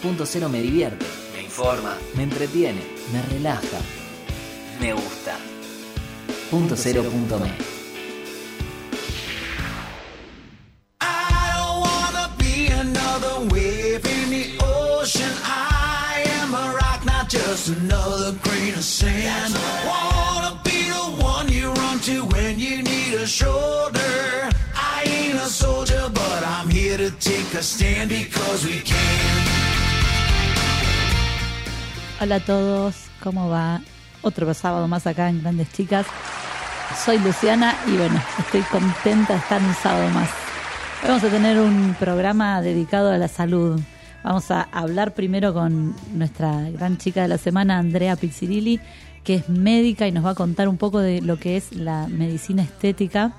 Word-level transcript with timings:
Punto 0.00 0.24
cero 0.24 0.48
me 0.48 0.60
divierte, 0.62 1.04
Me 1.34 1.42
informa. 1.42 1.96
me 2.14 2.22
entretiene, 2.22 2.80
me 3.12 3.20
relaja, 3.30 3.80
me 4.78 4.92
gusta. 4.92 5.36
Punto 6.50 6.76
cero 6.76 7.02
punto 7.02 7.36
me. 7.40 7.50
I 11.00 11.50
don't 11.52 11.80
wanna 11.80 12.30
be 12.38 12.68
another 12.68 13.40
wave 13.52 14.06
in 14.06 14.30
the 14.30 14.64
ocean. 14.64 15.32
I 15.42 16.22
am 16.42 16.54
a 16.54 16.74
rock, 16.80 17.04
not 17.04 17.28
just 17.28 17.66
another 17.66 18.38
grain 18.44 18.74
of 18.74 18.84
sand. 18.84 19.52
Wanna 19.84 20.60
be 20.62 20.90
the 20.90 21.24
one 21.24 21.48
you 21.48 21.72
run 21.72 21.98
to 22.02 22.24
when 22.26 22.60
you 22.60 22.84
need 22.84 23.14
a 23.14 23.26
shoulder. 23.26 24.48
I 24.76 25.02
ain't 25.04 25.40
a 25.40 25.48
soldier, 25.48 26.08
but 26.14 26.44
I'm 26.44 26.68
here 26.68 26.96
to 26.98 27.10
take 27.18 27.52
a 27.54 27.62
stand 27.64 28.10
because 28.10 28.64
we 28.64 28.78
can. 28.78 29.57
Hola 32.20 32.36
a 32.36 32.40
todos, 32.40 32.96
¿cómo 33.22 33.48
va? 33.48 33.80
Otro 34.22 34.52
sábado 34.52 34.88
más 34.88 35.06
acá 35.06 35.28
en 35.28 35.40
Grandes 35.40 35.72
Chicas. 35.72 36.04
Soy 37.04 37.16
Luciana 37.18 37.76
y 37.86 37.96
bueno, 37.96 38.20
estoy 38.40 38.62
contenta 38.62 39.34
de 39.34 39.38
estar 39.38 39.62
un 39.62 39.72
sábado 39.74 40.10
más. 40.10 40.28
Hoy 41.00 41.10
vamos 41.10 41.22
a 41.22 41.28
tener 41.28 41.60
un 41.60 41.94
programa 41.96 42.60
dedicado 42.60 43.12
a 43.12 43.18
la 43.18 43.28
salud. 43.28 43.80
Vamos 44.24 44.50
a 44.50 44.62
hablar 44.62 45.14
primero 45.14 45.54
con 45.54 45.94
nuestra 46.12 46.68
gran 46.70 46.98
chica 46.98 47.22
de 47.22 47.28
la 47.28 47.38
semana, 47.38 47.78
Andrea 47.78 48.16
Pizzirilli, 48.16 48.80
que 49.22 49.36
es 49.36 49.48
médica 49.48 50.08
y 50.08 50.10
nos 50.10 50.24
va 50.24 50.30
a 50.30 50.34
contar 50.34 50.66
un 50.66 50.76
poco 50.76 50.98
de 50.98 51.20
lo 51.20 51.38
que 51.38 51.56
es 51.56 51.72
la 51.72 52.08
medicina 52.08 52.64
estética 52.64 53.34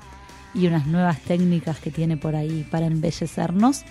y 0.54 0.68
unas 0.68 0.88
nuevas 0.88 1.20
técnicas 1.20 1.80
que 1.82 1.92
tiene 1.92 2.16
por 2.16 2.34
ahí 2.34 2.66
para 2.72 2.86
embellecernos 2.86 3.84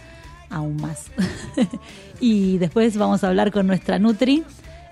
aún 0.48 0.76
más. 0.80 1.10
y 2.20 2.56
después 2.56 2.96
vamos 2.96 3.22
a 3.22 3.28
hablar 3.28 3.52
con 3.52 3.66
nuestra 3.66 3.98
Nutri, 3.98 4.44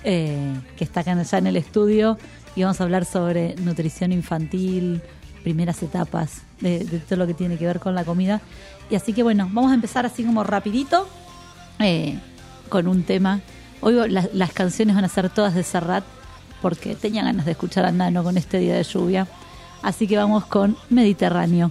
eh, 0.05 0.55
que 0.77 0.85
está 0.85 1.01
acá 1.01 1.21
ya 1.21 1.39
en 1.39 1.47
el 1.47 1.57
estudio, 1.57 2.19
y 2.55 2.63
vamos 2.63 2.80
a 2.80 2.85
hablar 2.85 3.05
sobre 3.05 3.55
nutrición 3.57 4.13
infantil, 4.13 5.03
primeras 5.43 5.83
etapas 5.83 6.43
de, 6.61 6.85
todo 7.09 7.19
lo 7.19 7.27
que 7.27 7.35
tiene 7.35 7.59
que 7.59 7.66
ver 7.66 7.79
con 7.79 7.95
la 7.95 8.05
comida. 8.05 8.41
Y 8.91 8.95
así 8.95 9.13
que 9.13 9.23
bueno, 9.23 9.49
vamos 9.53 9.71
a 9.71 9.75
empezar 9.75 10.07
así 10.07 10.25
como 10.25 10.43
rapidito 10.43 11.07
eh, 11.79 12.19
con 12.69 12.88
un 12.88 13.03
tema. 13.03 13.41
Hoy 13.80 13.95
las 14.09 14.53
canciones 14.53 14.97
van 14.97 15.05
a 15.05 15.09
ser 15.09 15.29
todas 15.30 15.55
de 15.55 15.63
Serrat, 15.63 16.05
porque 16.63 16.95
tenía 16.97 17.23
ganas 17.23 17.45
de 17.45 17.53
escuchar 17.53 17.85
a 17.85 17.93
Nano 17.93 18.25
con 18.25 18.37
este 18.38 18.59
día 18.59 18.75
de 18.75 18.83
lluvia. 18.83 19.29
Así 19.83 20.09
que 20.09 20.16
vamos 20.16 20.47
con 20.47 20.77
Mediterráneo. 20.88 21.71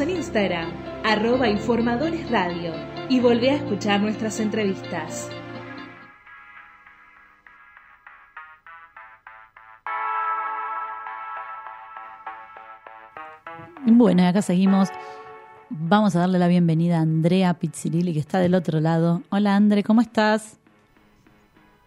En 0.00 0.08
Instagram, 0.08 0.70
arroba 1.04 1.46
Informadores 1.46 2.30
Radio, 2.30 2.72
y 3.10 3.20
volvé 3.20 3.50
a 3.50 3.56
escuchar 3.56 4.00
nuestras 4.00 4.40
entrevistas. 4.40 5.28
Bueno, 13.84 14.22
y 14.22 14.26
acá 14.26 14.40
seguimos 14.40 14.88
Vamos 15.68 16.16
a 16.16 16.20
darle 16.20 16.38
la 16.38 16.48
bienvenida 16.48 16.96
a 16.96 17.02
Andrea 17.02 17.54
Pizzirilli, 17.54 18.12
que 18.12 18.18
está 18.18 18.40
del 18.40 18.54
otro 18.56 18.80
lado. 18.80 19.22
Hola, 19.28 19.54
Andre, 19.54 19.84
¿cómo 19.84 20.00
estás? 20.00 20.56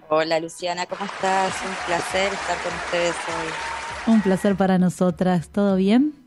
Hola, 0.08 0.40
Luciana, 0.40 0.86
¿cómo 0.86 1.04
estás? 1.04 1.54
Un 1.68 1.86
placer 1.88 2.32
estar 2.32 2.58
con 2.64 2.74
ustedes 2.74 3.16
hoy. 3.28 4.14
Un 4.14 4.22
placer 4.22 4.56
para 4.56 4.78
nosotras. 4.78 5.50
¿Todo 5.50 5.76
bien? 5.76 6.23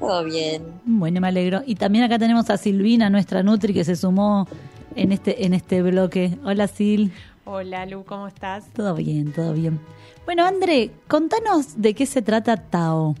Todo 0.00 0.24
bien. 0.24 0.80
Bueno, 0.86 1.20
me 1.20 1.28
alegro. 1.28 1.60
Y 1.66 1.74
también 1.74 2.04
acá 2.04 2.18
tenemos 2.18 2.48
a 2.48 2.56
Silvina, 2.56 3.10
nuestra 3.10 3.42
Nutri, 3.42 3.74
que 3.74 3.84
se 3.84 3.94
sumó 3.94 4.48
en 4.96 5.12
este, 5.12 5.44
en 5.44 5.52
este 5.52 5.82
bloque. 5.82 6.38
Hola, 6.42 6.66
Sil. 6.72 7.12
Hola, 7.44 7.84
Lu, 7.84 8.04
¿cómo 8.04 8.26
estás? 8.26 8.64
Todo 8.72 8.94
bien, 8.94 9.32
todo 9.32 9.52
bien. 9.52 9.78
Bueno, 10.24 10.46
André, 10.46 10.90
contanos 11.06 11.80
de 11.80 11.94
qué 11.94 12.06
se 12.06 12.22
trata 12.22 12.56
Tao. 12.56 13.14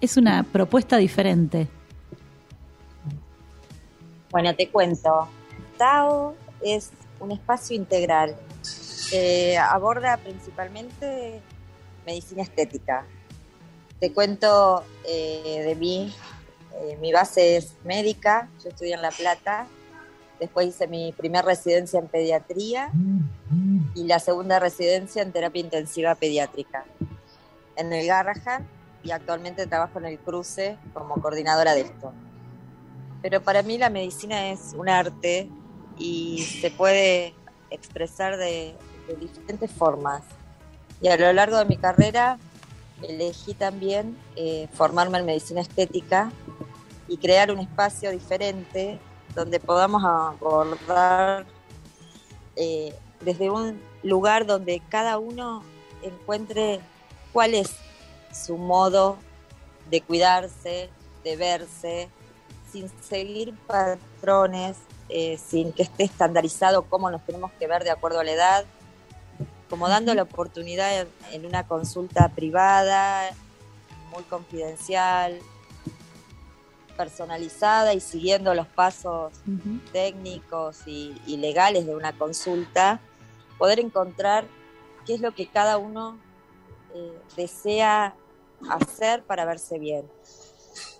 Es 0.00 0.16
una 0.16 0.42
propuesta 0.42 0.96
diferente. 0.96 1.68
Bueno, 4.30 4.54
te 4.56 4.68
cuento. 4.68 5.28
Tao 5.78 6.34
es 6.60 6.90
un 7.20 7.30
espacio 7.30 7.76
integral 7.76 8.34
que 9.10 9.56
aborda 9.56 10.16
principalmente 10.16 11.40
medicina 12.04 12.42
estética. 12.42 13.06
Te 14.00 14.12
cuento 14.12 14.84
eh, 15.06 15.62
de 15.66 15.74
mí. 15.76 16.14
Eh, 16.80 16.98
mi 17.00 17.12
base 17.12 17.56
es 17.56 17.74
médica, 17.84 18.48
yo 18.62 18.70
estudié 18.70 18.94
en 18.94 19.02
La 19.02 19.10
Plata, 19.10 19.68
después 20.40 20.66
hice 20.66 20.88
mi 20.88 21.12
primera 21.12 21.42
residencia 21.42 22.00
en 22.00 22.08
pediatría 22.08 22.90
y 23.94 24.04
la 24.04 24.18
segunda 24.18 24.58
residencia 24.58 25.22
en 25.22 25.30
terapia 25.30 25.60
intensiva 25.60 26.16
pediátrica 26.16 26.84
en 27.76 27.92
el 27.92 28.06
Garrahan 28.06 28.66
y 29.04 29.12
actualmente 29.12 29.66
trabajo 29.66 29.98
en 29.98 30.06
el 30.06 30.18
cruce 30.18 30.76
como 30.92 31.14
coordinadora 31.20 31.74
de 31.74 31.82
esto. 31.82 32.12
Pero 33.22 33.42
para 33.42 33.62
mí 33.62 33.78
la 33.78 33.90
medicina 33.90 34.50
es 34.50 34.74
un 34.76 34.88
arte 34.88 35.48
y 35.96 36.42
se 36.42 36.70
puede 36.70 37.34
expresar 37.70 38.36
de, 38.36 38.74
de 39.08 39.16
diferentes 39.16 39.70
formas. 39.70 40.22
Y 41.00 41.08
a 41.08 41.16
lo 41.16 41.32
largo 41.32 41.58
de 41.58 41.64
mi 41.66 41.76
carrera 41.76 42.38
elegí 43.02 43.54
también 43.54 44.16
eh, 44.36 44.68
formarme 44.72 45.18
en 45.18 45.26
medicina 45.26 45.60
estética 45.60 46.30
y 47.08 47.16
crear 47.18 47.50
un 47.50 47.60
espacio 47.60 48.10
diferente 48.10 48.98
donde 49.34 49.60
podamos 49.60 50.02
abordar 50.04 51.44
eh, 52.56 52.94
desde 53.20 53.50
un 53.50 53.80
lugar 54.02 54.46
donde 54.46 54.80
cada 54.88 55.18
uno 55.18 55.64
encuentre 56.02 56.80
cuál 57.32 57.54
es 57.54 57.74
su 58.32 58.56
modo 58.56 59.18
de 59.90 60.00
cuidarse, 60.00 60.90
de 61.24 61.36
verse, 61.36 62.08
sin 62.70 62.90
seguir 63.02 63.54
patrones, 63.66 64.76
eh, 65.08 65.38
sin 65.38 65.72
que 65.72 65.82
esté 65.84 66.04
estandarizado 66.04 66.82
cómo 66.82 67.10
nos 67.10 67.24
tenemos 67.24 67.52
que 67.52 67.66
ver 67.66 67.84
de 67.84 67.90
acuerdo 67.90 68.20
a 68.20 68.24
la 68.24 68.32
edad, 68.32 68.64
como 69.74 69.88
dando 69.88 70.14
la 70.14 70.22
oportunidad 70.22 71.08
en 71.32 71.46
una 71.46 71.66
consulta 71.66 72.28
privada, 72.28 73.30
muy 74.12 74.22
confidencial, 74.22 75.40
personalizada 76.96 77.92
y 77.92 77.98
siguiendo 77.98 78.54
los 78.54 78.68
pasos 78.68 79.32
técnicos 79.92 80.86
y, 80.86 81.12
y, 81.26 81.38
legales 81.38 81.86
de 81.86 81.96
una 81.96 82.12
consulta, 82.12 83.00
poder 83.58 83.80
encontrar 83.80 84.44
qué 85.06 85.14
es 85.14 85.20
lo 85.20 85.34
que 85.34 85.48
cada 85.48 85.76
uno 85.76 86.18
eh, 86.94 87.18
desea 87.36 88.14
hacer 88.70 89.24
para 89.24 89.44
verse 89.44 89.80
bien. 89.80 90.04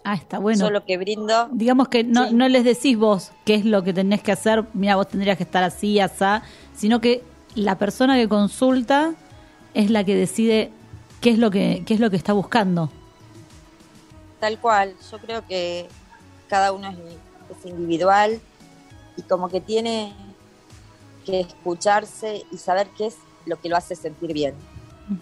Ah, 0.03 0.15
está 0.15 0.41
bueno. 0.41 0.67
Yo 0.67 0.71
lo 0.73 0.85
que 0.85 0.99
brindo. 0.99 1.49
Digamos 1.53 1.87
que 1.87 2.03
no, 2.03 2.27
Sí. 2.27 2.35
no 2.35 2.49
les 2.49 2.65
decís 2.65 2.99
vos 2.99 3.31
qué 3.45 3.55
es 3.55 3.65
lo 3.65 3.85
que 3.85 3.93
tenés 3.93 4.21
que 4.21 4.33
hacer, 4.33 4.65
mira, 4.75 4.97
vos 4.97 5.07
tendrías 5.07 5.37
que 5.37 5.45
estar 5.45 5.63
así, 5.63 6.01
asá, 6.01 6.43
sino 6.75 7.01
que 7.01 7.23
la 7.55 7.79
persona 7.79 8.17
que 8.17 8.29
consulta 8.29 9.15
es 9.75 9.91
la 9.91 10.05
que 10.05 10.15
decide 10.17 10.71
qué 11.21 11.31
es 11.31 11.39
lo 11.39 11.51
que, 11.51 11.83
qué 11.87 11.95
es 11.95 12.01
lo 12.01 12.11
que 12.11 12.17
está 12.17 12.33
buscando. 12.33 12.91
Tal 14.41 14.59
cual, 14.59 14.95
yo 15.11 15.19
creo 15.19 15.47
que 15.47 15.89
cada 16.49 16.73
uno 16.73 16.91
es, 16.91 16.97
es 17.59 17.67
individual 17.67 18.41
y 19.17 19.23
como 19.23 19.49
que 19.49 19.61
tiene 19.61 20.13
que 21.25 21.41
escucharse 21.41 22.45
y 22.51 22.59
saber 22.59 22.89
qué 22.97 23.07
es 23.07 23.17
lo 23.47 23.61
que 23.61 23.69
lo 23.69 23.77
hace 23.77 23.97
sentir 23.97 24.33
bien. 24.33 24.55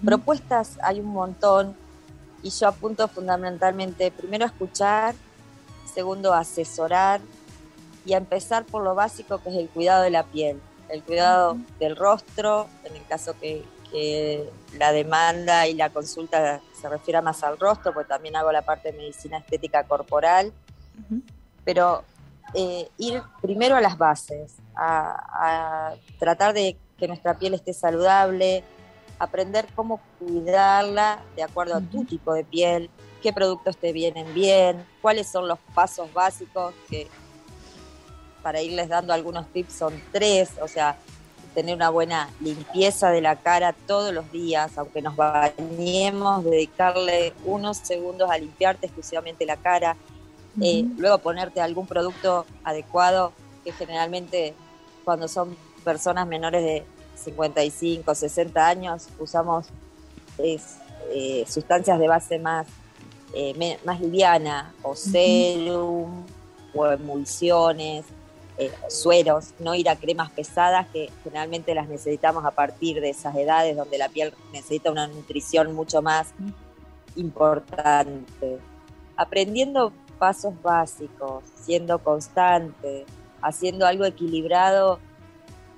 Propuestas 0.05 0.79
hay 0.83 1.01
un 1.01 1.07
montón 1.07 1.75
y 2.43 2.51
yo 2.51 2.69
apunto 2.69 3.09
fundamentalmente 3.09 4.11
primero 4.11 4.45
a 4.45 4.49
escuchar, 4.49 5.15
segundo 5.93 6.33
a 6.33 6.41
asesorar 6.41 7.21
y 8.05 8.15
a 8.15 8.19
empezar 8.19 8.65
por 8.65 8.83
lo 8.83 8.95
básico 8.95 9.39
que 9.43 9.51
es 9.51 9.57
el 9.57 9.69
cuidado 9.69 10.03
de 10.03 10.11
la 10.11 10.25
piel, 10.25 10.61
el 10.93 11.03
cuidado 11.03 11.57
del 11.81 11.97
rostro, 11.97 12.69
en 12.85 12.95
el 12.95 13.07
caso 13.07 13.35
que, 13.41 13.65
que 13.91 14.49
la 14.79 14.93
demanda 14.93 15.67
y 15.67 15.75
la 15.75 15.91
consulta 15.91 16.61
se 16.79 16.89
refiera 16.89 17.23
más 17.23 17.43
al 17.43 17.59
rostro, 17.59 17.95
porque 17.95 18.09
también 18.09 18.37
hago 18.37 18.53
la 18.53 18.63
parte 18.63 18.93
de 18.93 18.99
medicina 18.99 19.39
estética 19.39 19.85
corporal, 19.85 20.53
pero 21.65 22.05
eh, 22.53 22.91
ir 22.99 23.23
primero 23.41 23.75
a 23.75 23.81
las 23.81 23.97
bases, 23.97 24.57
a, 24.75 25.93
a 25.93 25.95
tratar 26.19 26.53
de 26.53 26.77
que 26.99 27.09
nuestra 27.09 27.39
piel 27.39 27.55
esté 27.55 27.73
saludable, 27.73 28.63
aprender 29.19 29.67
cómo 29.75 29.99
cuidarla 30.19 31.23
de 31.37 31.43
acuerdo 31.43 31.77
a 31.77 31.81
tu 31.81 32.05
tipo 32.05 32.35
de 32.35 32.45
piel, 32.45 32.91
qué 33.23 33.33
productos 33.33 33.79
te 33.79 33.93
vienen 33.93 34.35
bien, 34.35 34.85
cuáles 35.01 35.27
son 35.27 35.49
los 35.49 35.59
pasos 35.75 36.13
básicos 36.13 36.75
que 36.91 37.09
para 38.43 38.63
irles 38.63 38.89
dando 38.89 39.13
algunos 39.13 39.47
tips 39.49 39.73
son 39.73 40.03
tres, 40.13 40.51
o 40.61 40.69
sea, 40.69 40.97
tener 41.55 41.75
una 41.75 41.91
buena 41.91 42.31
limpieza 42.41 43.11
de 43.11 43.21
la 43.21 43.37
cara 43.37 43.75
todos 43.87 44.13
los 44.13 44.31
días, 44.33 44.77
aunque 44.79 45.03
nos 45.03 45.17
bañemos, 45.17 46.45
dedicarle 46.45 47.35
unos 47.45 47.79
segundos 47.79 48.31
a 48.31 48.39
limpiarte 48.39 48.87
exclusivamente 48.87 49.45
la 49.47 49.57
cara, 49.57 49.97
eh, 50.61 50.85
luego 50.99 51.19
ponerte 51.19 51.61
algún 51.61 51.87
producto 51.87 52.47
adecuado, 52.65 53.33
que 53.65 53.73
generalmente 53.73 54.55
cuando 55.05 55.29
son 55.29 55.57
personas 55.85 56.27
menores 56.27 56.63
de 56.63 56.85
55, 57.17 58.15
60 58.15 58.67
años 58.67 59.09
usamos 59.19 59.67
es, 60.39 60.77
eh, 61.11 61.45
sustancias 61.49 61.99
de 61.99 62.09
base 62.09 62.39
más, 62.39 62.67
eh, 63.35 63.79
más 63.85 64.01
liviana, 64.01 64.73
o 64.83 64.95
serum, 64.95 66.25
o 66.75 66.87
emulsiones, 66.87 68.05
eh, 68.59 68.71
sueros, 68.89 69.55
no 69.59 69.75
ir 69.75 69.89
a 69.89 69.97
cremas 69.97 70.31
pesadas 70.31 70.87
que 70.89 71.11
generalmente 71.25 71.75
las 71.75 71.89
necesitamos 71.89 72.45
a 72.45 72.51
partir 72.51 73.01
de 73.01 73.11
esas 73.11 73.35
edades 73.37 73.77
donde 73.77 73.99
la 73.99 74.09
piel 74.09 74.35
necesita 74.53 74.91
una 74.91 75.07
nutrición 75.07 75.75
mucho 75.75 76.03
más 76.03 76.35
importante. 77.17 78.59
Aprendiendo 79.17 79.93
pasos 80.19 80.55
básicos, 80.63 81.45
siendo 81.57 81.99
constante, 81.99 83.07
haciendo 83.41 83.87
algo 83.87 84.05
equilibrado, 84.05 85.01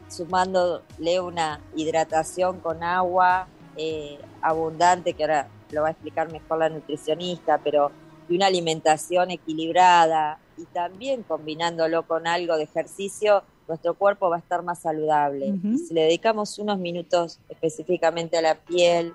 sumándole 0.08 1.20
una 1.20 1.60
hidratación 1.74 2.60
con 2.60 2.82
agua 2.82 3.46
eh, 3.76 4.18
abundante, 4.42 5.14
que 5.14 5.24
ahora 5.24 5.48
lo 5.70 5.82
va 5.82 5.88
a 5.88 5.90
explicar 5.92 6.30
mejor 6.30 6.58
la 6.58 6.68
nutricionista, 6.68 7.58
pero 7.62 7.90
y 8.28 8.36
una 8.36 8.46
alimentación 8.46 9.30
equilibrada 9.30 10.38
y 10.56 10.64
también 10.66 11.22
combinándolo 11.22 12.06
con 12.06 12.26
algo 12.26 12.56
de 12.56 12.64
ejercicio, 12.64 13.42
nuestro 13.68 13.94
cuerpo 13.94 14.30
va 14.30 14.36
a 14.36 14.38
estar 14.38 14.62
más 14.62 14.80
saludable. 14.80 15.46
Y 15.46 15.78
si 15.78 15.94
le 15.94 16.02
dedicamos 16.02 16.58
unos 16.58 16.78
minutos 16.78 17.40
específicamente 17.48 18.36
a 18.36 18.42
la 18.42 18.54
piel, 18.56 19.14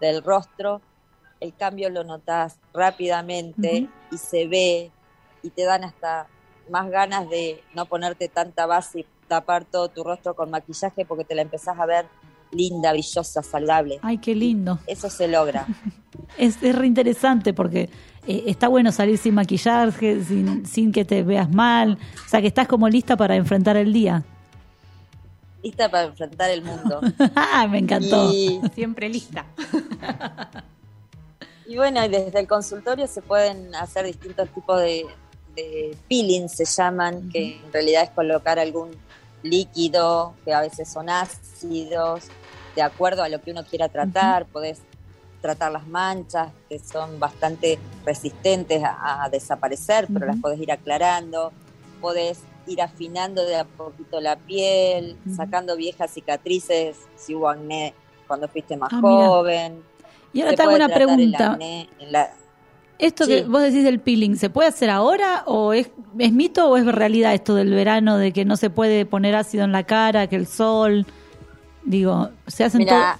del 0.00 0.22
rostro, 0.24 0.80
el 1.38 1.54
cambio 1.54 1.90
lo 1.90 2.02
notas 2.04 2.58
rápidamente 2.74 3.88
y 4.10 4.18
se 4.18 4.46
ve 4.46 4.90
y 5.42 5.50
te 5.50 5.64
dan 5.64 5.84
hasta 5.84 6.26
más 6.70 6.90
ganas 6.90 7.28
de 7.28 7.62
no 7.74 7.86
ponerte 7.86 8.28
tanta 8.28 8.66
base 8.66 9.00
y 9.00 9.06
tapar 9.28 9.64
todo 9.64 9.88
tu 9.88 10.02
rostro 10.02 10.34
con 10.34 10.50
maquillaje 10.50 11.04
porque 11.04 11.24
te 11.24 11.34
la 11.34 11.42
empezás 11.42 11.78
a 11.78 11.86
ver 11.86 12.06
linda, 12.50 12.92
brillosa, 12.92 13.42
saludable. 13.42 14.00
Ay, 14.02 14.18
qué 14.18 14.34
lindo. 14.34 14.78
Eso 14.86 15.08
se 15.08 15.28
logra. 15.28 15.66
Es, 16.38 16.62
es 16.62 16.76
re 16.76 16.86
interesante 16.86 17.52
porque 17.52 17.88
eh, 18.26 18.44
está 18.46 18.68
bueno 18.68 18.92
salir 18.92 19.18
sin 19.18 19.34
maquillaje, 19.34 20.22
sin, 20.24 20.66
sin 20.66 20.92
que 20.92 21.04
te 21.04 21.22
veas 21.22 21.50
mal. 21.50 21.98
O 22.24 22.28
sea, 22.28 22.40
que 22.40 22.46
estás 22.46 22.68
como 22.68 22.88
lista 22.88 23.16
para 23.16 23.36
enfrentar 23.36 23.76
el 23.76 23.92
día. 23.92 24.22
Lista 25.62 25.90
para 25.90 26.04
enfrentar 26.04 26.50
el 26.50 26.62
mundo. 26.62 27.00
Ah, 27.34 27.66
Me 27.70 27.78
encantó. 27.78 28.32
Y, 28.32 28.60
Siempre 28.74 29.08
lista. 29.08 29.44
y 31.66 31.76
bueno, 31.76 32.04
y 32.04 32.08
desde 32.08 32.38
el 32.40 32.46
consultorio 32.46 33.06
se 33.06 33.22
pueden 33.22 33.74
hacer 33.74 34.06
distintos 34.06 34.48
tipos 34.50 34.80
de, 34.80 35.06
de 35.54 35.96
peelings, 36.08 36.52
se 36.52 36.64
llaman, 36.64 37.28
que 37.30 37.56
en 37.64 37.72
realidad 37.72 38.04
es 38.04 38.10
colocar 38.10 38.58
algún 38.58 38.90
líquido, 39.42 40.34
que 40.44 40.52
a 40.52 40.60
veces 40.60 40.88
son 40.90 41.08
ácidos, 41.08 42.24
de 42.76 42.82
acuerdo 42.82 43.22
a 43.22 43.28
lo 43.28 43.40
que 43.40 43.50
uno 43.50 43.64
quiera 43.64 43.88
tratar. 43.88 44.46
Podés 44.46 44.80
tratar 45.40 45.72
las 45.72 45.86
manchas, 45.86 46.48
que 46.68 46.78
son 46.78 47.18
bastante 47.18 47.78
resistentes 48.04 48.82
a, 48.84 49.24
a 49.24 49.28
desaparecer, 49.30 50.06
pero 50.12 50.26
las 50.26 50.36
podés 50.36 50.60
ir 50.60 50.70
aclarando, 50.72 51.52
podés 52.00 52.40
ir 52.66 52.82
afinando 52.82 53.44
de 53.44 53.56
a 53.56 53.64
poquito 53.64 54.20
la 54.20 54.36
piel, 54.36 55.16
sacando 55.34 55.76
viejas 55.76 56.10
cicatrices, 56.12 56.96
si 57.16 57.34
hubo 57.34 57.48
acné 57.48 57.94
cuando 58.26 58.48
fuiste 58.48 58.76
más 58.76 58.90
Ah, 58.92 59.00
joven. 59.00 59.82
Y 60.32 60.42
ahora 60.42 60.54
te 60.54 60.62
hago 60.62 60.74
una 60.74 60.88
pregunta. 60.88 61.58
la- 62.10 62.30
Esto 62.98 63.24
Sí. 63.24 63.30
que 63.30 63.42
vos 63.44 63.62
decís 63.62 63.82
del 63.82 63.98
peeling, 63.98 64.36
¿se 64.36 64.50
puede 64.50 64.68
hacer 64.68 64.90
ahora 64.90 65.42
o 65.46 65.72
es, 65.72 65.90
es 66.18 66.32
mito 66.32 66.68
o 66.68 66.76
es 66.76 66.84
realidad 66.84 67.32
esto 67.32 67.54
del 67.54 67.70
verano 67.72 68.18
de 68.18 68.30
que 68.32 68.44
no 68.44 68.56
se 68.58 68.68
puede 68.68 69.06
poner 69.06 69.34
ácido 69.34 69.64
en 69.64 69.72
la 69.72 69.84
cara, 69.84 70.26
que 70.26 70.36
el 70.36 70.46
sol, 70.46 71.06
digo, 71.82 72.28
se 72.46 72.62
hacen 72.62 72.80
Mira, 72.80 73.18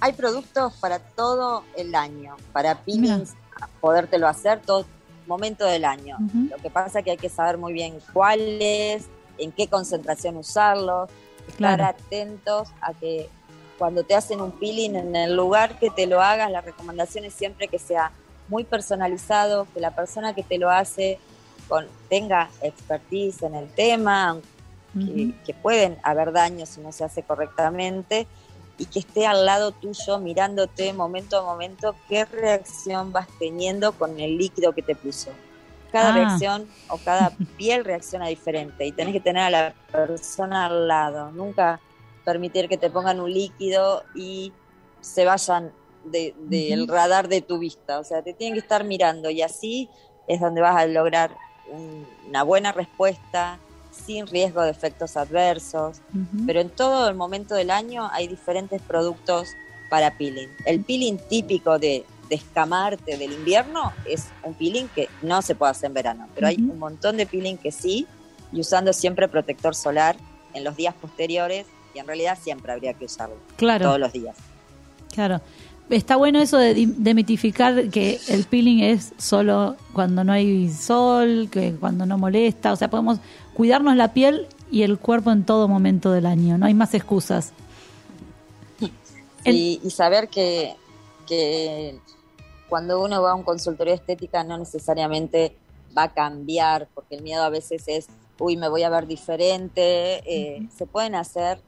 hay 0.00 0.12
productos 0.12 0.74
para 0.74 0.98
todo 0.98 1.64
el 1.76 1.94
año, 1.94 2.36
para 2.52 2.74
peelings, 2.82 3.34
podértelo 3.80 4.28
hacer 4.28 4.60
todo 4.60 4.84
momento 5.26 5.64
del 5.64 5.84
año. 5.84 6.18
Lo 6.50 6.56
que 6.58 6.70
pasa 6.70 6.98
es 7.00 7.04
que 7.04 7.10
hay 7.12 7.16
que 7.16 7.28
saber 7.28 7.58
muy 7.58 7.72
bien 7.72 7.98
cuáles, 8.12 9.06
en 9.38 9.52
qué 9.52 9.68
concentración 9.68 10.36
usarlos, 10.36 11.10
estar 11.48 11.78
Claro. 11.78 11.84
atentos 11.86 12.68
a 12.80 12.92
que 12.94 13.28
cuando 13.78 14.02
te 14.04 14.14
hacen 14.14 14.40
un 14.40 14.52
peeling 14.52 14.96
en 14.96 15.16
el 15.16 15.36
lugar 15.36 15.78
que 15.78 15.90
te 15.90 16.06
lo 16.06 16.20
hagas, 16.22 16.50
la 16.50 16.60
recomendación 16.60 17.24
es 17.24 17.34
siempre 17.34 17.68
que 17.68 17.78
sea 17.78 18.12
muy 18.48 18.64
personalizado, 18.64 19.66
que 19.74 19.80
la 19.80 19.94
persona 19.94 20.34
que 20.34 20.42
te 20.42 20.58
lo 20.58 20.70
hace 20.70 21.18
con, 21.68 21.86
tenga 22.08 22.48
expertise 22.62 23.42
en 23.42 23.54
el 23.54 23.68
tema, 23.68 24.38
que, 24.94 25.34
que 25.44 25.52
pueden 25.52 25.98
haber 26.02 26.32
daños 26.32 26.70
si 26.70 26.80
no 26.80 26.90
se 26.90 27.04
hace 27.04 27.22
correctamente 27.22 28.26
y 28.78 28.86
que 28.86 28.98
esté 28.98 29.26
al 29.26 29.46
lado 29.46 29.72
tuyo 29.72 30.18
mirándote 30.18 30.92
momento 30.92 31.38
a 31.38 31.42
momento 31.42 31.94
qué 32.08 32.24
reacción 32.26 33.12
vas 33.12 33.26
teniendo 33.38 33.92
con 33.92 34.20
el 34.20 34.36
líquido 34.36 34.72
que 34.74 34.82
te 34.82 34.94
puso. 34.94 35.30
Cada 35.92 36.10
Ah. 36.10 36.12
reacción 36.12 36.68
o 36.88 36.98
cada 36.98 37.30
piel 37.56 37.84
reacciona 37.84 38.26
diferente 38.28 38.84
y 38.86 38.92
tenés 38.92 39.12
que 39.14 39.20
tener 39.20 39.42
a 39.44 39.50
la 39.50 39.74
persona 39.90 40.66
al 40.66 40.88
lado. 40.88 41.30
Nunca 41.32 41.80
permitir 42.24 42.68
que 42.68 42.76
te 42.76 42.90
pongan 42.90 43.20
un 43.20 43.32
líquido 43.32 44.02
y 44.14 44.52
se 45.00 45.24
vayan 45.24 45.72
de- 46.04 46.34
del 46.38 46.82
Ujú. 46.82 46.92
radar 46.92 47.28
de 47.28 47.40
tu 47.40 47.58
vista. 47.58 47.98
O 47.98 48.04
sea, 48.04 48.22
te 48.22 48.32
tienen 48.34 48.54
que 48.54 48.60
estar 48.60 48.84
mirando 48.84 49.30
y 49.30 49.42
así 49.42 49.88
es 50.28 50.40
donde 50.40 50.60
vas 50.60 50.76
a 50.76 50.86
lograr 50.86 51.36
un- 51.70 52.06
una 52.28 52.42
buena 52.42 52.72
respuesta 52.72 53.58
sin 54.04 54.26
riesgo 54.26 54.62
de 54.62 54.70
efectos 54.70 55.16
adversos. 55.16 55.98
Pero 56.46 56.60
en 56.60 56.70
todo 56.70 57.08
el 57.08 57.14
momento 57.14 57.54
del 57.54 57.70
año 57.70 58.08
hay 58.12 58.28
diferentes 58.28 58.80
productos 58.82 59.48
para 59.90 60.16
peeling. 60.16 60.48
El 60.64 60.82
peeling 60.84 61.18
típico 61.28 61.78
de 61.78 62.04
descamarte 62.28 63.16
del 63.16 63.32
invierno 63.32 63.92
es 64.04 64.26
un 64.42 64.54
peeling 64.54 64.88
que 64.88 65.08
no 65.22 65.42
se 65.42 65.54
puede 65.54 65.70
hacer 65.70 65.86
en 65.88 65.94
verano, 65.94 66.28
pero 66.34 66.48
hay 66.48 66.56
un 66.56 66.78
montón 66.78 67.16
de 67.16 67.26
peeling 67.26 67.56
que 67.56 67.70
sí, 67.70 68.06
y 68.52 68.60
usando 68.60 68.92
siempre 68.92 69.28
protector 69.28 69.74
solar 69.74 70.16
en 70.54 70.64
los 70.64 70.76
días 70.76 70.94
posteriores, 70.94 71.66
y 71.94 71.98
en 71.98 72.06
realidad 72.06 72.36
siempre 72.40 72.72
habría 72.72 72.94
que 72.94 73.04
usarlo, 73.06 73.36
Claro. 73.56 73.86
todos 73.86 74.00
los 74.00 74.12
días. 74.12 74.36
Claro. 75.14 75.40
Está 75.88 76.16
bueno 76.16 76.40
eso 76.40 76.58
de 76.58 76.74
demitificar 76.96 77.90
que 77.90 78.18
el 78.28 78.44
peeling 78.44 78.80
es 78.82 79.12
solo 79.18 79.76
cuando 79.92 80.24
no 80.24 80.32
hay 80.32 80.68
sol, 80.72 81.48
que 81.50 81.74
cuando 81.74 82.06
no 82.06 82.18
molesta. 82.18 82.72
O 82.72 82.76
sea, 82.76 82.90
podemos 82.90 83.20
cuidarnos 83.54 83.94
la 83.94 84.12
piel 84.12 84.48
y 84.70 84.82
el 84.82 84.98
cuerpo 84.98 85.30
en 85.30 85.44
todo 85.44 85.68
momento 85.68 86.10
del 86.10 86.26
año. 86.26 86.58
No 86.58 86.66
hay 86.66 86.74
más 86.74 86.92
excusas. 86.94 87.52
El- 89.44 89.54
Y, 89.54 89.90
saber 89.90 90.28
que, 90.28 90.74
que 91.24 92.00
cuando 92.68 93.00
uno 93.00 93.22
va 93.22 93.30
a 93.30 93.34
un 93.36 93.44
consultorio 93.44 93.92
de 93.92 93.98
estética 93.98 94.42
no 94.42 94.58
necesariamente 94.58 95.56
va 95.96 96.04
a 96.04 96.12
cambiar, 96.14 96.88
porque 96.94 97.14
el 97.14 97.22
miedo 97.22 97.44
a 97.44 97.48
veces 97.48 97.84
es, 97.86 98.08
uy, 98.40 98.56
me 98.56 98.68
voy 98.68 98.82
a 98.82 98.90
ver 98.90 99.06
diferente. 99.06 100.20
Eh, 100.26 100.66
Se 100.76 100.84
pueden 100.86 101.14
hacer 101.14 101.60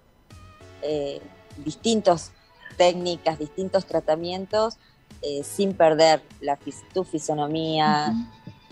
eh, 0.83 1.21
distintas 1.65 2.33
técnicas, 2.79 3.39
distintos 3.39 3.85
tratamientos 3.85 4.79
eh, 5.21 5.43
sin 5.45 5.75
perder 5.75 6.23
la, 6.41 6.57
fis- 6.59 6.85
tu 6.95 7.05
fisonomía, 7.05 8.15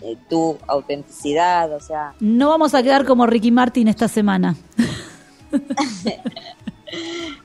eh, 0.01 0.17
tu 0.29 0.57
autenticidad, 0.67 1.71
o 1.73 1.79
sea, 1.79 2.15
No 2.19 2.49
vamos 2.49 2.73
a 2.73 2.81
quedar 2.81 3.05
como 3.05 3.27
Ricky 3.27 3.51
Martin 3.51 3.87
esta 3.89 4.07
semana. 4.07 4.55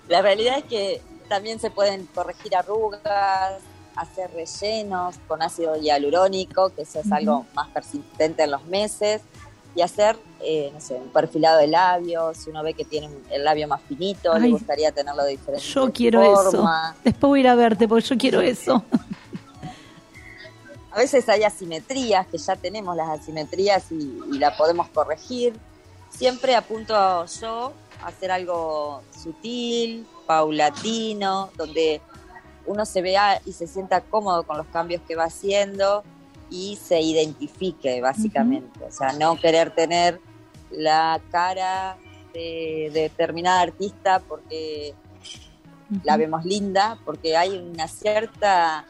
La 0.09 0.23
realidad 0.23 0.59
es 0.59 0.65
que 0.65 1.03
también 1.29 1.59
se 1.59 1.71
pueden 1.71 2.07
corregir 2.15 2.55
arrugas, 2.57 3.55
hacer 3.97 4.31
rellenos 4.33 5.17
con 5.27 5.43
ácido 5.43 5.77
hialurónico, 5.77 6.71
que 6.75 6.83
eso 6.83 7.01
es 7.01 7.11
algo 7.13 7.47
más 7.55 7.69
persistente 7.71 8.45
en 8.45 8.51
los 8.53 8.65
meses, 8.67 9.23
y 9.75 9.81
hacer, 9.81 10.19
eh, 10.41 10.71
no 10.73 10.81
sé, 10.81 10.95
un 10.95 11.09
perfilado 11.09 11.59
de 11.59 11.67
labios, 11.67 12.37
si 12.37 12.51
uno 12.51 12.63
ve 12.63 12.75
que 12.75 12.85
tiene 12.85 13.09
el 13.31 13.45
labio 13.45 13.67
más 13.69 13.81
finito, 13.83 14.33
Ay, 14.33 14.43
le 14.43 14.51
gustaría 14.51 14.93
tenerlo 14.93 15.23
de 15.25 15.31
diferente 15.31 15.65
Yo 15.65 15.93
quiero 15.93 16.21
forma. 16.23 16.91
eso. 16.91 17.01
Después 17.05 17.29
voy 17.29 17.39
a 17.39 17.43
ir 17.43 17.49
a 17.49 17.55
verte 17.55 17.89
porque 17.89 18.07
yo 18.07 18.19
quiero 18.19 18.41
eso. 18.41 18.85
A 20.91 20.99
veces 20.99 21.27
hay 21.31 21.43
asimetrías, 21.43 22.27
que 22.27 22.37
ya 22.37 22.55
tenemos 22.55 22.95
las 22.95 23.09
asimetrías 23.09 23.91
y, 23.91 24.21
y 24.31 24.39
la 24.39 24.55
podemos 24.57 24.89
corregir. 24.89 25.55
Siempre 26.11 26.55
apunto 26.55 26.93
yo 27.41 27.73
a 28.03 28.09
hacer 28.09 28.31
algo 28.31 29.01
sutil, 29.23 30.07
paulatino, 30.27 31.49
donde 31.57 32.03
uno 32.67 32.85
se 32.85 33.01
vea 33.01 33.41
y 33.47 33.53
se 33.53 33.67
sienta 33.67 34.03
cómodo 34.03 34.43
con 34.43 34.59
los 34.59 34.67
cambios 34.67 35.01
que 35.09 35.17
va 35.17 35.25
haciendo 35.25 36.05
y 36.53 36.77
se 36.77 37.01
identifique, 37.01 38.01
básicamente. 38.03 38.85
O 38.85 38.93
sea, 38.93 39.13
no 39.15 39.37
querer 39.37 39.75
tener 39.75 40.21
la 40.71 41.19
cara 41.31 41.97
de, 42.35 42.91
de 42.93 43.01
determinada 43.03 43.63
artista 43.63 44.21
porque 44.21 44.95
la 46.05 46.19
vemos 46.19 46.45
linda, 46.45 46.99
porque 47.07 47.37
hay 47.37 47.57
una 47.57 47.89
cierta 47.89 48.87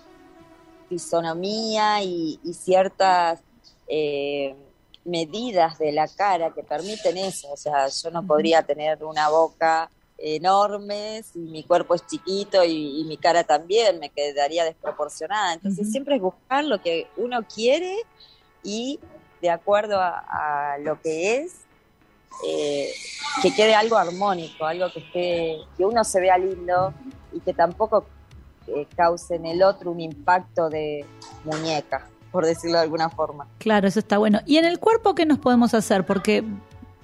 fisonomía 0.88 2.02
y, 2.02 2.40
y 2.42 2.52
ciertas 2.52 3.40
eh, 3.86 4.56
medidas 5.04 5.78
de 5.78 5.92
la 5.92 6.08
cara 6.08 6.50
que 6.50 6.64
permiten 6.64 7.16
eso. 7.16 7.52
O 7.52 7.56
sea, 7.56 7.86
yo 7.88 8.10
no 8.10 8.26
podría 8.26 8.62
tener 8.62 9.04
una 9.04 9.28
boca 9.28 9.88
enorme 10.22 11.22
si 11.24 11.40
mi 11.40 11.64
cuerpo 11.64 11.94
es 11.94 12.06
chiquito 12.06 12.64
y, 12.64 13.00
y 13.00 13.04
mi 13.04 13.16
cara 13.16 13.44
también 13.44 13.98
me 13.98 14.10
quedaría 14.10 14.64
desproporcionada. 14.64 15.52
Entonces 15.52 15.90
siempre 15.90 16.16
es 16.16 16.22
buscar 16.22 16.64
lo 16.64 16.80
que 16.80 17.08
uno 17.16 17.40
quiere 17.42 17.96
y 18.62 19.00
de 19.40 19.50
acuerdo 19.50 20.00
a, 20.00 20.74
a 20.74 20.78
lo 20.78 21.00
que 21.02 21.38
es, 21.38 21.62
eh, 22.46 22.92
que 23.42 23.54
quede 23.54 23.74
algo 23.74 23.96
armónico, 23.96 24.64
algo 24.64 24.90
que 24.92 25.00
esté, 25.00 25.58
que 25.76 25.84
uno 25.84 26.04
se 26.04 26.20
vea 26.20 26.38
lindo 26.38 26.94
y 27.32 27.40
que 27.40 27.52
tampoco 27.52 28.06
eh, 28.68 28.86
cause 28.96 29.34
en 29.34 29.46
el 29.46 29.62
otro 29.62 29.90
un 29.90 30.00
impacto 30.00 30.68
de 30.68 31.04
muñeca, 31.44 32.08
por 32.30 32.46
decirlo 32.46 32.78
de 32.78 32.84
alguna 32.84 33.10
forma. 33.10 33.48
Claro, 33.58 33.88
eso 33.88 33.98
está 33.98 34.18
bueno. 34.18 34.40
¿Y 34.46 34.58
en 34.58 34.64
el 34.64 34.78
cuerpo 34.78 35.14
qué 35.14 35.26
nos 35.26 35.38
podemos 35.38 35.74
hacer? 35.74 36.06
Porque 36.06 36.44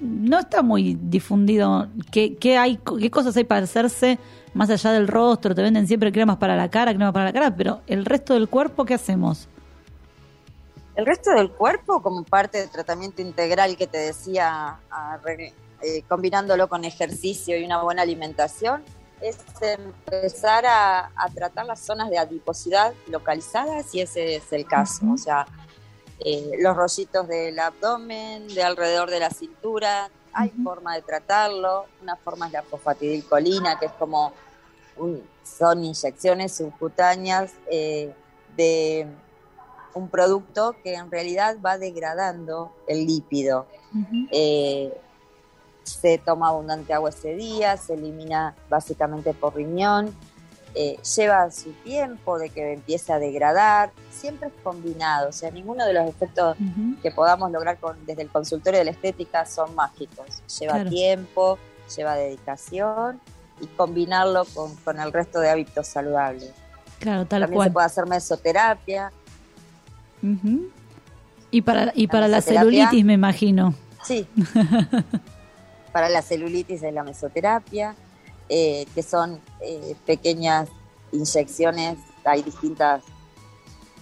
no 0.00 0.38
está 0.38 0.62
muy 0.62 0.98
difundido 1.00 1.88
qué, 2.10 2.36
qué 2.36 2.56
hay, 2.56 2.78
qué 3.00 3.10
cosas 3.10 3.36
hay 3.36 3.44
para 3.44 3.64
hacerse 3.64 4.18
más 4.54 4.70
allá 4.70 4.92
del 4.92 5.08
rostro. 5.08 5.54
Te 5.54 5.62
venden 5.62 5.86
siempre 5.86 6.12
cremas 6.12 6.36
para 6.36 6.56
la 6.56 6.70
cara, 6.70 6.92
cremas 6.92 7.12
para 7.12 7.26
la 7.26 7.32
cara, 7.32 7.54
pero 7.54 7.80
el 7.86 8.04
resto 8.04 8.34
del 8.34 8.48
cuerpo, 8.48 8.84
¿qué 8.84 8.94
hacemos? 8.94 9.48
El 10.94 11.06
resto 11.06 11.30
del 11.30 11.50
cuerpo, 11.50 12.02
como 12.02 12.24
parte 12.24 12.58
del 12.58 12.70
tratamiento 12.70 13.22
integral 13.22 13.76
que 13.76 13.86
te 13.86 13.98
decía, 13.98 14.80
eh, 15.80 16.02
combinándolo 16.08 16.68
con 16.68 16.84
ejercicio 16.84 17.56
y 17.56 17.64
una 17.64 17.82
buena 17.82 18.02
alimentación, 18.02 18.82
es 19.20 19.38
empezar 19.60 20.66
a, 20.66 21.10
a 21.14 21.28
tratar 21.32 21.66
las 21.66 21.80
zonas 21.80 22.10
de 22.10 22.18
adiposidad 22.18 22.92
localizadas, 23.08 23.86
si 23.86 24.00
ese 24.00 24.36
es 24.36 24.52
el 24.52 24.66
caso. 24.66 25.06
O 25.12 25.16
sea, 25.16 25.46
eh, 26.20 26.52
los 26.60 26.76
rollitos 26.76 27.28
del 27.28 27.58
abdomen, 27.58 28.48
de 28.48 28.62
alrededor 28.62 29.10
de 29.10 29.20
la 29.20 29.30
cintura, 29.30 30.10
hay 30.32 30.50
forma 30.50 30.94
de 30.94 31.02
tratarlo. 31.02 31.86
Una 32.02 32.16
forma 32.16 32.46
es 32.46 32.52
la 32.52 32.62
fosfatidilcolina, 32.62 33.78
que 33.78 33.86
es 33.86 33.92
como 33.92 34.32
un- 34.96 35.22
son 35.44 35.84
inyecciones 35.84 36.56
subcutáneas 36.56 37.52
eh, 37.70 38.12
de 38.56 39.06
un 39.94 40.08
producto 40.08 40.76
que 40.82 40.94
en 40.94 41.10
realidad 41.10 41.56
va 41.64 41.78
degradando 41.78 42.72
el 42.86 43.06
lípido. 43.06 43.66
Eh, 44.30 44.92
se 45.82 46.18
toma 46.18 46.48
abundante 46.50 46.92
agua 46.92 47.08
ese 47.08 47.34
día, 47.34 47.76
se 47.78 47.94
elimina 47.94 48.54
básicamente 48.68 49.32
por 49.32 49.56
riñón, 49.56 50.14
eh, 50.80 50.96
lleva 51.16 51.50
su 51.50 51.72
tiempo 51.82 52.38
de 52.38 52.50
que 52.50 52.74
empiece 52.74 53.12
a 53.12 53.18
degradar, 53.18 53.90
siempre 54.12 54.46
es 54.48 54.54
combinado, 54.62 55.28
o 55.30 55.32
sea, 55.32 55.50
ninguno 55.50 55.84
de 55.84 55.92
los 55.92 56.08
efectos 56.08 56.56
que 57.02 57.10
podamos 57.10 57.50
lograr 57.50 57.78
con- 57.78 57.96
desde 58.06 58.22
el 58.22 58.28
consultorio 58.28 58.78
de 58.78 58.84
la 58.84 58.90
estética 58.92 59.44
son 59.44 59.74
mágicos. 59.74 60.26
Lleva 60.60 60.74
Claro. 60.74 60.90
tiempo, 60.90 61.58
lleva 61.96 62.14
dedicación 62.14 63.20
y 63.60 63.66
combinarlo 63.66 64.44
con, 64.54 64.76
con 64.76 65.00
el 65.00 65.12
resto 65.12 65.40
de 65.40 65.50
hábitos 65.50 65.88
saludables. 65.88 66.52
Claro, 67.00 67.26
tal 67.26 67.40
También 67.42 67.56
cual. 67.56 67.68
se 67.68 67.72
puede 67.72 67.86
hacer 67.86 68.06
mesoterapia. 68.06 69.12
Y 71.50 71.62
para, 71.62 71.92
y 71.94 72.06
La 72.06 72.12
para 72.12 72.28
la 72.28 72.40
celulitis, 72.40 73.04
me 73.04 73.14
imagino. 73.14 73.74
Sí. 74.04 74.26
Para 75.92 76.08
la 76.08 76.22
celulitis 76.22 76.82
es 76.82 76.92
la 76.94 77.02
mesoterapia, 77.02 77.94
eh, 78.48 78.86
que 78.94 79.02
son 79.02 79.40
eh, 79.60 79.94
pequeñas 80.06 80.68
inyecciones. 81.12 81.98
Hay 82.24 82.42
distintas 82.42 83.02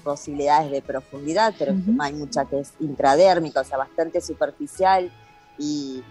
posibilidades 0.03 0.71
de 0.71 0.83
profundidad, 0.83 1.55
pero 1.59 1.75
hay 1.99 2.13
mucha 2.13 2.45
que 2.45 2.61
es 2.61 2.73
intradérmica, 2.79 3.61
o 3.61 3.65
sea, 3.65 3.77
bastante 3.77 4.21
superficial 4.21 5.11
y 5.59 6.05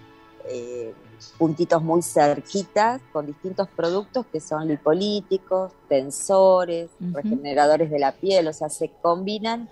eh, 0.48 0.94
puntitos 1.38 1.82
muy 1.82 2.02
cerquitas 2.02 3.02
con 3.12 3.26
distintos 3.26 3.68
productos 3.70 4.26
que 4.28 4.40
son 4.40 4.68
lipolíticos, 4.68 5.72
tensores, 5.88 6.90
regeneradores 7.00 7.90
de 7.90 8.00
la 8.00 8.12
piel, 8.12 8.48
o 8.48 8.54
sea, 8.54 8.70
se 8.70 8.92
combinan 9.02 9.70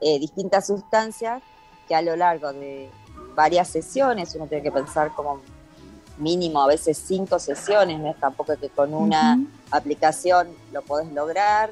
eh, 0.00 0.18
distintas 0.18 0.66
sustancias 0.66 1.42
que 1.86 1.94
a 1.94 2.02
lo 2.02 2.16
largo 2.16 2.52
de 2.52 2.90
varias 3.34 3.68
sesiones, 3.68 4.34
uno 4.34 4.46
tiene 4.46 4.62
que 4.62 4.72
pensar 4.72 5.14
como 5.14 5.40
mínimo 6.18 6.60
a 6.62 6.66
veces 6.66 6.96
cinco 6.98 7.38
sesiones, 7.38 7.98
no 7.98 8.10
es 8.10 8.18
tampoco 8.18 8.56
que 8.56 8.68
con 8.68 8.92
una 8.94 9.38
aplicación 9.70 10.48
lo 10.72 10.82
podés 10.82 11.12
lograr, 11.12 11.70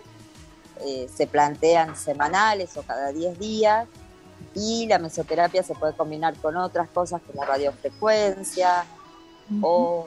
eh, 0.85 1.09
se 1.15 1.27
plantean 1.27 1.97
semanales 1.97 2.77
o 2.77 2.83
cada 2.83 3.11
10 3.13 3.39
días 3.39 3.89
y 4.55 4.87
la 4.87 4.99
mesoterapia 4.99 5.63
se 5.63 5.75
puede 5.75 5.95
combinar 5.95 6.35
con 6.37 6.57
otras 6.57 6.89
cosas 6.91 7.21
como 7.27 7.45
radiofrecuencia 7.45 8.85
o, 9.63 10.07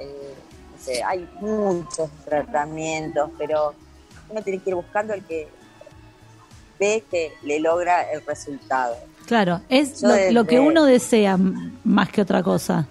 eh, 0.00 0.34
no 0.72 0.78
sé, 0.84 1.02
hay 1.02 1.28
muchos 1.40 2.10
tratamientos, 2.24 3.30
pero 3.38 3.74
uno 4.28 4.42
tiene 4.42 4.58
que 4.60 4.70
ir 4.70 4.76
buscando 4.76 5.14
el 5.14 5.24
que 5.24 5.48
ve 6.78 7.04
que 7.10 7.32
le 7.42 7.60
logra 7.60 8.10
el 8.10 8.24
resultado. 8.26 8.96
Claro, 9.26 9.60
es 9.68 10.02
lo, 10.02 10.08
desde- 10.12 10.32
lo 10.32 10.44
que 10.46 10.58
uno 10.58 10.84
desea 10.84 11.38
más 11.84 12.08
que 12.10 12.22
otra 12.22 12.42
cosa. 12.42 12.86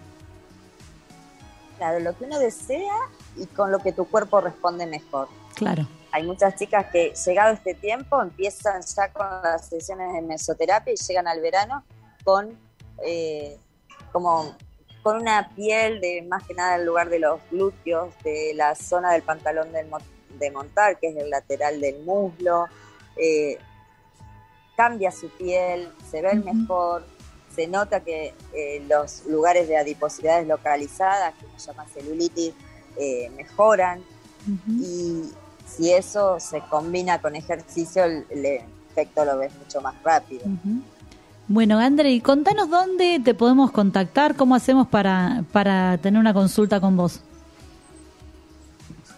Claro, 1.82 2.00
lo 2.00 2.16
que 2.16 2.26
uno 2.26 2.38
desea 2.38 2.94
y 3.36 3.48
con 3.48 3.72
lo 3.72 3.80
que 3.80 3.92
tu 3.92 4.06
cuerpo 4.08 4.40
responde 4.40 4.86
mejor. 4.86 5.28
Claro. 5.56 5.88
Hay 6.12 6.22
muchas 6.22 6.56
chicas 6.56 6.86
que 6.92 7.12
llegado 7.26 7.54
este 7.56 7.74
tiempo 7.74 8.22
empiezan 8.22 8.84
ya 8.84 9.12
con 9.12 9.26
las 9.42 9.68
sesiones 9.68 10.14
de 10.14 10.22
mesoterapia 10.22 10.94
y 10.94 10.96
llegan 10.96 11.28
al 11.28 11.42
verano 11.42 11.84
con 12.24 12.56
eh, 13.04 13.58
como 14.12 14.56
con 15.02 15.18
una 15.22 15.50
piel 15.56 16.00
de 16.02 16.22
más 16.22 16.44
que 16.44 16.54
nada 16.54 16.76
el 16.76 16.86
lugar 16.86 17.10
de 17.10 17.18
los 17.18 17.40
glúteos, 17.50 18.14
de 18.24 18.54
la 18.54 18.76
zona 18.76 19.14
del 19.14 19.24
pantalón 19.24 19.72
del 19.72 19.88
de 20.38 20.52
montar, 20.52 21.00
que 21.00 21.08
es 21.08 21.18
el 21.18 21.32
lateral 21.32 21.82
del 21.82 22.04
muslo. 22.04 22.68
eh, 23.16 23.58
cambia 24.78 25.12
su 25.12 25.30
piel, 25.30 25.92
se 26.12 26.24
Ujú. 26.24 26.44
mejor, 26.46 27.04
se 27.56 27.68
nota 27.68 28.00
que 28.02 28.34
eh, 28.54 28.86
los 28.88 29.26
lugares 29.26 29.68
de 29.68 29.78
adiposidades 29.78 30.48
localizadas, 30.48 31.34
que 31.36 31.46
se 31.58 31.68
llama 31.68 31.86
celulitis, 31.94 32.54
eh, 32.98 33.32
mejoran 33.36 34.02
y 34.68 35.30
si 35.68 35.92
eso 35.92 36.40
se 36.40 36.62
combina 36.62 37.22
con 37.22 37.36
ejercicio, 37.36 38.04
el, 38.04 38.26
el 38.30 38.46
efecto 38.90 39.24
lo 39.24 39.38
ves 39.38 39.54
mucho 39.56 39.82
más 39.82 39.96
rápido. 40.04 40.42
Ujú. 40.46 40.82
Bueno, 41.48 41.80
André, 41.80 42.12
y 42.12 42.22
contanos 42.22 42.70
dónde 42.70 43.20
te 43.24 43.34
podemos 43.34 43.72
contactar, 43.72 44.36
cómo 44.36 44.56
hacemos 44.56 44.88
para, 44.88 45.44
para 45.52 45.98
tener 45.98 46.20
una 46.20 46.34
consulta 46.34 46.80
con 46.80 46.96
vos. 46.96 47.20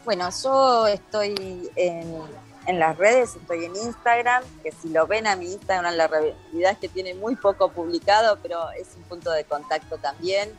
Bueno, 0.03 0.29
yo 0.43 0.87
estoy 0.87 1.69
en, 1.75 2.13
en 2.65 2.79
las 2.79 2.97
redes, 2.97 3.35
estoy 3.35 3.65
en 3.65 3.75
Instagram, 3.75 4.43
que 4.63 4.71
si 4.71 4.89
lo 4.89 5.07
ven 5.07 5.27
a 5.27 5.35
mi 5.35 5.51
Instagram, 5.51 5.95
la 5.95 6.07
realidad 6.07 6.71
es 6.71 6.77
que 6.77 6.89
tiene 6.89 7.13
muy 7.13 7.35
poco 7.35 7.69
publicado, 7.69 8.39
pero 8.41 8.71
es 8.71 8.95
un 8.95 9.03
punto 9.03 9.31
de 9.31 9.43
contacto 9.43 9.97
también. 9.97 10.49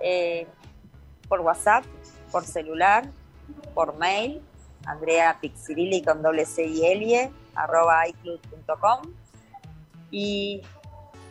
Eh, 0.00 0.46
por 1.28 1.40
WhatsApp, 1.40 1.84
por 2.30 2.44
celular, 2.44 3.04
por 3.74 3.96
mail, 3.96 4.40
Andrea 4.86 5.38
Pixirilli 5.40 6.02
con 6.02 6.22
doble 6.22 6.44
C 6.46 6.64
y 6.66 6.86
L, 6.86 7.30
arroba 7.54 8.06
iCloud.com. 8.08 9.12
Y 10.10 10.62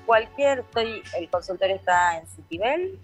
cualquier, 0.05 0.59
estoy, 0.59 1.01
el 1.17 1.29
consultorio 1.29 1.75
está 1.75 2.17
en 2.19 2.27
Citibel, 2.27 2.99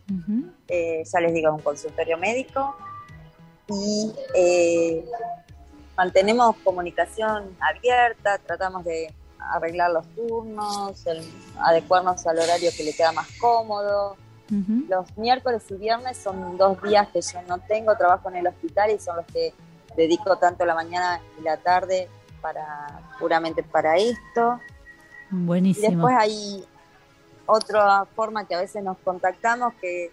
eh, 0.67 1.03
ya 1.05 1.19
les 1.19 1.33
digo, 1.33 1.49
es 1.49 1.55
un 1.55 1.61
consultorio 1.61 2.17
médico. 2.17 2.75
Y 3.69 4.11
eh, 4.35 5.05
mantenemos 5.97 6.55
comunicación 6.63 7.55
abierta, 7.59 8.37
tratamos 8.39 8.83
de 8.83 9.13
arreglar 9.39 9.91
los 9.91 10.05
turnos, 10.15 11.05
el- 11.07 11.23
adecuarnos 11.59 12.25
al 12.27 12.39
horario 12.39 12.69
que 12.75 12.83
le 12.83 12.93
queda 12.93 13.11
más 13.11 13.27
cómodo. 13.39 14.15
Los 14.89 15.17
miércoles 15.17 15.63
y 15.69 15.75
viernes 15.75 16.17
son 16.17 16.57
dos 16.57 16.81
días 16.83 17.07
que 17.09 17.21
yo 17.21 17.41
no 17.47 17.57
tengo 17.59 17.95
trabajo 17.97 18.29
en 18.29 18.35
el 18.37 18.47
hospital 18.47 18.91
y 18.91 18.99
son 18.99 19.15
los 19.17 19.25
que 19.27 19.53
dedico 19.95 20.37
tanto 20.37 20.65
la 20.65 20.75
mañana 20.75 21.21
y 21.39 21.43
la 21.43 21.57
tarde 21.57 22.09
para 22.41 22.99
puramente 23.19 23.63
para 23.63 23.97
esto. 23.97 24.59
Y 25.31 25.35
Buenísimo. 25.45 25.89
después 25.89 26.15
hay 26.17 26.65
otra 27.45 28.05
forma 28.15 28.45
que 28.47 28.55
a 28.55 28.59
veces 28.59 28.83
nos 28.83 28.97
contactamos, 28.99 29.73
que 29.75 30.11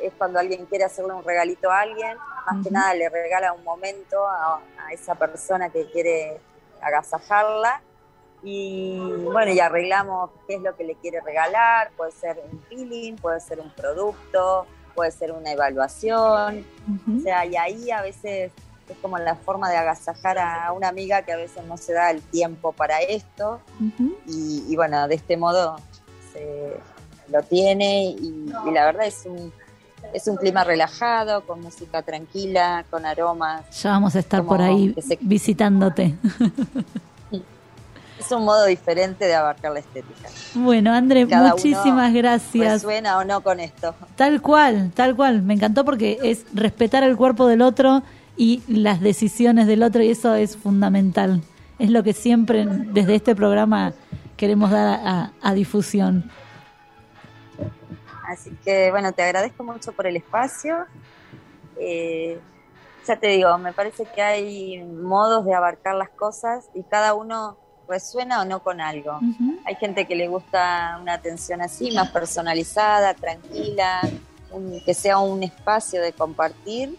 es 0.00 0.12
cuando 0.18 0.38
alguien 0.38 0.66
quiere 0.66 0.84
hacerle 0.84 1.14
un 1.14 1.24
regalito 1.24 1.70
a 1.70 1.80
alguien, 1.80 2.16
más 2.46 2.64
que 2.64 2.70
nada 2.70 2.94
le 2.94 3.08
regala 3.08 3.52
un 3.52 3.62
momento 3.64 4.26
a, 4.26 4.60
a 4.86 4.92
esa 4.92 5.14
persona 5.14 5.70
que 5.70 5.90
quiere 5.90 6.40
agasajarla. 6.80 7.80
Y 8.44 8.98
bueno, 8.98 9.52
y 9.52 9.60
arreglamos 9.60 10.30
qué 10.48 10.56
es 10.56 10.62
lo 10.62 10.74
que 10.74 10.82
le 10.82 10.96
quiere 10.96 11.20
regalar, 11.20 11.92
puede 11.96 12.10
ser 12.10 12.42
un 12.50 12.58
peeling, 12.62 13.14
puede 13.14 13.38
ser 13.38 13.60
un 13.60 13.70
producto, 13.70 14.66
puede 14.96 15.12
ser 15.12 15.30
una 15.30 15.52
evaluación, 15.52 16.66
o 17.16 17.20
sea, 17.22 17.46
y 17.46 17.56
ahí 17.56 17.90
a 17.92 18.02
veces 18.02 18.50
es 18.88 18.96
como 19.00 19.18
la 19.18 19.36
forma 19.36 19.70
de 19.70 19.76
agasajar 19.76 20.38
a 20.38 20.72
una 20.72 20.88
amiga 20.88 21.22
que 21.22 21.32
a 21.32 21.36
veces 21.36 21.64
no 21.66 21.76
se 21.76 21.92
da 21.92 22.10
el 22.10 22.20
tiempo 22.22 22.72
para 22.72 23.00
esto, 23.00 23.60
y, 24.26 24.64
y 24.68 24.76
bueno, 24.76 25.06
de 25.08 25.14
este 25.14 25.36
modo 25.36 25.76
se 26.32 26.76
lo 27.30 27.42
tiene 27.42 28.04
y, 28.04 28.52
y 28.66 28.70
la 28.72 28.84
verdad 28.84 29.06
es 29.06 29.24
un, 29.26 29.52
es 30.12 30.26
un 30.28 30.36
clima 30.36 30.64
relajado, 30.64 31.42
con 31.46 31.60
música 31.62 32.02
tranquila, 32.02 32.84
con 32.90 33.06
aromas. 33.06 33.62
Ya 33.82 33.90
vamos 33.90 34.14
a 34.16 34.18
estar 34.18 34.42
por 34.44 34.60
ahí 34.60 34.94
se- 35.00 35.18
visitándote. 35.20 36.14
Es 38.18 38.30
un 38.30 38.44
modo 38.44 38.66
diferente 38.66 39.24
de 39.24 39.34
abarcar 39.34 39.72
la 39.72 39.80
estética. 39.80 40.28
Bueno, 40.54 40.92
André, 40.92 41.26
Cada 41.26 41.50
muchísimas 41.50 42.12
gracias. 42.12 42.74
¿Resuena 42.82 43.18
o 43.18 43.24
no 43.24 43.40
con 43.40 43.58
esto? 43.58 43.96
Tal 44.14 44.40
cual, 44.40 44.92
tal 44.94 45.16
cual. 45.16 45.42
Me 45.42 45.54
encantó 45.54 45.84
porque 45.84 46.18
es 46.22 46.44
respetar 46.54 47.02
el 47.02 47.16
cuerpo 47.16 47.48
del 47.48 47.62
otro 47.62 48.02
y 48.36 48.62
las 48.66 49.00
decisiones 49.00 49.66
del 49.66 49.82
otro 49.82 50.02
y 50.02 50.10
eso 50.10 50.34
es 50.34 50.56
fundamental. 50.56 51.42
Es 51.78 51.90
lo 51.90 52.02
que 52.02 52.12
siempre 52.12 52.64
desde 52.66 53.14
este 53.16 53.34
programa 53.34 53.92
queremos 54.36 54.70
dar 54.70 55.00
a, 55.04 55.32
a 55.42 55.54
difusión. 55.54 56.30
Así 58.26 58.56
que 58.64 58.90
bueno, 58.90 59.12
te 59.12 59.22
agradezco 59.22 59.64
mucho 59.64 59.92
por 59.92 60.06
el 60.06 60.16
espacio. 60.16 60.86
Eh, 61.78 62.38
ya 63.06 63.16
te 63.18 63.26
digo, 63.28 63.58
me 63.58 63.72
parece 63.72 64.06
que 64.14 64.22
hay 64.22 64.82
modos 64.84 65.44
de 65.44 65.54
abarcar 65.54 65.96
las 65.96 66.08
cosas 66.10 66.68
y 66.74 66.82
cada 66.84 67.14
uno 67.14 67.56
resuena 67.88 68.40
o 68.40 68.44
no 68.44 68.62
con 68.62 68.80
algo. 68.80 69.18
Hay 69.66 69.74
gente 69.74 70.06
que 70.06 70.14
le 70.14 70.28
gusta 70.28 70.98
una 71.02 71.14
atención 71.14 71.60
así, 71.60 71.90
más 71.90 72.10
personalizada, 72.10 73.12
tranquila, 73.14 74.00
un- 74.52 74.80
que 74.86 74.94
sea 74.94 75.18
un 75.18 75.42
espacio 75.42 76.00
de 76.00 76.12
compartir. 76.12 76.96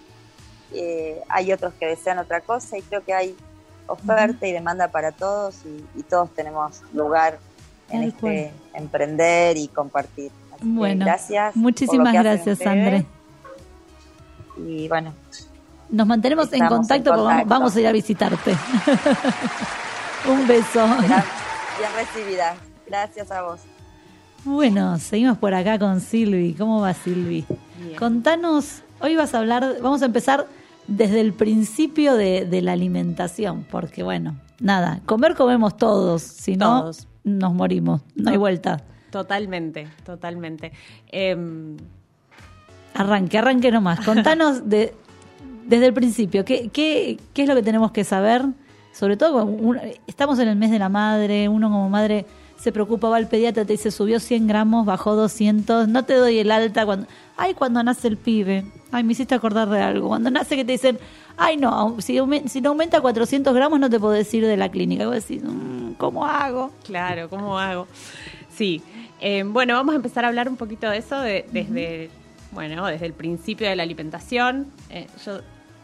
Eh, 0.74 1.22
hay 1.30 1.52
otros 1.54 1.74
que 1.80 1.86
desean 1.88 2.18
otra 2.20 2.42
cosa 2.42 2.78
y 2.78 2.82
creo 2.82 3.04
que 3.04 3.14
hay 3.14 3.36
oferta 3.88 4.48
y 4.48 4.52
demanda 4.52 4.88
para 4.90 5.12
todos 5.12 5.56
y, 5.66 6.00
y 6.00 6.04
todos 6.04 6.30
tenemos 6.34 6.82
lugar 6.94 7.38
en 7.90 8.04
este 8.04 8.52
emprender 8.74 9.58
y 9.58 9.68
compartir. 9.68 10.32
Así 10.54 10.64
Bueno, 10.66 11.06
gracias. 11.06 11.56
muchísimas 11.56 12.14
gracias. 12.14 12.62
André. 12.66 13.06
Y 14.58 14.88
bueno, 14.88 15.14
Nos 15.90 16.08
mantenemos 16.08 16.52
en 16.54 16.66
contacto 16.68 16.96
en 16.96 17.04
porque 17.04 17.10
vamos- 17.10 17.28
contacto. 17.28 17.50
vamos 17.50 17.76
a 17.76 17.82
ir 17.82 17.88
a 17.88 17.92
visitarte. 17.92 18.56
Un 20.30 20.48
beso. 20.48 20.86
bien 20.88 21.92
recibidas. 21.96 22.56
Gracias 22.88 23.32
a 23.32 23.42
vos. 23.44 23.60
Bueno, 24.46 24.98
seguimos 25.00 25.38
por 25.38 25.54
acá 25.54 25.78
con 25.80 26.00
Silvi. 26.02 26.54
¿Cómo 26.54 26.82
va 26.82 26.94
Silvi? 26.94 27.46
Bien. 27.78 27.96
Contanos, 27.98 28.82
hoy 29.00 29.16
vas 29.16 29.34
a 29.34 29.40
hablar, 29.40 29.78
vamos 29.82 30.02
a 30.02 30.06
empezar 30.06 30.46
desde 30.88 31.22
el 31.22 31.34
principio 31.34 32.16
de, 32.16 32.46
de 32.46 32.62
la 32.62 32.74
alimentación, 32.74 33.66
porque 33.70 34.04
bueno, 34.04 34.36
nada, 34.60 35.02
comer 35.06 35.36
comemos 35.36 35.78
todos, 35.78 36.22
si 36.22 36.56
no 36.56 36.92
nos 37.24 37.54
morimos, 37.54 38.02
no 38.16 38.32
hay 38.32 38.38
vuelta. 38.38 38.82
Totalmente, 39.12 39.88
totalmente. 40.04 40.72
Em, 41.12 41.78
Arranque, 42.94 43.38
arranque 43.38 43.72
nomás. 43.72 44.06
Contanos 44.06 44.70
de, 44.70 44.94
desde 45.66 45.88
el 45.88 45.94
principio, 45.94 46.46
¿qué, 46.46 46.70
qué, 46.70 47.18
qué 47.34 47.44
es 47.44 47.48
lo 47.48 47.56
que 47.56 47.64
tenemos 47.64 47.92
que 47.92 48.04
saber? 48.04 48.44
Sobre 48.92 49.18
todo, 49.18 49.50
estamos 50.06 50.38
en 50.40 50.48
el 50.48 50.56
mes 50.56 50.70
de 50.70 50.78
la 50.78 50.90
madre, 50.90 51.50
uno 51.50 51.70
como 51.70 51.90
madre 51.90 52.28
se 52.64 52.72
preocupa, 52.72 53.10
va 53.10 53.18
al 53.18 53.28
pediatra, 53.28 53.66
te 53.66 53.74
dice 53.74 53.92
subió 53.92 54.20
100 54.22 54.48
gramos, 54.48 54.86
bajó 54.86 55.16
200, 55.16 55.90
no 55.90 56.06
te 56.06 56.14
doy 56.16 56.40
el 56.40 56.50
alta 56.50 56.86
cuando... 56.86 57.08
Ay, 57.36 57.54
cuando 57.56 57.84
nace 57.84 58.08
el 58.08 58.16
pibe. 58.16 58.64
Ay, 58.92 59.04
me 59.04 59.12
hiciste 59.12 59.36
acordar 59.36 59.68
de 59.68 59.82
algo. 59.82 60.08
Cuando 60.08 60.32
nace 60.32 60.56
que 60.56 60.64
te 60.64 60.72
dicen, 60.72 60.98
ay, 61.36 61.58
no, 61.58 61.98
si, 62.00 62.16
no 62.62 62.70
aumenta 62.70 63.02
400 63.02 63.54
gramos 63.54 63.80
no 63.80 63.90
te 63.90 64.00
puedo 64.00 64.14
decir 64.14 64.46
de 64.46 64.56
la 64.56 64.70
clínica. 64.70 65.04
Y 65.04 65.06
vos 65.08 65.16
decís, 65.16 65.44
"Mm, 65.44 65.94
¿cómo 65.98 66.26
hago? 66.26 66.72
claro, 66.86 67.30
¿cómo 67.30 67.60
hago? 67.60 67.88
Sí. 68.56 68.82
Em, 69.20 69.52
bueno, 69.52 69.74
vamos 69.74 69.94
a 69.94 69.96
empezar 69.98 70.24
a 70.26 70.28
hablar 70.30 70.48
un 70.48 70.56
poquito 70.58 70.90
de 70.90 70.98
eso 70.98 71.20
de- 71.20 71.46
desde, 71.52 72.10
bueno, 72.52 72.86
desde 72.86 73.08
el 73.08 73.14
principio 73.14 73.68
de 73.68 73.76
la 73.76 73.84
alimentación. 73.84 74.68
Eh, 74.90 75.08
yo 75.26 75.40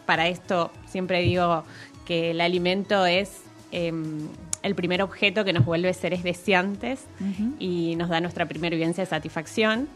para 0.06 0.28
esto 0.28 0.72
siempre 0.88 1.22
digo 1.22 1.64
que 2.06 2.32
el 2.32 2.40
alimento 2.42 3.06
es 3.06 3.42
em, 3.72 4.28
el 4.64 4.76
primer 4.76 5.02
objeto 5.02 5.46
que 5.46 5.54
nos 5.54 5.66
vuelve 5.66 5.94
seres 5.94 6.24
deseantes 6.24 7.06
y 7.60 7.96
nos 7.96 8.10
da 8.10 8.20
nuestra 8.20 8.46
primera 8.48 8.76
vivencia 8.76 9.04
de 9.04 9.10
satisfacción. 9.10 9.88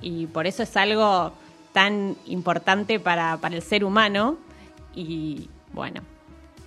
Y 0.00 0.26
por 0.26 0.46
eso 0.46 0.62
es 0.62 0.76
algo 0.76 1.32
tan 1.72 2.16
importante 2.26 3.00
para, 3.00 3.36
para 3.38 3.56
el 3.56 3.62
ser 3.62 3.84
humano. 3.84 4.36
Y 4.94 5.48
bueno, 5.72 6.02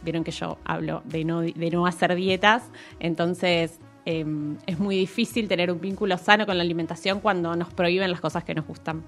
vieron 0.03 0.23
que 0.23 0.31
yo 0.31 0.57
hablo 0.63 1.01
de 1.05 1.25
no, 1.25 1.41
de 1.41 1.69
no 1.71 1.85
hacer 1.85 2.15
dietas, 2.15 2.63
entonces 2.99 3.79
eh, 4.05 4.25
es 4.67 4.79
muy 4.79 4.95
difícil 4.95 5.47
tener 5.47 5.71
un 5.71 5.79
vínculo 5.79 6.17
sano 6.17 6.45
con 6.45 6.57
la 6.57 6.63
alimentación 6.63 7.19
cuando 7.19 7.55
nos 7.55 7.73
prohíben 7.73 8.11
las 8.11 8.21
cosas 8.21 8.43
que 8.43 8.53
nos 8.53 8.65
gustan. 8.65 9.03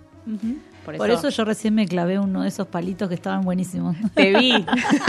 Por 0.83 0.97
Por 0.97 1.09
eso 1.09 1.29
yo 1.29 1.45
recién 1.45 1.75
me 1.75 1.85
clavé 1.85 2.19
uno 2.19 2.41
de 2.41 2.49
esos 2.49 2.67
palitos 2.67 3.07
que 3.07 3.15
estaban 3.15 3.41
buenísimos. 3.41 3.95
te 4.13 4.37
vi. 4.37 4.65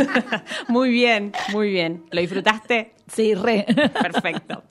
muy 0.68 0.90
bien, 0.90 1.32
muy 1.52 1.70
bien. 1.70 2.04
¿Lo 2.10 2.20
disfrutaste? 2.20 2.94
Sí, 3.06 3.34
re. 3.34 3.66
Perfecto. 4.00 4.62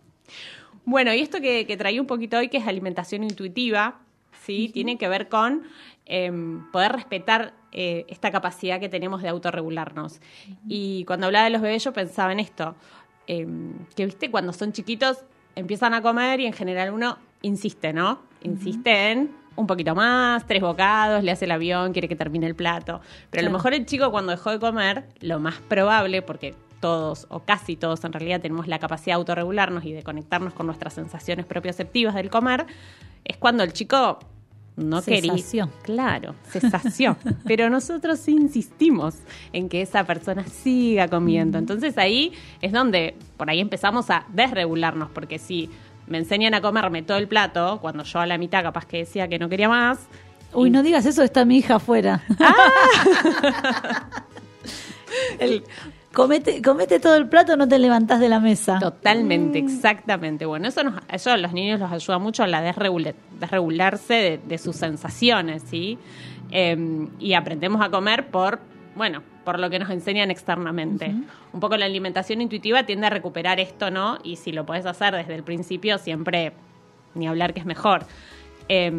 Bueno, 0.86 1.14
y 1.14 1.20
esto 1.20 1.42
que, 1.42 1.66
que 1.66 1.76
traía 1.76 2.00
un 2.00 2.08
poquito 2.08 2.38
hoy, 2.38 2.48
que 2.48 2.58
es 2.58 2.68
alimentación 2.68 3.24
intuitiva, 3.24 4.00
¿sí? 4.48 4.70
Tiene 4.74 4.98
que 4.98 5.10
ver 5.10 5.28
con 5.28 5.64
em, 6.06 6.72
poder 6.72 6.94
respetar 6.94 7.54
eh, 7.74 8.06
esta 8.08 8.32
capacidad 8.32 8.80
que 8.80 8.88
tenemos 8.88 9.22
de 9.22 9.28
autorregularnos. 9.28 10.22
Y 10.68 11.04
cuando 11.06 11.26
hablaba 11.26 11.46
de 11.46 11.52
los 11.52 11.62
bebés, 11.62 11.84
yo 11.84 11.92
pensaba 11.92 12.32
en 12.32 12.40
esto, 12.40 12.76
em, 13.28 13.74
que 13.96 14.06
viste, 14.06 14.32
cuando 14.32 14.54
son 14.54 14.72
chiquitos 14.74 15.20
empiezan 15.56 15.94
a 15.94 16.02
comer 16.02 16.40
y 16.40 16.46
en 16.46 16.54
general 16.54 16.94
uno 16.94 17.18
insiste, 17.42 17.94
¿no? 17.94 18.22
Insiste 18.42 19.12
en 19.12 19.32
un 19.56 19.66
poquito 19.66 19.96
más, 19.96 20.46
tres 20.46 20.62
bocados, 20.62 21.24
le 21.24 21.32
hace 21.32 21.46
el 21.46 21.52
avión, 21.52 21.92
quiere 21.92 22.08
que 22.08 22.16
termine 22.16 22.46
el 22.46 22.56
plato. 22.56 23.02
Pero 23.32 23.42
a 23.42 23.50
lo 23.50 23.52
mejor 23.52 23.74
el 23.74 23.86
chico 23.86 24.12
cuando 24.12 24.32
dejó 24.32 24.52
de 24.52 24.60
comer, 24.60 25.06
lo 25.20 25.40
más 25.40 25.56
probable, 25.56 26.22
porque 26.22 26.56
todos 26.80 27.26
o 27.30 27.40
casi 27.40 27.76
todos 27.76 28.04
en 28.04 28.14
realidad 28.14 28.40
tenemos 28.40 28.68
la 28.68 28.78
capacidad 28.78 29.16
de 29.16 29.20
autorregularnos 29.20 29.84
y 29.84 29.94
de 29.94 30.04
conectarnos 30.04 30.54
con 30.54 30.68
nuestras 30.68 30.94
sensaciones 30.94 31.48
propioceptivas 31.48 32.14
del 32.14 32.30
comer, 32.30 32.68
es 33.26 33.38
cuando 33.38 33.64
el 33.64 33.74
chico 33.74 34.20
no 34.78 35.02
quería. 35.12 35.34
Claro, 35.82 36.36
se 36.50 36.62
sació. 36.70 37.18
Pero 37.46 37.70
nosotros 37.70 38.26
insistimos 38.30 39.16
en 39.52 39.68
que 39.68 39.82
esa 39.82 40.06
persona 40.06 40.46
siga 40.48 41.10
comiendo. 41.10 41.58
Entonces 41.58 41.98
ahí 41.98 42.32
es 42.62 42.72
donde 42.72 43.16
por 43.36 43.50
ahí 43.50 43.60
empezamos 43.60 44.10
a 44.10 44.26
desregularnos, 44.30 45.10
porque 45.10 45.40
si 45.40 45.70
me 46.08 46.20
enseñan 46.20 46.54
a 46.54 46.62
comerme 46.62 47.02
todo 47.02 47.18
el 47.18 47.28
plato, 47.28 47.80
cuando 47.82 48.04
yo 48.04 48.20
a 48.20 48.26
la 48.26 48.38
mitad 48.38 48.64
capaz 48.64 48.86
que 48.86 49.00
decía 49.00 49.28
que 49.28 49.40
no 49.40 49.50
quería 49.50 49.68
más, 49.68 50.00
Uy, 50.54 50.70
no 50.70 50.82
digas 50.82 51.06
eso, 51.06 51.24
está 51.24 51.44
mi 51.44 51.58
hija 51.58 51.76
afuera. 51.76 52.24
El- 55.40 55.64
comete, 56.18 56.64
comete 56.64 57.00
todo 57.00 57.16
el 57.16 57.30
plato, 57.30 57.56
no 57.56 57.68
te 57.68 57.78
levantás 57.78 58.20
de 58.20 58.28
la 58.28 58.40
mesa. 58.40 58.80
Totalmente, 58.80 59.60
exactamente. 59.60 60.48
Bueno, 60.48 60.68
eso, 60.68 60.84
nos, 60.84 60.96
eso 61.12 61.30
a 61.32 61.38
los 61.38 61.54
niños 61.54 61.80
los 61.80 61.92
ayuda 61.92 62.18
mucho 62.18 62.42
a 62.42 62.48
la 62.48 62.60
desregula- 62.64 63.14
desregularse 63.40 64.14
de, 64.16 64.40
de 64.44 64.58
sus 64.58 64.76
sensaciones, 64.76 65.62
¿sí? 65.70 66.00
Eh, 66.50 67.08
y 67.20 67.34
aprendemos 67.34 67.86
a 67.86 67.90
comer 67.90 68.28
por, 68.32 68.60
bueno, 68.96 69.22
por 69.46 69.60
lo 69.60 69.70
que 69.70 69.78
nos 69.78 69.92
enseñan 69.92 70.32
externamente. 70.32 71.14
Un 71.54 71.60
poco 71.60 71.78
la 71.78 71.86
alimentación 71.86 72.42
intuitiva 72.42 72.84
tiende 72.84 73.06
a 73.06 73.10
recuperar 73.12 73.60
esto, 73.60 73.92
¿no? 73.92 74.18
Y 74.24 74.38
si 74.38 74.52
lo 74.52 74.66
podés 74.66 74.88
hacer 74.88 75.14
desde 75.14 75.36
el 75.36 75.44
principio, 75.44 76.00
siempre, 76.00 76.52
ni 77.14 77.28
hablar 77.28 77.54
que 77.54 77.60
es 77.60 77.66
mejor. 77.68 78.06
Eh, 78.70 78.92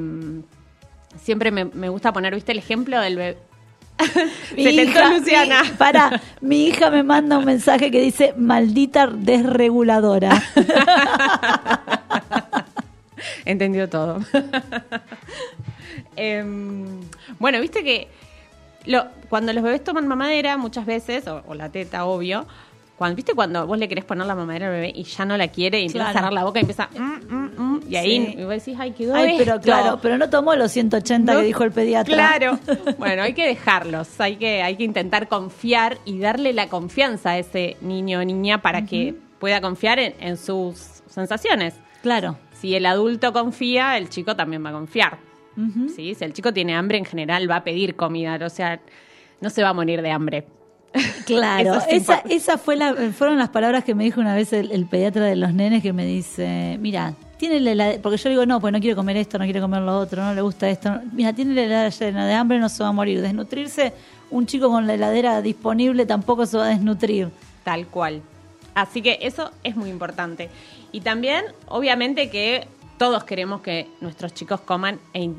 siempre 1.16 1.50
me, 1.50 1.64
me 1.64 1.88
gusta 1.88 2.12
poner, 2.12 2.32
¿viste? 2.34 2.52
El 2.52 2.58
ejemplo 2.58 3.00
del 3.00 3.16
bebé. 3.16 3.47
Mi 4.56 4.64
Se 4.64 4.70
hija- 4.72 5.10
Luciana. 5.10 5.62
mi- 5.64 5.70
pará, 5.78 6.20
mi 6.40 6.66
hija 6.66 6.90
me 6.90 7.02
manda 7.02 7.38
un 7.38 7.44
mensaje 7.44 7.90
que 7.90 8.00
dice 8.00 8.32
maldita 8.36 9.06
desreguladora. 9.08 10.40
Entendió 13.44 13.88
todo. 13.88 14.20
Em, 16.16 17.00
bueno, 17.38 17.60
viste 17.60 17.82
que 17.82 18.08
lo- 18.86 19.06
cuando 19.28 19.52
los 19.52 19.62
bebés 19.62 19.82
toman 19.84 20.06
mamadera, 20.06 20.56
muchas 20.56 20.86
veces, 20.86 21.26
o, 21.26 21.42
o 21.46 21.54
la 21.54 21.68
teta, 21.70 22.04
obvio, 22.04 22.46
cuando, 22.98 23.14
¿viste 23.16 23.32
cuando 23.32 23.64
vos 23.66 23.78
le 23.78 23.88
querés 23.88 24.04
poner 24.04 24.26
la 24.26 24.34
mamadera 24.34 24.66
al 24.66 24.72
bebé 24.72 24.92
y 24.94 25.04
ya 25.04 25.24
no 25.24 25.36
la 25.36 25.48
quiere 25.48 25.80
y 25.80 25.86
empieza 25.86 26.10
a 26.10 26.12
cerrar 26.12 26.32
la 26.32 26.42
boca 26.44 26.58
y 26.58 26.62
empieza... 26.62 26.88
mm, 26.98 27.34
mm, 27.34 27.50
mm, 27.56 27.80
y 27.88 27.96
ahí 27.96 28.26
Sí. 28.26 28.34
y 28.38 28.42
vos 28.42 28.50
decís, 28.50 28.76
ay, 28.78 28.90
quedó 28.90 29.14
Ay, 29.14 29.36
pero 29.38 29.52
esto". 29.54 29.62
claro, 29.64 29.98
pero 30.02 30.18
no 30.18 30.28
tomó 30.28 30.54
los 30.56 30.72
180 30.72 31.32
No, 31.32 31.38
que 31.40 31.46
dijo 31.46 31.62
el 31.64 31.70
pediatra. 31.72 32.12
Claro. 32.14 32.58
Bueno, 32.98 33.22
hay 33.22 33.34
que 33.34 33.46
dejarlos, 33.46 34.20
hay 34.20 34.36
que, 34.36 34.62
hay 34.62 34.76
que 34.76 34.82
intentar 34.84 35.28
confiar 35.28 35.98
y 36.04 36.18
darle 36.18 36.52
la 36.52 36.68
confianza 36.68 37.30
a 37.30 37.38
ese 37.38 37.76
niño 37.80 38.18
o 38.20 38.24
niña 38.24 38.60
para 38.62 38.84
que 38.84 39.14
pueda 39.38 39.60
confiar 39.60 40.00
en, 40.00 40.14
en 40.20 40.36
sus 40.36 41.02
sensaciones. 41.06 41.74
Claro. 42.02 42.36
Si 42.60 42.74
el 42.74 42.84
adulto 42.86 43.32
confía, 43.32 43.96
el 43.96 44.08
chico 44.08 44.34
también 44.34 44.64
va 44.64 44.70
a 44.70 44.72
confiar. 44.72 45.18
¿sí? 45.94 46.14
Si 46.14 46.24
el 46.24 46.32
chico 46.32 46.52
tiene 46.52 46.74
hambre, 46.74 46.98
en 46.98 47.04
general 47.04 47.48
va 47.50 47.56
a 47.56 47.64
pedir 47.64 47.94
comida, 47.96 48.38
o 48.44 48.48
sea, 48.48 48.80
no 49.40 49.50
se 49.50 49.62
va 49.62 49.68
a 49.70 49.72
morir 49.72 50.02
de 50.02 50.10
hambre. 50.10 50.44
Claro, 51.26 51.78
esa, 51.88 52.58
fue 52.58 52.76
la, 52.76 52.94
fueron 53.12 53.38
las 53.38 53.50
palabras 53.50 53.84
que 53.84 53.94
me 53.94 54.04
dijo 54.04 54.20
una 54.20 54.34
vez 54.34 54.52
el, 54.52 54.72
el 54.72 54.86
pediatra 54.86 55.26
de 55.26 55.36
los 55.36 55.52
nenes 55.52 55.82
que 55.82 55.92
me 55.92 56.06
dice, 56.06 56.78
mira, 56.80 57.14
tiene 57.38 57.60
la 57.60 57.72
heladera, 57.72 58.02
porque 58.02 58.18
yo 58.18 58.30
digo, 58.30 58.46
no, 58.46 58.60
pues 58.60 58.72
no 58.72 58.80
quiero 58.80 58.96
comer 58.96 59.16
esto, 59.16 59.38
no 59.38 59.44
quiero 59.44 59.60
comer 59.60 59.82
lo 59.82 59.98
otro, 59.98 60.22
no 60.22 60.34
le 60.34 60.42
gusta 60.42 60.68
esto. 60.68 61.00
Mira, 61.12 61.32
tiene 61.32 61.54
la 61.54 61.62
heladera 61.62 61.88
llena 61.90 62.26
de 62.26 62.34
hambre, 62.34 62.58
no 62.58 62.68
se 62.68 62.82
va 62.82 62.88
a 62.90 62.92
morir. 62.92 63.22
Desnutrirse, 63.22 63.94
un 64.30 64.46
chico 64.46 64.68
con 64.68 64.86
la 64.86 64.94
heladera 64.94 65.40
disponible 65.40 66.04
tampoco 66.04 66.44
se 66.44 66.56
va 66.58 66.66
a 66.66 66.68
desnutrir. 66.68 67.30
Tal 67.64 67.86
cual. 67.86 68.22
Así 68.74 69.02
que 69.02 69.18
eso 69.22 69.52
es 69.62 69.76
muy 69.76 69.88
importante. 69.88 70.50
Y 70.92 71.00
también, 71.00 71.44
obviamente, 71.68 72.28
que 72.28 72.66
todos 72.98 73.24
queremos 73.24 73.60
que 73.60 73.88
nuestros 74.00 74.34
chicos 74.34 74.60
coman 74.60 74.98
e, 75.14 75.30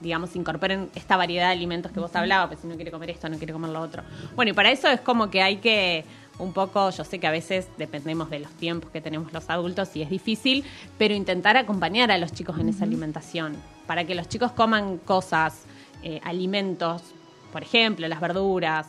digamos, 0.00 0.34
incorporen 0.36 0.90
esta 0.94 1.16
variedad 1.16 1.48
de 1.48 1.52
alimentos 1.52 1.92
que 1.92 2.00
vos 2.00 2.14
hablabas, 2.16 2.48
pues 2.48 2.60
si 2.60 2.66
no 2.66 2.76
quiere 2.76 2.90
comer 2.90 3.10
esto, 3.10 3.28
no 3.28 3.38
quiere 3.38 3.52
comer 3.52 3.70
lo 3.70 3.80
otro. 3.80 4.02
Bueno, 4.34 4.50
y 4.50 4.54
para 4.54 4.70
eso 4.70 4.88
es 4.88 5.00
como 5.00 5.30
que 5.30 5.42
hay 5.42 5.56
que 5.56 6.04
un 6.38 6.52
poco, 6.52 6.90
yo 6.90 7.04
sé 7.04 7.18
que 7.18 7.26
a 7.26 7.30
veces 7.30 7.68
dependemos 7.76 8.30
de 8.30 8.40
los 8.40 8.50
tiempos 8.52 8.90
que 8.90 9.00
tenemos 9.00 9.32
los 9.32 9.48
adultos 9.50 9.94
y 9.94 10.02
es 10.02 10.10
difícil, 10.10 10.64
pero 10.98 11.14
intentar 11.14 11.56
acompañar 11.56 12.10
a 12.10 12.18
los 12.18 12.32
chicos 12.32 12.58
en 12.58 12.70
esa 12.70 12.84
alimentación, 12.84 13.56
para 13.86 14.04
que 14.04 14.14
los 14.14 14.28
chicos 14.28 14.52
coman 14.52 14.98
cosas, 14.98 15.64
eh, 16.02 16.20
alimentos, 16.24 17.02
por 17.52 17.62
ejemplo, 17.62 18.08
las 18.08 18.20
verduras, 18.20 18.88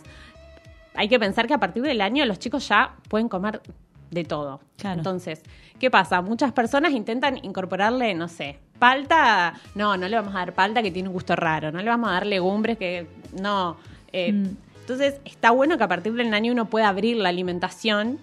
hay 0.95 1.10
que 1.10 1.19
pensar 1.19 1.47
que 1.47 1.54
a 1.54 1.58
partir 1.58 1.84
del 1.84 2.02
año 2.02 2.26
los 2.26 2.39
chicos 2.39 2.67
ya 2.67 2.95
pueden 3.10 3.28
comer 3.28 3.62
de 4.10 4.24
todo. 4.24 4.62
Claro. 4.78 5.00
Entonces, 5.00 5.41
¿qué 5.80 5.89
pasa? 5.89 6.21
Muchas 6.21 6.52
personas 6.52 6.91
intentan 6.91 7.38
incorporarle, 7.43 8.13
no 8.13 8.28
sé, 8.28 8.60
palta, 8.86 9.54
no, 9.76 9.96
no 9.96 10.08
le 10.10 10.15
vamos 10.15 10.34
a 10.36 10.39
dar 10.39 10.54
palta 10.54 10.82
que 10.82 10.89
tiene 10.91 11.08
un 11.08 11.13
gusto 11.13 11.36
raro, 11.36 11.72
no 11.72 11.78
le 11.80 11.86
vamos 11.89 12.10
a 12.10 12.13
dar 12.13 12.26
legumbres 12.26 12.78
que 12.80 13.08
no. 13.39 13.78
eh, 14.12 14.32
Mm. 14.34 14.58
Entonces 14.82 15.22
está 15.24 15.52
bueno 15.52 15.78
que 15.78 15.84
a 15.84 15.88
partir 15.88 16.12
del 16.13 16.34
año 16.34 16.52
uno 16.52 16.65
pueda 16.65 16.89
abrir 16.89 17.15
la 17.15 17.30
alimentación 17.30 18.17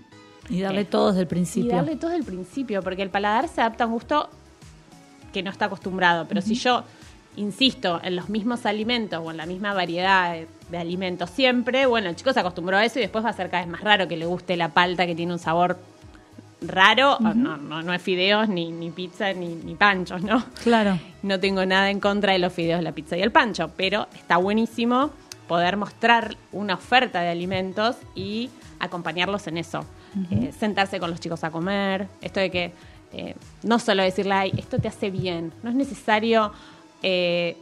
Y 0.51 0.61
darle 0.61 0.81
Eh, 0.83 0.85
todo 0.85 1.09
desde 1.13 1.21
el 1.21 1.27
y 1.27 1.31
principio. 1.31 1.77
darle 1.77 1.97
todo 1.97 2.11
desde 2.11 2.21
el 2.21 2.27
principio, 2.27 2.83
porque 2.83 3.03
el 3.03 3.11
paladar 3.11 3.49
se 3.49 3.61
adapta 3.61 3.85
a 3.85 3.87
un 3.87 3.93
gusto 3.95 4.29
que 5.33 5.43
no 5.43 5.51
está 5.51 5.67
acostumbrado. 5.67 6.27
Pero 6.29 6.41
si 6.43 6.55
yo 6.57 6.83
insisto 7.37 8.01
en 8.03 8.17
los 8.17 8.29
mismos 8.29 8.67
alimentos 8.67 9.21
o 9.25 9.31
en 9.31 9.37
la 9.37 9.47
misma 9.47 9.73
variedad 9.73 10.33
de, 10.33 10.49
de 10.71 10.79
alimentos 10.79 11.31
siempre, 11.31 11.87
bueno, 11.87 12.09
el 12.09 12.17
chico 12.17 12.33
se 12.33 12.41
acostumbró 12.41 12.77
a 12.77 12.85
eso 12.85 12.99
y 12.99 13.03
después 13.03 13.25
va 13.25 13.31
a 13.31 13.33
ser 13.35 13.49
cada 13.51 13.63
vez 13.63 13.71
más 13.71 13.83
raro 13.83 14.09
que 14.09 14.17
le 14.17 14.27
guste 14.27 14.57
la 14.57 14.71
palta 14.71 15.07
que 15.07 15.15
tiene 15.15 15.33
un 15.33 15.39
sabor 15.39 15.79
raro. 16.61 17.19
No, 17.21 17.35
no, 17.35 17.83
no 17.83 17.93
es 17.93 18.03
fideos, 18.03 18.49
ni, 18.49 18.71
ni 18.71 18.91
pizza, 18.91 19.33
ni, 19.33 19.49
ni 19.49 19.75
panchos, 19.75 20.23
¿no? 20.23 20.45
Claro. 20.63 20.99
No 21.23 21.39
tengo 21.41 21.65
nada 21.65 21.91
en 21.91 22.01
contra 22.01 22.33
de 22.33 22.39
los 22.39 22.53
fideos, 22.53 22.83
la 22.83 22.93
pizza 22.93 23.17
y 23.17 23.23
el 23.23 23.33
pancho, 23.33 23.71
pero 23.77 24.09
está 24.15 24.37
buenísimo 24.37 25.11
poder 25.47 25.77
mostrar 25.77 26.37
una 26.53 26.75
oferta 26.75 27.21
de 27.23 27.31
alimentos 27.31 27.97
y 28.15 28.51
acompañarlos 28.79 29.47
en 29.47 29.59
eso. 29.59 29.85
Eh, 30.31 30.53
sentarse 30.59 30.99
con 30.99 31.11
los 31.11 31.21
chicos 31.21 31.45
a 31.45 31.51
comer, 31.51 32.09
esto 32.23 32.41
de 32.41 32.51
que 32.51 32.73
eh, 33.13 33.35
no 33.63 33.79
solo 33.79 34.03
decirle, 34.03 34.35
ay, 34.35 34.53
esto 34.57 34.79
te 34.79 34.89
hace 34.89 35.11
bien, 35.11 35.53
no 35.63 35.71
es 35.71 35.77
necesario 35.77 36.53
eh, 37.03 37.57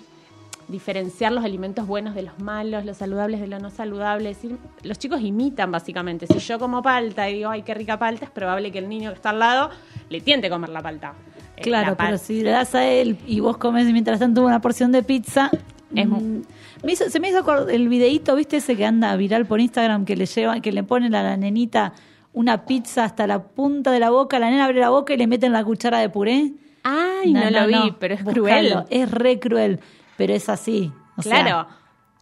diferenciar 0.69 1.33
los 1.33 1.45
alimentos 1.45 1.87
buenos 1.87 2.15
de 2.15 2.23
los 2.23 2.39
malos, 2.41 2.85
los 2.85 2.97
saludables 2.97 3.41
de 3.41 3.47
los 3.47 3.63
no 3.63 3.71
saludables. 3.71 4.39
los 4.83 4.99
chicos 4.99 5.21
imitan 5.21 5.71
básicamente. 5.71 6.27
Si 6.27 6.39
yo 6.39 6.59
como 6.59 6.83
palta 6.83 7.29
y 7.31 7.35
digo, 7.35 7.51
ay, 7.51 7.63
qué 7.63 7.75
rica 7.75 7.99
palta, 7.99 8.25
es 8.25 8.31
probable 8.31 8.73
que 8.73 8.79
el 8.79 8.89
niño 8.89 9.11
que 9.11 9.17
está 9.17 9.31
al 9.31 9.39
lado 9.39 9.71
le 10.09 10.21
tiente 10.21 10.51
comer 10.51 10.71
la 10.71 10.83
palta. 10.83 11.15
Eh, 11.57 11.63
Claro, 11.63 11.91
la 11.93 11.97
pero 11.97 12.19
si 12.19 12.43
le 12.43 12.51
das 12.51 12.75
a 12.75 12.85
él 12.87 13.17
y 13.27 13.41
vos 13.41 13.57
comes 13.57 13.87
mientras 13.93 14.19
tanto 14.19 14.45
una 14.45 14.61
porción 14.61 14.93
de 14.93 15.03
pizza. 15.03 15.51
Es 15.95 16.07
mu- 16.07 16.21
mm, 16.21 16.43
me 16.85 16.93
hizo- 16.93 17.09
se 17.09 17.21
me 17.21 17.29
hizo 17.31 17.69
el 17.69 17.89
videíto, 17.89 18.35
¿viste 18.35 18.57
ese 18.57 18.77
que 18.77 18.85
anda 18.85 19.15
viral 19.17 19.47
por 19.47 19.61
Instagram 19.61 20.05
que 20.05 20.17
le 20.17 20.27
llevan, 20.27 20.61
que 20.61 20.73
le 20.73 20.83
ponen 20.83 21.15
a 21.15 21.23
la 21.23 21.37
nenita 21.37 21.93
una 22.33 22.67
pizza 22.67 23.05
hasta 23.05 23.27
la 23.27 23.43
punta 23.43 23.93
de 23.93 24.01
la 24.01 24.11
boca, 24.11 24.39
la 24.39 24.51
nena 24.51 24.65
abre 24.67 24.81
la 24.81 24.91
boca 24.91 25.15
y 25.15 25.17
le 25.17 25.27
meten 25.27 25.53
la 25.53 25.65
cuchara 25.65 26.01
de 26.01 26.09
puré? 26.11 26.53
Ay, 26.83 27.33
no, 27.33 27.51
lo 27.51 27.67
vi, 27.67 27.95
pero 27.99 28.15
es 28.15 28.23
cruel. 28.25 28.77
Es 28.91 29.11
re 29.11 29.39
cruel, 29.41 29.81
pero 30.17 30.33
es 30.35 30.49
así. 30.49 30.93
o 31.17 31.23
sea, 31.23 31.43
Claro. 31.43 31.69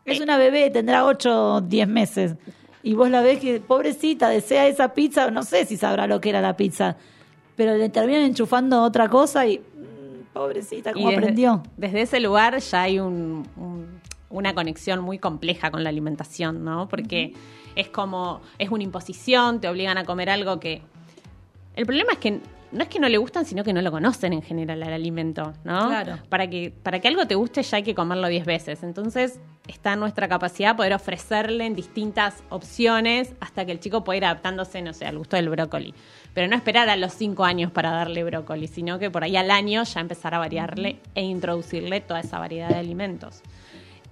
es 0.04 0.20
una 0.20 0.36
bebé, 0.38 0.70
tendrá 0.70 1.04
8 1.04 1.54
o 1.56 1.60
10 1.60 1.88
meses. 1.88 2.36
Y 2.82 2.94
vos 2.94 3.08
la 3.10 3.22
ves 3.22 3.40
que, 3.40 3.60
pobrecita, 3.60 4.28
desea 4.28 4.66
esa 4.68 4.92
pizza, 4.94 5.30
no 5.30 5.42
sé 5.42 5.64
si 5.64 5.76
sabrá 5.76 6.06
lo 6.06 6.20
que 6.20 6.28
era 6.28 6.40
la 6.40 6.56
pizza, 6.56 6.96
pero 7.56 7.76
le 7.76 7.88
terminan 7.88 8.22
enchufando 8.22 8.82
otra 8.82 9.08
cosa 9.08 9.46
y, 9.46 9.58
mm, 9.58 10.32
pobrecita, 10.34 10.90
Y 10.90 10.92
¿cómo 10.94 11.06
desde- 11.08 11.18
aprendió? 11.22 11.62
Desde 11.76 12.02
ese 12.02 12.20
lugar 12.20 12.58
ya 12.58 12.82
hay 12.82 13.00
un- 13.00 13.48
un- 13.56 14.00
una 14.30 14.54
conexión 14.54 15.00
muy 15.00 15.18
compleja 15.18 15.70
con 15.70 15.82
la 15.82 15.88
alimentación, 15.90 16.64
¿no? 16.64 16.88
Porque 16.88 17.32
es 17.76 17.88
como, 17.88 18.40
es 18.58 18.68
una 18.70 18.82
imposición, 18.84 19.60
te 19.60 19.68
obligan 19.68 19.96
a 19.98 20.04
comer 20.04 20.28
algo 20.30 20.60
que... 20.60 20.82
El 21.76 21.86
problema 21.86 22.12
es 22.12 22.18
que 22.18 22.40
no 22.74 22.82
es 22.82 22.88
que 22.88 22.98
no 22.98 23.08
le 23.08 23.18
gustan, 23.18 23.46
sino 23.46 23.62
que 23.62 23.72
no 23.72 23.80
lo 23.80 23.90
conocen 23.90 24.32
en 24.32 24.42
general 24.42 24.82
al 24.82 24.92
alimento, 24.92 25.52
¿no? 25.62 25.88
Claro. 25.88 26.18
Para 26.28 26.50
que, 26.50 26.72
para 26.82 26.98
que 26.98 27.08
algo 27.08 27.26
te 27.26 27.36
guste 27.36 27.62
ya 27.62 27.76
hay 27.76 27.82
que 27.84 27.94
comerlo 27.94 28.26
10 28.26 28.44
veces. 28.44 28.82
Entonces 28.82 29.40
está 29.68 29.92
en 29.92 30.00
nuestra 30.00 30.28
capacidad 30.28 30.76
poder 30.76 30.92
ofrecerle 30.92 31.66
en 31.66 31.74
distintas 31.74 32.42
opciones 32.50 33.32
hasta 33.40 33.64
que 33.64 33.72
el 33.72 33.80
chico 33.80 34.02
pueda 34.02 34.16
ir 34.16 34.24
adaptándose, 34.24 34.82
no 34.82 34.92
sé, 34.92 35.06
al 35.06 35.16
gusto 35.16 35.36
del 35.36 35.48
brócoli. 35.48 35.94
Pero 36.34 36.48
no 36.48 36.56
esperar 36.56 36.88
a 36.88 36.96
los 36.96 37.12
5 37.14 37.44
años 37.44 37.70
para 37.70 37.90
darle 37.90 38.24
brócoli, 38.24 38.66
sino 38.66 38.98
que 38.98 39.10
por 39.10 39.22
ahí 39.22 39.36
al 39.36 39.52
año 39.52 39.84
ya 39.84 40.00
empezar 40.00 40.34
a 40.34 40.38
variarle 40.38 40.98
e 41.14 41.22
introducirle 41.22 42.00
toda 42.00 42.20
esa 42.20 42.40
variedad 42.40 42.68
de 42.68 42.76
alimentos. 42.76 43.40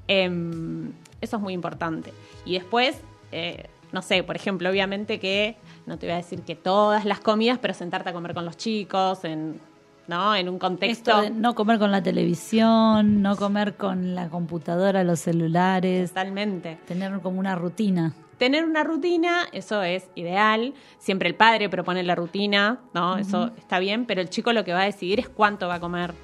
Em, 0.07 0.93
eso 1.21 1.37
es 1.37 1.43
muy 1.43 1.53
importante. 1.53 2.13
Y 2.45 2.55
después, 2.55 3.01
eh, 3.33 3.67
no 3.93 4.03
sé, 4.03 4.23
por 4.23 4.37
ejemplo, 4.37 4.71
obviamente 4.71 5.21
que, 5.21 5.57
no 5.87 5.99
te 5.99 6.07
voy 6.07 6.15
a 6.15 6.17
decir 6.17 6.43
que 6.43 6.57
todas 6.57 7.05
las 7.05 7.21
comidas, 7.21 7.59
pero 7.61 7.75
sentarte 7.75 8.11
a 8.11 8.13
comer 8.13 8.35
con 8.35 8.45
los 8.45 8.57
chicos, 8.57 9.25
en, 9.25 9.61
¿no? 10.09 10.35
En 10.35 10.49
un 10.49 10.59
contexto... 10.59 11.11
Esto 11.11 11.23
de 11.23 11.31
no 11.31 11.55
comer 11.55 11.79
con 11.79 11.91
la 11.91 12.03
televisión, 12.03 13.23
no 13.23 13.37
comer 13.37 13.77
con 13.77 14.15
la 14.15 14.29
computadora, 14.29 15.05
los 15.05 15.21
celulares, 15.21 16.11
Totalmente. 16.11 16.79
tener 16.87 17.21
como 17.21 17.39
una 17.39 17.55
rutina. 17.55 18.15
Tener 18.39 18.65
una 18.65 18.83
rutina, 18.83 19.47
eso 19.53 19.83
es 19.83 20.09
ideal. 20.15 20.75
Siempre 20.99 21.29
el 21.29 21.35
padre 21.35 21.69
propone 21.69 22.03
la 22.03 22.15
rutina, 22.15 22.81
¿no? 22.93 23.17
Eso 23.17 23.53
está 23.57 23.79
bien, 23.79 24.05
pero 24.05 24.21
el 24.21 24.31
chico 24.31 24.53
lo 24.53 24.65
que 24.65 24.73
va 24.73 24.81
a 24.81 24.85
decidir 24.85 25.21
es 25.21 25.29
cuánto 25.29 25.69
va 25.69 25.75
a 25.75 25.81
comer. 25.81 26.15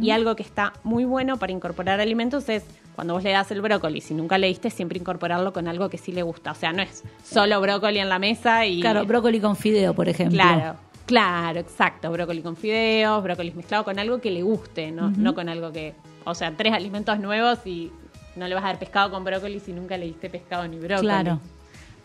Y 0.00 0.10
algo 0.10 0.34
que 0.34 0.42
está 0.42 0.72
muy 0.82 1.04
bueno 1.04 1.36
para 1.36 1.52
incorporar 1.52 2.00
alimentos 2.00 2.48
es 2.48 2.64
cuando 2.94 3.14
vos 3.14 3.22
le 3.22 3.32
das 3.32 3.50
el 3.50 3.60
brócoli, 3.60 4.00
si 4.00 4.14
nunca 4.14 4.38
le 4.38 4.46
diste, 4.46 4.70
siempre 4.70 4.98
incorporarlo 4.98 5.52
con 5.52 5.66
algo 5.68 5.88
que 5.88 5.98
sí 5.98 6.12
le 6.12 6.22
gusta. 6.22 6.52
O 6.52 6.54
sea, 6.54 6.72
no 6.72 6.82
es 6.82 7.02
solo 7.24 7.60
brócoli 7.60 7.98
en 7.98 8.08
la 8.08 8.18
mesa 8.18 8.66
y. 8.66 8.80
Claro, 8.80 9.04
brócoli 9.04 9.40
con 9.40 9.56
fideo, 9.56 9.94
por 9.94 10.08
ejemplo. 10.08 10.36
Claro, 10.40 10.76
claro, 11.06 11.60
exacto. 11.60 12.10
Brócoli 12.10 12.40
con 12.42 12.56
fideos, 12.56 13.22
brócoli 13.22 13.52
mezclado 13.52 13.84
con 13.84 13.98
algo 13.98 14.20
que 14.20 14.30
le 14.30 14.42
guste, 14.42 14.90
¿no? 14.92 15.10
No 15.10 15.34
con 15.34 15.48
algo 15.48 15.72
que. 15.72 15.94
O 16.24 16.34
sea, 16.34 16.52
tres 16.56 16.72
alimentos 16.72 17.18
nuevos 17.18 17.58
y 17.66 17.90
no 18.36 18.48
le 18.48 18.54
vas 18.54 18.64
a 18.64 18.68
dar 18.68 18.78
pescado 18.78 19.10
con 19.10 19.24
brócoli 19.24 19.60
si 19.60 19.72
nunca 19.72 19.96
le 19.96 20.06
diste 20.06 20.30
pescado 20.30 20.66
ni 20.68 20.78
brócoli. 20.78 21.00
Claro. 21.06 21.40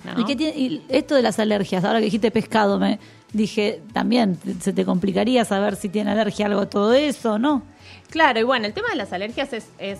¿no? 0.05 0.19
¿Y, 0.21 0.23
qué 0.25 0.35
tiene- 0.35 0.57
y 0.57 0.85
esto 0.89 1.15
de 1.15 1.21
las 1.21 1.39
alergias, 1.39 1.83
ahora 1.83 1.99
que 1.99 2.05
dijiste 2.05 2.31
pescado, 2.31 2.79
me 2.79 2.99
dije, 3.33 3.81
también 3.91 4.39
se 4.61 4.71
te 4.71 4.85
complicaría 4.85 5.43
saber 5.45 5.75
si 5.75 5.89
tiene 5.89 6.11
alergia 6.11 6.45
a 6.45 6.49
algo 6.49 6.67
todo 6.67 6.93
eso, 6.93 7.37
¿no? 7.37 7.63
Claro, 8.09 8.39
y 8.39 8.43
bueno, 8.43 8.65
el 8.65 8.73
tema 8.73 8.89
de 8.89 8.95
las 8.95 9.11
alergias 9.13 9.51
es, 9.53 9.67
es 9.77 9.99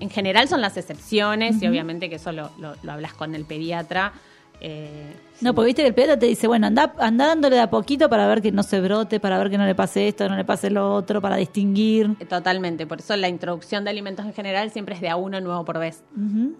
en 0.00 0.10
general 0.10 0.48
son 0.48 0.60
las 0.60 0.76
excepciones 0.76 1.62
y 1.62 1.66
obviamente 1.68 2.08
que 2.08 2.16
eso 2.16 2.32
lo, 2.32 2.50
lo- 2.58 2.74
lo 2.82 2.92
hablas 2.92 3.14
con 3.14 3.34
el 3.34 3.44
pediatra. 3.44 4.12
eh, 4.60 5.12
No, 5.40 5.54
porque 5.54 5.66
viste 5.66 5.82
que 5.82 5.88
el 5.88 5.94
pediatra 5.94 6.18
te 6.18 6.26
dice, 6.26 6.46
bueno, 6.46 6.66
anda, 6.66 6.94
anda 6.98 7.26
dándole 7.26 7.56
de 7.56 7.62
a 7.62 7.70
poquito 7.70 8.08
para 8.08 8.26
ver 8.26 8.40
que 8.40 8.50
no 8.52 8.62
se 8.62 8.80
brote, 8.80 9.20
para 9.20 9.36
ver 9.38 9.50
que 9.50 9.58
no 9.58 9.66
le 9.66 9.74
pase 9.74 10.08
esto, 10.08 10.28
no 10.28 10.36
le 10.36 10.44
pase 10.44 10.70
lo 10.70 10.94
otro, 10.94 11.20
para 11.20 11.36
distinguir. 11.36 12.14
Totalmente, 12.28 12.86
por 12.86 13.00
eso 13.00 13.16
la 13.16 13.28
introducción 13.28 13.84
de 13.84 13.90
alimentos 13.90 14.24
en 14.24 14.32
general 14.32 14.70
siempre 14.70 14.94
es 14.94 15.00
de 15.00 15.08
a 15.10 15.16
uno 15.16 15.40
nuevo 15.40 15.64
por 15.64 15.78
vez. 15.78 16.02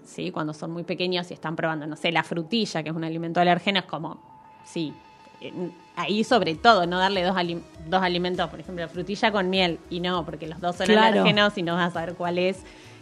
¿sí? 0.05 0.31
Cuando 0.31 0.53
son 0.55 0.71
muy 0.73 0.83
pequeños 0.85 1.31
y 1.31 1.35
están 1.35 1.57
probando, 1.57 1.87
no 1.87 1.97
sé, 1.97 2.13
la 2.13 2.25
frutilla, 2.25 2.83
que 2.83 2.91
es 2.91 2.95
un 2.97 3.05
alimento 3.05 3.41
alérgeno, 3.41 3.79
es 3.81 3.85
como, 3.87 4.21
sí, 4.65 4.93
eh, 5.41 5.53
ahí 5.97 6.25
sobre 6.25 6.55
todo, 6.57 6.87
no 6.87 6.99
darle 6.99 7.23
dos, 7.23 7.37
ali- 7.37 7.63
dos 7.89 8.03
alimentos, 8.03 8.49
por 8.51 8.61
ejemplo, 8.61 8.89
frutilla 8.89 9.31
con 9.33 9.49
miel, 9.51 9.79
y 9.91 10.01
no, 10.01 10.25
porque 10.25 10.47
los 10.47 10.61
dos 10.61 10.77
son 10.77 10.87
Claro. 10.87 11.21
alérgenos 11.23 11.57
y 11.59 11.63
no 11.63 11.75
vas 11.75 11.91
a 11.91 11.93
saber 11.93 12.15
cuál 12.15 12.39
es 12.39 12.59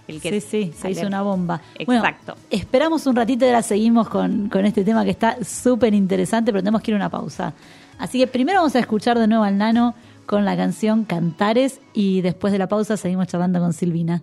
el 0.08 0.20
que 0.20 0.40
Sí, 0.40 0.40
sí, 0.40 0.72
se 0.76 0.90
hizo 0.90 1.06
una 1.06 1.22
bomba. 1.22 1.60
Bueno, 1.86 2.04
Exacto. 2.04 2.34
esperamos 2.50 3.06
un 3.06 3.16
ratito 3.16 3.44
y 3.44 3.48
ahora 3.48 3.62
seguimos 3.62 4.08
con, 4.08 4.48
con 4.48 4.66
este 4.66 4.84
tema 4.84 5.04
que 5.04 5.10
está 5.10 5.36
súper 5.44 5.94
interesante, 5.94 6.52
pero 6.52 6.62
tenemos 6.62 6.82
que 6.82 6.90
ir 6.90 6.94
a 6.94 6.96
una 6.96 7.10
pausa. 7.10 7.54
Así 7.98 8.18
que 8.18 8.26
primero 8.26 8.58
vamos 8.60 8.74
a 8.74 8.80
escuchar 8.80 9.18
de 9.18 9.26
nuevo 9.26 9.44
al 9.44 9.58
nano 9.58 9.94
con 10.26 10.44
la 10.44 10.56
canción 10.56 11.04
Cantares 11.04 11.80
y 11.92 12.20
después 12.20 12.52
de 12.52 12.58
la 12.58 12.68
pausa 12.68 12.96
seguimos 12.96 13.28
charlando 13.28 13.60
con 13.60 13.72
Silvina. 13.72 14.22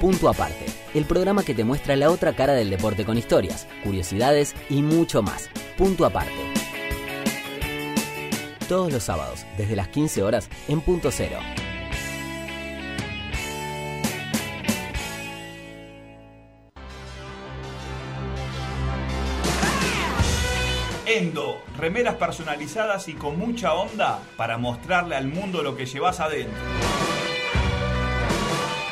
Punto 0.00 0.28
Aparte, 0.28 0.64
el 0.94 1.06
programa 1.06 1.42
que 1.42 1.56
te 1.56 1.64
muestra 1.64 1.96
la 1.96 2.10
otra 2.10 2.32
cara 2.32 2.52
del 2.52 2.70
deporte 2.70 3.04
con 3.04 3.18
historias, 3.18 3.66
curiosidades 3.82 4.54
y 4.70 4.82
mucho 4.82 5.22
más. 5.22 5.50
Punto 5.76 6.06
Aparte. 6.06 6.32
Todos 8.68 8.92
los 8.92 9.02
sábados, 9.02 9.44
desde 9.56 9.74
las 9.74 9.88
15 9.88 10.22
horas, 10.22 10.48
en 10.68 10.82
Punto 10.82 11.10
Cero. 11.10 11.38
Endo, 21.06 21.60
remeras 21.76 22.14
personalizadas 22.14 23.08
y 23.08 23.14
con 23.14 23.36
mucha 23.36 23.74
onda 23.74 24.20
para 24.36 24.58
mostrarle 24.58 25.16
al 25.16 25.26
mundo 25.26 25.64
lo 25.64 25.74
que 25.74 25.86
llevas 25.86 26.20
adentro. 26.20 26.97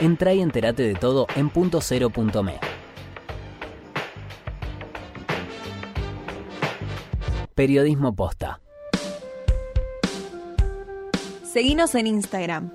Entra 0.00 0.34
y 0.34 0.40
entérate 0.40 0.82
de 0.82 0.94
todo 0.94 1.26
en 1.36 1.50
punto 1.50 1.80
cero 1.80 2.10
punto 2.10 2.42
me. 2.42 2.58
Periodismo 7.54 8.14
posta. 8.14 8.60
Seguinos 11.44 11.94
en 11.94 12.08
Instagram. 12.08 12.72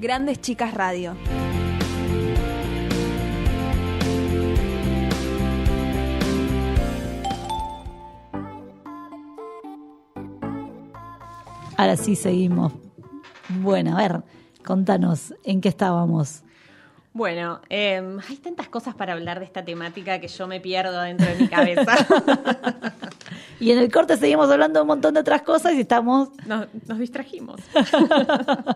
Grandes 0.00 0.40
Chicas 0.40 0.72
Radio. 0.74 1.16
Ahora 11.76 11.96
sí 11.96 12.14
seguimos. 12.14 12.72
Bueno, 13.48 13.98
a 13.98 14.00
ver, 14.02 14.22
contanos, 14.64 15.34
¿en 15.44 15.60
qué 15.60 15.68
estábamos? 15.68 16.42
Bueno, 17.12 17.60
eh, 17.70 18.00
hay 18.28 18.36
tantas 18.36 18.68
cosas 18.68 18.94
para 18.94 19.14
hablar 19.14 19.40
de 19.40 19.44
esta 19.44 19.64
temática 19.64 20.20
que 20.20 20.28
yo 20.28 20.46
me 20.46 20.60
pierdo 20.60 21.00
dentro 21.02 21.26
de 21.26 21.34
mi 21.36 21.48
cabeza. 21.48 21.96
Y 23.60 23.72
en 23.72 23.78
el 23.78 23.92
corte 23.92 24.16
seguimos 24.16 24.50
hablando 24.50 24.78
de 24.78 24.82
un 24.82 24.86
montón 24.86 25.12
de 25.12 25.20
otras 25.20 25.42
cosas 25.42 25.74
y 25.74 25.80
estamos... 25.80 26.30
nos, 26.46 26.66
nos 26.88 26.98
distrajimos. 26.98 27.60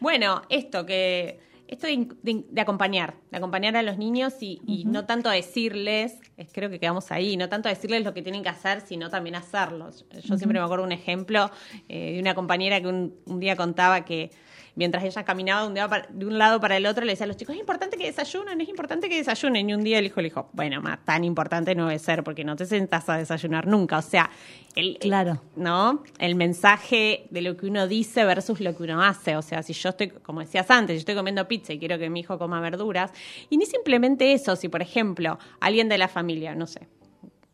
bueno, 0.00 0.42
esto 0.48 0.84
que 0.86 1.40
esto 1.66 1.86
de, 1.86 2.08
de- 2.22 2.44
de 2.48 2.60
acompañar, 2.60 3.14
de 3.30 3.38
acompañar 3.38 3.76
a 3.76 3.82
los 3.82 3.96
niños 3.98 4.34
y, 4.40 4.60
y 4.66 4.84
no 4.84 5.06
tanto 5.06 5.28
a 5.28 5.32
decirles, 5.32 6.18
es- 6.36 6.50
creo 6.52 6.70
que 6.70 6.78
quedamos 6.78 7.10
ahí, 7.10 7.36
no 7.36 7.48
tanto 7.48 7.68
a 7.68 7.72
decirles 7.72 8.04
lo 8.04 8.14
que 8.14 8.22
tienen 8.22 8.42
que 8.42 8.50
hacer, 8.50 8.80
sino 8.82 9.10
también 9.10 9.34
hacerlos. 9.34 10.04
Yo 10.22 10.36
siempre 10.36 10.58
me 10.58 10.64
acuerdo 10.64 10.84
un 10.84 10.92
ejemplo 10.92 11.50
eh, 11.88 12.12
de 12.14 12.20
una 12.20 12.34
compañera 12.34 12.80
que 12.80 12.86
un, 12.86 13.14
un 13.26 13.40
día 13.40 13.56
contaba 13.56 14.04
que 14.04 14.30
mientras 14.76 15.04
ella 15.04 15.24
caminaba 15.24 15.68
de 15.68 16.26
un, 16.26 16.38
lado 16.38 16.60
para 16.60 16.76
el 16.76 16.86
otro, 16.86 17.04
le 17.04 17.12
decía 17.12 17.24
a 17.24 17.26
los 17.28 17.36
chicos, 17.36 17.54
es 17.54 17.60
importante 17.60 17.96
que 17.96 18.06
desayunen, 18.06 18.60
es 18.60 18.68
importante 18.68 19.08
que 19.08 19.16
desayunen. 19.16 19.68
Y 19.70 19.74
un 19.74 19.84
día 19.84 19.98
el 19.98 20.06
hijo 20.06 20.20
le 20.20 20.28
dijo, 20.28 20.48
bueno, 20.52 20.80
ma, 20.80 20.98
tan 21.04 21.24
importante 21.24 21.74
no 21.74 21.86
debe 21.86 21.98
ser 21.98 22.24
porque 22.24 22.44
no 22.44 22.56
te 22.56 22.66
sentas 22.66 23.08
a 23.08 23.16
desayunar 23.16 23.66
nunca. 23.66 23.98
O 23.98 24.02
sea, 24.02 24.30
el, 24.74 24.98
Claro. 24.98 25.40
¿no? 25.56 26.02
El 26.18 26.34
mensaje 26.34 27.26
de 27.30 27.42
lo 27.42 27.56
que 27.56 27.66
uno 27.66 27.86
dice 27.86 28.24
versus 28.24 28.60
lo 28.60 28.76
que 28.76 28.82
uno 28.82 29.02
hace. 29.02 29.36
O 29.36 29.42
sea, 29.42 29.62
si 29.62 29.72
yo 29.72 29.90
estoy, 29.90 30.10
como 30.10 30.40
decías 30.40 30.70
antes, 30.70 30.96
yo 30.96 31.00
estoy 31.00 31.14
comiendo 31.14 31.46
pizza 31.46 31.72
y 31.72 31.78
quiero 31.78 31.98
que 31.98 32.10
mi 32.10 32.20
hijo 32.20 32.38
coma 32.38 32.60
verduras, 32.60 33.12
y 33.50 33.56
ni 33.56 33.66
simplemente 33.66 34.32
eso, 34.32 34.56
si 34.56 34.68
por 34.68 34.82
ejemplo, 34.82 35.38
alguien 35.60 35.88
de 35.88 35.98
la 35.98 36.08
familia, 36.08 36.54
no 36.54 36.66
sé, 36.66 36.88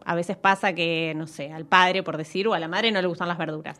a 0.04 0.14
veces 0.14 0.36
pasa 0.36 0.72
que, 0.72 1.12
no 1.14 1.26
sé, 1.26 1.52
al 1.52 1.66
padre, 1.66 2.02
por 2.02 2.16
decir, 2.16 2.48
o 2.48 2.54
a 2.54 2.58
la 2.58 2.68
madre 2.68 2.90
no 2.90 3.00
le 3.00 3.08
gustan 3.08 3.28
las 3.28 3.38
verduras. 3.38 3.78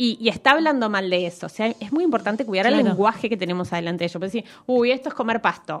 Y, 0.00 0.16
y 0.20 0.28
está 0.28 0.52
hablando 0.52 0.88
mal 0.88 1.10
de 1.10 1.26
eso. 1.26 1.46
O 1.46 1.48
sea, 1.48 1.66
es 1.66 1.92
muy 1.92 2.04
importante 2.04 2.46
cuidar 2.46 2.68
el 2.68 2.76
lenguaje 2.76 3.28
que 3.28 3.36
tenemos 3.36 3.72
adelante 3.72 4.04
de 4.04 4.06
ellos. 4.06 4.20
Puede 4.20 4.32
decir, 4.32 4.44
uy, 4.64 4.92
esto 4.92 5.08
es 5.08 5.14
comer 5.14 5.42
pasto. 5.42 5.80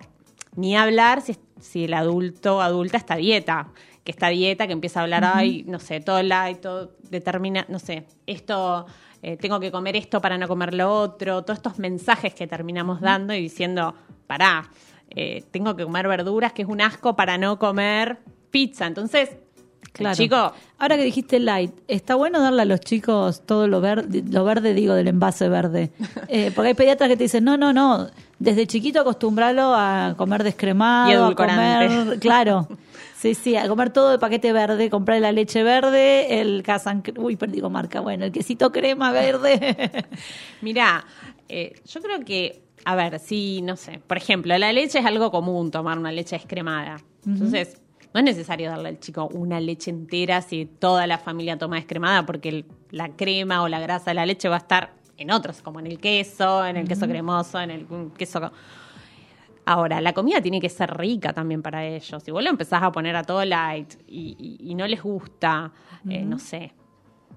Ni 0.56 0.76
hablar 0.76 1.22
si, 1.22 1.36
si 1.60 1.84
el 1.84 1.94
adulto 1.94 2.56
o 2.56 2.60
adulta 2.60 2.96
está 2.96 3.14
a 3.14 3.18
dieta. 3.18 3.68
Que 4.02 4.10
está 4.10 4.26
a 4.26 4.30
dieta, 4.30 4.66
que 4.66 4.72
empieza 4.72 4.98
a 4.98 5.04
hablar, 5.04 5.24
ay, 5.24 5.64
no 5.68 5.78
sé, 5.78 6.00
todo 6.00 6.20
light, 6.20 6.60
todo 6.60 6.96
determina, 7.10 7.64
no 7.68 7.78
sé, 7.78 8.06
esto, 8.26 8.86
eh, 9.22 9.36
tengo 9.36 9.60
que 9.60 9.70
comer 9.70 9.94
esto 9.94 10.20
para 10.20 10.36
no 10.36 10.48
comer 10.48 10.74
lo 10.74 10.92
otro. 10.92 11.44
Todos 11.44 11.58
estos 11.58 11.78
mensajes 11.78 12.34
que 12.34 12.48
terminamos 12.48 13.00
dando 13.00 13.34
y 13.34 13.40
diciendo, 13.40 13.94
pará, 14.26 14.68
eh, 15.10 15.44
tengo 15.52 15.76
que 15.76 15.84
comer 15.84 16.08
verduras, 16.08 16.52
que 16.52 16.62
es 16.62 16.68
un 16.68 16.80
asco 16.80 17.14
para 17.14 17.38
no 17.38 17.58
comer 17.58 18.18
pizza. 18.50 18.86
Entonces, 18.86 19.36
Claro. 19.92 20.16
chico, 20.16 20.52
Ahora 20.80 20.96
que 20.96 21.02
dijiste 21.02 21.40
light, 21.40 21.72
está 21.88 22.14
bueno 22.14 22.40
darle 22.40 22.62
a 22.62 22.64
los 22.64 22.80
chicos 22.80 23.44
todo 23.44 23.66
lo 23.66 23.80
verde, 23.80 24.22
lo 24.30 24.44
verde 24.44 24.72
digo 24.74 24.94
del 24.94 25.08
envase 25.08 25.48
verde. 25.48 25.90
Eh, 26.28 26.52
porque 26.54 26.68
hay 26.68 26.74
pediatras 26.74 27.08
que 27.08 27.16
te 27.16 27.24
dicen, 27.24 27.42
no, 27.42 27.56
no, 27.56 27.72
no, 27.72 28.08
desde 28.38 28.66
chiquito 28.66 29.00
acostumbralo 29.00 29.74
a 29.74 30.14
comer 30.16 30.44
descremado, 30.44 31.30
Y 31.30 31.32
a 31.32 31.34
comer, 31.34 32.18
claro. 32.20 32.68
Sí, 33.16 33.34
sí, 33.34 33.56
a 33.56 33.66
comer 33.66 33.90
todo 33.90 34.10
de 34.10 34.18
paquete 34.18 34.52
verde, 34.52 34.90
comprar 34.90 35.20
la 35.20 35.32
leche 35.32 35.62
verde, 35.62 36.40
el 36.40 36.62
casan, 36.62 37.02
uy, 37.16 37.36
perdigo 37.36 37.70
marca, 37.70 38.00
bueno, 38.00 38.26
el 38.26 38.30
quesito 38.30 38.70
crema 38.70 39.10
verde. 39.10 40.06
Mirá, 40.60 41.04
eh, 41.48 41.80
yo 41.84 42.00
creo 42.00 42.20
que, 42.24 42.62
a 42.84 42.94
ver, 42.94 43.18
sí, 43.18 43.60
no 43.62 43.76
sé. 43.76 44.00
Por 44.06 44.18
ejemplo, 44.18 44.56
la 44.56 44.72
leche 44.72 45.00
es 45.00 45.06
algo 45.06 45.30
común, 45.30 45.70
tomar 45.70 45.98
una 45.98 46.12
leche 46.12 46.36
descremada. 46.36 46.98
Entonces, 47.26 47.80
no 48.14 48.20
es 48.20 48.24
necesario 48.24 48.70
darle 48.70 48.88
al 48.88 48.98
chico 49.00 49.28
una 49.32 49.60
leche 49.60 49.90
entera 49.90 50.40
si 50.42 50.66
toda 50.66 51.06
la 51.06 51.18
familia 51.18 51.58
toma 51.58 51.76
descremada, 51.76 52.24
porque 52.26 52.48
el- 52.48 52.64
la 52.90 53.10
crema 53.10 53.62
o 53.62 53.68
la 53.68 53.80
grasa 53.80 54.10
de 54.10 54.14
la 54.14 54.26
leche 54.26 54.48
va 54.48 54.56
a 54.56 54.58
estar 54.58 54.92
en 55.16 55.30
otros, 55.30 55.60
como 55.62 55.80
en 55.80 55.86
el 55.88 55.98
queso, 55.98 56.64
en 56.64 56.76
el 56.76 56.88
queso 56.88 57.06
cremoso, 57.08 57.60
en 57.60 57.70
el 57.70 57.84
mm, 57.86 58.10
queso... 58.16 58.50
Ahora, 59.64 60.00
la 60.00 60.14
comida 60.14 60.40
tiene 60.40 60.60
que 60.60 60.70
ser 60.70 60.96
rica 60.96 61.34
también 61.34 61.60
para 61.60 61.84
ellos. 61.84 62.22
Si 62.22 62.30
vos 62.30 62.42
lo 62.42 62.48
empezás 62.48 62.82
a 62.82 62.90
poner 62.90 63.14
a 63.16 63.22
todo 63.22 63.44
light 63.44 63.94
y, 64.06 64.34
y- 64.38 64.70
y 64.70 64.74
no 64.74 64.86
les 64.86 65.02
gusta, 65.02 65.72
eh, 66.08 66.24
no 66.24 66.38
sé, 66.38 66.72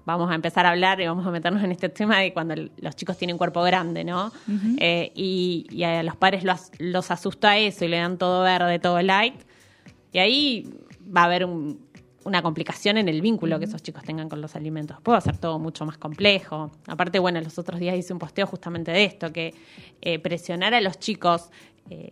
vamos 0.06 0.30
a 0.30 0.34
empezar 0.34 0.64
a 0.64 0.70
hablar 0.70 0.98
y 1.02 1.06
vamos 1.06 1.26
a 1.26 1.30
meternos 1.30 1.62
en 1.62 1.72
este 1.72 1.90
tema 1.90 2.20
de 2.20 2.32
cuando 2.32 2.54
los 2.78 2.96
chicos 2.96 3.18
tienen 3.18 3.36
cuerpo 3.36 3.60
grande, 3.62 4.02
¿no? 4.04 4.32
Eh, 4.78 5.12
y, 5.14 5.66
y 5.70 5.82
a 5.82 6.02
los 6.02 6.16
padres 6.16 6.42
los, 6.42 6.70
los 6.78 7.10
asusta 7.10 7.58
eso 7.58 7.84
y 7.84 7.88
le 7.88 7.98
dan 7.98 8.16
todo 8.16 8.42
verde, 8.44 8.78
todo 8.78 9.02
light. 9.02 9.34
Y 10.12 10.18
ahí 10.18 10.70
va 11.14 11.22
a 11.22 11.24
haber 11.24 11.44
un- 11.44 11.86
una 12.24 12.40
complicación 12.42 12.98
en 12.98 13.08
el 13.08 13.20
vínculo 13.20 13.58
que 13.58 13.64
esos 13.64 13.82
chicos 13.82 14.04
tengan 14.04 14.28
con 14.28 14.40
los 14.40 14.54
alimentos. 14.54 15.00
Puede 15.02 15.20
ser 15.22 15.38
todo 15.38 15.58
mucho 15.58 15.84
más 15.84 15.98
complejo. 15.98 16.70
Aparte, 16.86 17.18
bueno, 17.18 17.40
los 17.40 17.58
otros 17.58 17.80
días 17.80 17.96
hice 17.96 18.12
un 18.12 18.18
posteo 18.20 18.46
justamente 18.46 18.92
de 18.92 19.04
esto, 19.04 19.32
que 19.32 19.54
eh, 20.00 20.18
presionar 20.20 20.72
a 20.74 20.80
los 20.80 20.98
chicos, 21.00 21.50
eh, 21.90 22.10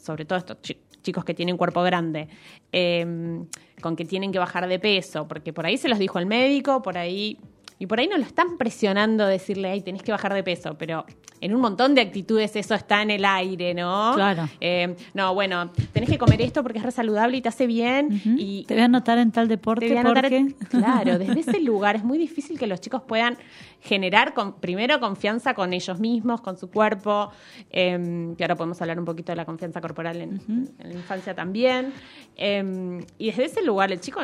sobre 0.00 0.24
todo 0.24 0.38
estos 0.38 0.62
chi- 0.62 0.78
chicos 1.02 1.24
que 1.26 1.34
tienen 1.34 1.58
cuerpo 1.58 1.82
grande, 1.82 2.28
eh, 2.72 3.44
con 3.82 3.96
que 3.96 4.06
tienen 4.06 4.32
que 4.32 4.38
bajar 4.38 4.66
de 4.66 4.78
peso, 4.78 5.28
porque 5.28 5.52
por 5.52 5.66
ahí 5.66 5.76
se 5.76 5.88
los 5.90 5.98
dijo 5.98 6.18
el 6.18 6.24
médico, 6.26 6.80
por 6.80 6.96
ahí... 6.96 7.36
Y 7.78 7.86
por 7.86 7.98
ahí 7.98 8.06
no 8.06 8.16
lo 8.16 8.22
están 8.22 8.56
presionando 8.56 9.24
a 9.24 9.28
decirle, 9.28 9.68
ay, 9.68 9.80
tenés 9.82 10.02
que 10.02 10.12
bajar 10.12 10.32
de 10.32 10.42
peso, 10.44 10.76
pero 10.78 11.04
en 11.40 11.54
un 11.54 11.60
montón 11.60 11.94
de 11.94 12.00
actitudes 12.02 12.54
eso 12.56 12.74
está 12.74 13.02
en 13.02 13.10
el 13.10 13.24
aire, 13.24 13.74
¿no? 13.74 14.12
Claro. 14.14 14.48
Eh, 14.60 14.94
no, 15.12 15.34
bueno, 15.34 15.70
tenés 15.92 16.08
que 16.08 16.16
comer 16.16 16.40
esto 16.40 16.62
porque 16.62 16.78
es 16.78 16.84
re 16.84 16.92
saludable 16.92 17.36
y 17.36 17.42
te 17.42 17.48
hace 17.48 17.66
bien. 17.66 18.22
Y 18.38 18.64
Te 18.64 18.74
voy 18.74 18.82
a 18.82 18.84
anotar 18.86 19.18
en 19.18 19.32
tal 19.32 19.48
deporte 19.48 19.86
te 19.88 19.92
voy 19.92 19.98
a 19.98 20.02
anotar- 20.04 20.22
porque... 20.22 20.54
Claro, 20.70 21.18
desde 21.18 21.40
ese 21.40 21.60
lugar 21.60 21.96
es 21.96 22.04
muy 22.04 22.16
difícil 22.16 22.58
que 22.58 22.66
los 22.68 22.80
chicos 22.80 23.02
puedan 23.02 23.36
generar 23.80 24.34
con- 24.34 24.54
primero 24.60 25.00
confianza 25.00 25.52
con 25.54 25.72
ellos 25.72 25.98
mismos, 25.98 26.40
con 26.40 26.56
su 26.56 26.70
cuerpo, 26.70 27.30
eh, 27.70 28.32
que 28.38 28.44
ahora 28.44 28.54
podemos 28.54 28.80
hablar 28.80 28.98
un 29.00 29.04
poquito 29.04 29.32
de 29.32 29.36
la 29.36 29.44
confianza 29.44 29.80
corporal 29.80 30.20
en, 30.22 30.40
en 30.78 30.88
la 30.88 30.94
infancia 30.94 31.34
también. 31.34 31.92
Eh, 32.36 33.04
y 33.18 33.26
desde 33.26 33.44
ese 33.46 33.62
lugar 33.64 33.90
el 33.92 34.00
chico 34.00 34.20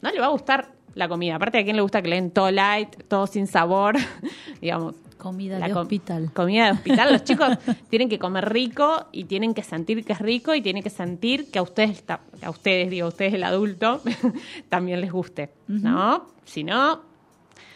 no 0.00 0.10
le 0.10 0.18
va 0.20 0.26
a 0.26 0.30
gustar 0.30 0.72
la 0.94 1.08
comida. 1.08 1.36
Aparte, 1.36 1.58
¿a 1.58 1.64
quién 1.64 1.76
le 1.76 1.82
gusta 1.82 2.02
que 2.02 2.08
le 2.08 2.16
den 2.16 2.30
todo 2.30 2.50
light, 2.50 3.04
todo 3.08 3.26
sin 3.26 3.46
sabor? 3.46 3.96
Digamos. 4.60 4.94
Comida 5.18 5.56
La 5.60 5.68
de 5.68 5.72
com- 5.72 5.82
hospital. 5.82 6.32
Comida 6.32 6.64
de 6.66 6.72
hospital. 6.72 7.12
Los 7.12 7.22
chicos 7.24 7.56
tienen 7.88 8.08
que 8.08 8.18
comer 8.18 8.52
rico 8.52 9.06
y 9.12 9.24
tienen 9.24 9.54
que 9.54 9.62
sentir 9.62 10.04
que 10.04 10.14
es 10.14 10.18
rico 10.18 10.52
y 10.52 10.60
tienen 10.62 10.82
que 10.82 10.90
sentir 10.90 11.48
que 11.52 11.60
a 11.60 11.62
ustedes, 11.62 12.02
a 12.42 12.50
ustedes, 12.50 12.90
digo, 12.90 13.06
a 13.06 13.08
ustedes 13.10 13.32
el 13.34 13.44
adulto, 13.44 14.00
también 14.68 15.00
les 15.00 15.12
guste, 15.12 15.52
¿no? 15.68 16.26
Si 16.44 16.64
no... 16.64 17.02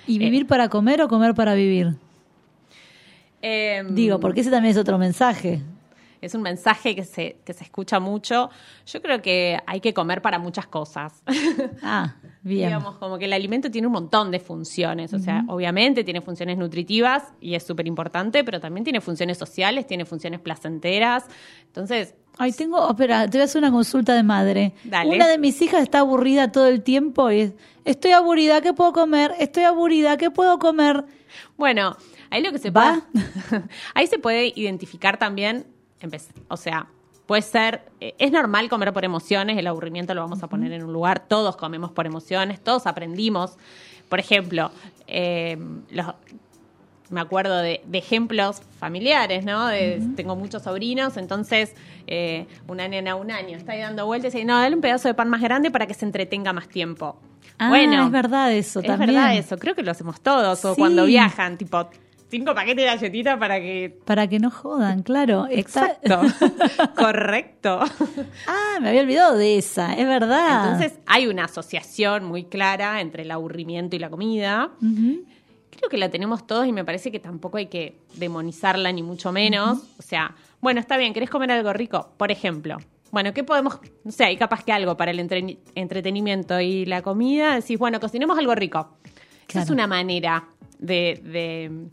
¿Y 0.09 0.19
vivir 0.19 0.49
para 0.49 0.69
comer 0.69 1.01
o 1.03 1.09
comer 1.09 1.35
para 1.35 1.55
vivir? 1.55 1.95
em, 3.43 3.95
Digo, 3.95 4.19
porque 4.21 4.41
ese 4.41 4.51
también 4.51 4.73
es 4.73 4.79
otro 4.79 4.99
mensaje. 4.99 5.63
Es 6.21 6.35
un 6.35 6.43
mensaje 6.43 6.97
que 6.97 7.05
se, 7.05 7.37
que 7.45 7.53
se 7.53 7.63
escucha 7.63 8.01
mucho. 8.01 8.51
Yo 8.87 9.03
creo 9.03 9.21
que 9.23 9.59
hay 9.67 9.81
que 9.81 9.93
comer 9.95 10.23
para 10.23 10.39
muchas 10.39 10.67
cosas. 10.67 11.23
Ah, 11.83 12.17
bien. 12.47 12.69
Digamos, 12.69 12.97
como 12.97 13.19
que 13.19 13.27
el 13.27 13.33
alimento 13.33 13.71
tiene 13.71 13.87
un 13.87 13.93
montón 13.93 14.31
de 14.31 14.41
funciones. 14.41 15.13
O 15.13 15.19
sea, 15.19 15.45
obviamente 15.49 16.05
tiene 16.05 16.21
funciones 16.21 16.57
nutritivas 16.57 17.25
y 17.41 17.55
es 17.55 17.65
súper 17.65 17.87
importante, 17.87 18.45
pero 18.45 18.61
también 18.61 18.85
tiene 18.85 19.01
funciones 19.01 19.37
sociales, 19.37 19.87
tiene 19.87 20.05
funciones 20.05 20.41
placenteras. 20.41 21.25
Entonces, 21.67 22.15
Ay, 22.39 22.53
tengo, 22.53 22.91
espera, 22.91 23.25
te 23.29 23.39
voy 23.39 23.43
a 23.43 23.45
hacer 23.45 23.61
una 23.63 23.73
consulta 23.73 24.15
de 24.15 24.23
madre. 24.23 24.75
Dale. 24.85 25.15
Una 25.15 25.27
de 25.27 25.39
mis 25.39 25.61
hijas 25.63 25.83
está 25.83 26.01
aburrida 26.01 26.53
todo 26.53 26.67
el 26.67 26.83
tiempo 26.83 27.31
y 27.31 27.41
es, 27.41 27.55
estoy 27.87 28.13
aburrida, 28.13 28.61
¿qué 28.61 28.75
puedo 28.75 28.93
comer? 28.93 29.33
Estoy 29.39 29.63
aburrida, 29.65 30.19
¿qué 30.19 30.31
puedo 30.31 30.59
comer? 30.59 31.05
Bueno, 31.57 31.97
ahí 32.29 32.43
lo 32.43 32.53
que 32.53 32.59
se 32.59 32.71
¿Va? 32.71 33.03
puede, 33.15 33.65
ahí 33.95 34.07
se 34.07 34.19
puede 34.19 34.53
identificar 34.55 35.17
también, 35.19 35.67
o 36.49 36.57
sea, 36.59 36.89
puede 37.27 37.43
ser, 37.43 37.83
eh, 38.01 38.15
es 38.19 38.31
normal 38.33 38.69
comer 38.69 38.93
por 38.93 39.05
emociones, 39.05 39.59
el 39.59 39.67
aburrimiento 39.67 40.15
lo 40.15 40.21
vamos 40.23 40.43
a 40.43 40.47
poner 40.49 40.73
en 40.73 40.85
un 40.85 40.93
lugar, 40.93 41.21
todos 41.29 41.57
comemos 41.57 41.91
por 41.93 42.07
emociones, 42.07 42.61
todos 42.61 42.87
aprendimos. 42.87 43.57
Por 44.09 44.21
ejemplo, 44.21 44.71
eh, 45.07 45.59
los- 45.91 46.15
me 47.09 47.21
acuerdo 47.21 47.59
de, 47.59 47.83
de 47.87 47.99
ejemplos 47.99 48.63
familiares, 48.81 49.45
¿no? 49.45 49.67
De- 49.69 50.03
Tengo 50.17 50.35
muchos 50.35 50.63
sobrinos, 50.65 51.17
entonces 51.17 51.75
eh, 52.09 52.47
una 52.67 52.89
nena 52.89 53.15
un 53.15 53.31
año 53.31 53.57
está 53.57 53.73
ahí 53.73 53.81
dando 53.81 54.07
vueltas 54.07 54.35
y 54.35 54.39
dice, 54.39 54.45
no, 54.47 54.59
dale 54.59 54.75
un 54.75 54.81
pedazo 54.81 55.07
de 55.09 55.15
pan 55.15 55.29
más 55.29 55.41
grande 55.41 55.71
para 55.71 55.87
que 55.87 55.95
se 55.95 56.05
entretenga 56.05 56.53
más 56.53 56.69
tiempo. 56.69 57.17
Ah, 57.59 57.69
bueno, 57.69 58.07
es 58.07 58.11
verdad 58.11 58.53
eso 58.53 58.81
es 58.81 58.87
también. 58.87 59.11
verdad 59.15 59.37
eso, 59.37 59.57
creo 59.57 59.75
que 59.77 59.83
lo 59.83 59.91
hacemos 59.93 60.21
todos, 60.21 60.65
o 60.65 60.75
cuando 60.75 61.05
viajan, 61.07 61.57
tipo, 61.57 61.89
cinco 62.29 62.55
paquetes 62.55 62.77
de 62.77 62.85
galletita 62.85 63.39
para 63.39 63.61
que... 63.61 63.99
Para 64.05 64.27
que 64.29 64.39
no 64.39 64.51
jodan, 64.51 65.03
claro. 65.03 65.47
Exacto, 65.51 66.21
correcto. 66.97 67.81
ah, 68.47 68.79
me 68.81 68.89
había 68.89 69.03
olvidado 69.03 69.37
de 69.37 69.59
esa, 69.59 69.95
es 69.95 70.07
verdad. 70.07 70.73
Entonces 70.73 70.99
hay 71.07 71.27
una 71.27 71.45
asociación 71.45 72.25
muy 72.25 72.45
clara 72.45 73.01
entre 73.01 73.23
el 73.23 73.31
aburrimiento 73.31 73.97
y 73.97 73.99
la 73.99 74.11
comida. 74.11 74.71
Creo 74.81 75.91
que 75.91 75.99
la 75.99 76.11
tenemos 76.11 76.47
todos 76.47 76.67
y 76.67 76.73
me 76.73 76.85
parece 76.85 77.13
que 77.13 77.21
tampoco 77.21 77.59
hay 77.59 77.67
que 77.67 77.99
demonizarla 78.17 78.91
ni 78.93 79.03
mucho 79.03 79.31
menos. 79.33 79.79
O 79.99 80.03
sea, 80.03 80.35
bueno, 80.61 80.81
está 80.81 80.97
bien, 80.97 81.13
¿querés 81.13 81.31
comer 81.31 81.51
algo 81.53 81.73
rico? 81.73 82.11
Por 82.17 82.31
ejemplo. 82.33 82.79
Bueno, 83.13 83.33
¿qué 83.33 83.45
podemos? 83.45 83.79
No 84.03 84.11
sé, 84.11 84.25
hay 84.25 84.37
capaz 84.37 84.65
que 84.65 84.73
algo 84.73 84.97
para 84.97 85.11
el 85.11 85.21
entre- 85.21 85.59
entretenimiento 85.75 86.59
y 86.61 86.87
la 86.87 87.03
comida. 87.03 87.55
Decís, 87.55 87.79
bueno, 87.79 88.01
cocinemos 88.01 88.39
algo 88.39 88.55
rico. 88.55 88.97
Esa 89.49 89.63
es 89.63 89.71
una 89.71 89.87
manera 89.87 90.49
de, 90.79 91.21
de 91.25 91.89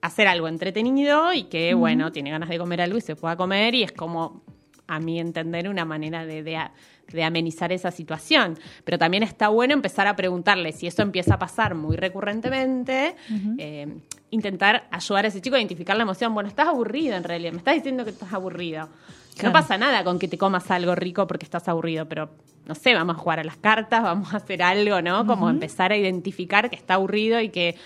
hacer 0.00 0.28
algo 0.28 0.48
entretenido 0.48 1.32
y 1.32 1.44
que, 1.44 1.74
bueno, 1.74 2.12
tiene 2.12 2.30
ganas 2.30 2.48
de 2.48 2.58
comer 2.58 2.80
algo 2.80 2.98
y 2.98 3.00
se 3.00 3.16
pueda 3.16 3.36
comer 3.36 3.74
y 3.74 3.82
es 3.82 3.92
como, 3.92 4.42
a 4.86 5.00
mi 5.00 5.18
entender, 5.18 5.68
una 5.68 5.84
manera 5.84 6.24
de, 6.24 6.42
de 6.42 7.24
amenizar 7.24 7.72
esa 7.72 7.90
situación. 7.90 8.58
Pero 8.84 8.98
también 8.98 9.22
está 9.22 9.48
bueno 9.48 9.74
empezar 9.74 10.06
a 10.06 10.16
preguntarle 10.16 10.72
si 10.72 10.86
eso 10.86 11.02
empieza 11.02 11.34
a 11.34 11.38
pasar 11.38 11.74
muy 11.74 11.96
recurrentemente, 11.96 13.16
eh, 13.58 13.96
intentar 14.30 14.86
ayudar 14.90 15.24
a 15.24 15.28
ese 15.28 15.40
chico 15.40 15.56
a 15.56 15.58
identificar 15.58 15.96
la 15.96 16.02
emoción. 16.02 16.34
Bueno, 16.34 16.48
estás 16.48 16.68
aburrido 16.68 17.16
en 17.16 17.24
realidad, 17.24 17.52
me 17.52 17.58
estás 17.58 17.74
diciendo 17.74 18.04
que 18.04 18.10
estás 18.10 18.32
aburrido. 18.32 18.88
Claro. 19.34 19.50
No 19.50 19.52
pasa 19.52 19.76
nada 19.76 20.02
con 20.02 20.18
que 20.18 20.28
te 20.28 20.38
comas 20.38 20.70
algo 20.70 20.94
rico 20.94 21.26
porque 21.26 21.44
estás 21.44 21.68
aburrido, 21.68 22.08
pero 22.08 22.30
no 22.66 22.74
sé, 22.74 22.94
vamos 22.94 23.16
a 23.16 23.18
jugar 23.18 23.40
a 23.40 23.44
las 23.44 23.56
cartas, 23.56 24.02
vamos 24.02 24.32
a 24.34 24.38
hacer 24.38 24.62
algo, 24.62 25.02
¿no? 25.02 25.26
Como 25.26 25.50
empezar 25.50 25.92
a 25.92 25.96
identificar 25.96 26.70
que 26.70 26.76
está 26.76 26.94
aburrido 26.94 27.40
y 27.40 27.50
que 27.50 27.76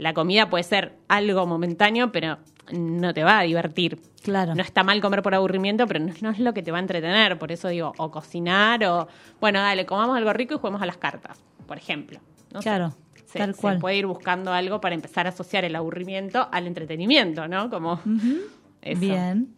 la 0.00 0.14
comida 0.14 0.48
puede 0.50 0.64
ser 0.64 0.94
algo 1.08 1.46
momentáneo, 1.46 2.10
pero 2.12 2.38
no 2.72 3.12
te 3.14 3.22
va 3.24 3.40
a 3.40 3.42
divertir. 3.42 4.00
Claro. 4.22 4.54
No 4.54 4.62
está 4.62 4.82
mal 4.84 5.00
comer 5.00 5.22
por 5.22 5.34
aburrimiento, 5.34 5.86
pero 5.86 6.00
no, 6.00 6.12
no 6.20 6.30
es 6.30 6.38
lo 6.38 6.52
que 6.54 6.62
te 6.62 6.70
va 6.70 6.78
a 6.78 6.80
entretener. 6.80 7.38
Por 7.38 7.52
eso 7.52 7.68
digo, 7.68 7.92
o 7.98 8.10
cocinar, 8.10 8.84
o 8.84 9.08
bueno, 9.40 9.60
dale, 9.60 9.86
comamos 9.86 10.16
algo 10.16 10.32
rico 10.32 10.54
y 10.54 10.58
juguemos 10.58 10.82
a 10.82 10.86
las 10.86 10.96
cartas, 10.96 11.38
por 11.66 11.76
ejemplo. 11.78 12.18
No. 12.52 12.60
Claro, 12.60 12.94
Se, 13.26 13.38
tal 13.38 13.54
se 13.54 13.60
cual. 13.60 13.78
puede 13.78 13.96
ir 13.96 14.06
buscando 14.06 14.52
algo 14.52 14.80
para 14.80 14.94
empezar 14.94 15.26
a 15.26 15.30
asociar 15.30 15.64
el 15.64 15.74
aburrimiento 15.76 16.48
al 16.52 16.66
entretenimiento, 16.66 17.46
¿no? 17.48 17.70
Como 17.70 18.00
eso. 18.82 19.00
Bien. 19.00 19.54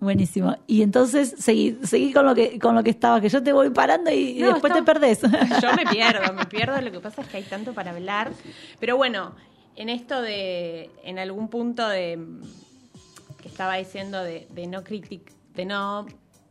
Buenísimo. 0.00 0.56
Y 0.66 0.82
entonces 0.82 1.34
seguí, 1.38 1.78
seguí 1.82 2.12
con 2.12 2.26
lo 2.26 2.34
que 2.34 2.58
con 2.58 2.74
lo 2.74 2.82
que 2.82 2.90
estaba, 2.90 3.18
que 3.20 3.30
yo 3.30 3.42
te 3.42 3.52
voy 3.52 3.70
parando 3.70 4.10
y, 4.10 4.38
y 4.38 4.40
No, 4.40 4.52
después 4.52 4.70
está- 4.72 4.84
te 4.84 4.92
perdés. 4.92 5.22
Yo 5.22 5.72
me 5.74 5.86
pierdo, 5.90 6.34
me 6.34 6.44
pierdo. 6.46 6.78
Lo 6.82 6.90
que 6.92 7.00
pasa 7.00 7.22
es 7.22 7.28
que 7.28 7.38
hay 7.38 7.44
tanto 7.44 7.72
para 7.72 7.92
hablar. 7.92 8.30
Pero 8.78 8.96
bueno, 8.98 9.34
en 9.76 9.88
esto 9.88 10.20
de, 10.22 10.90
en 11.04 11.18
algún 11.18 11.48
punto 11.48 11.86
de 11.88 12.18
que 13.40 13.48
estaba 13.48 13.76
diciendo 13.76 14.22
de, 14.22 14.46
de 14.50 14.66
no 14.66 14.82
critic, 14.82 15.32
de 15.54 15.64
no 15.64 16.06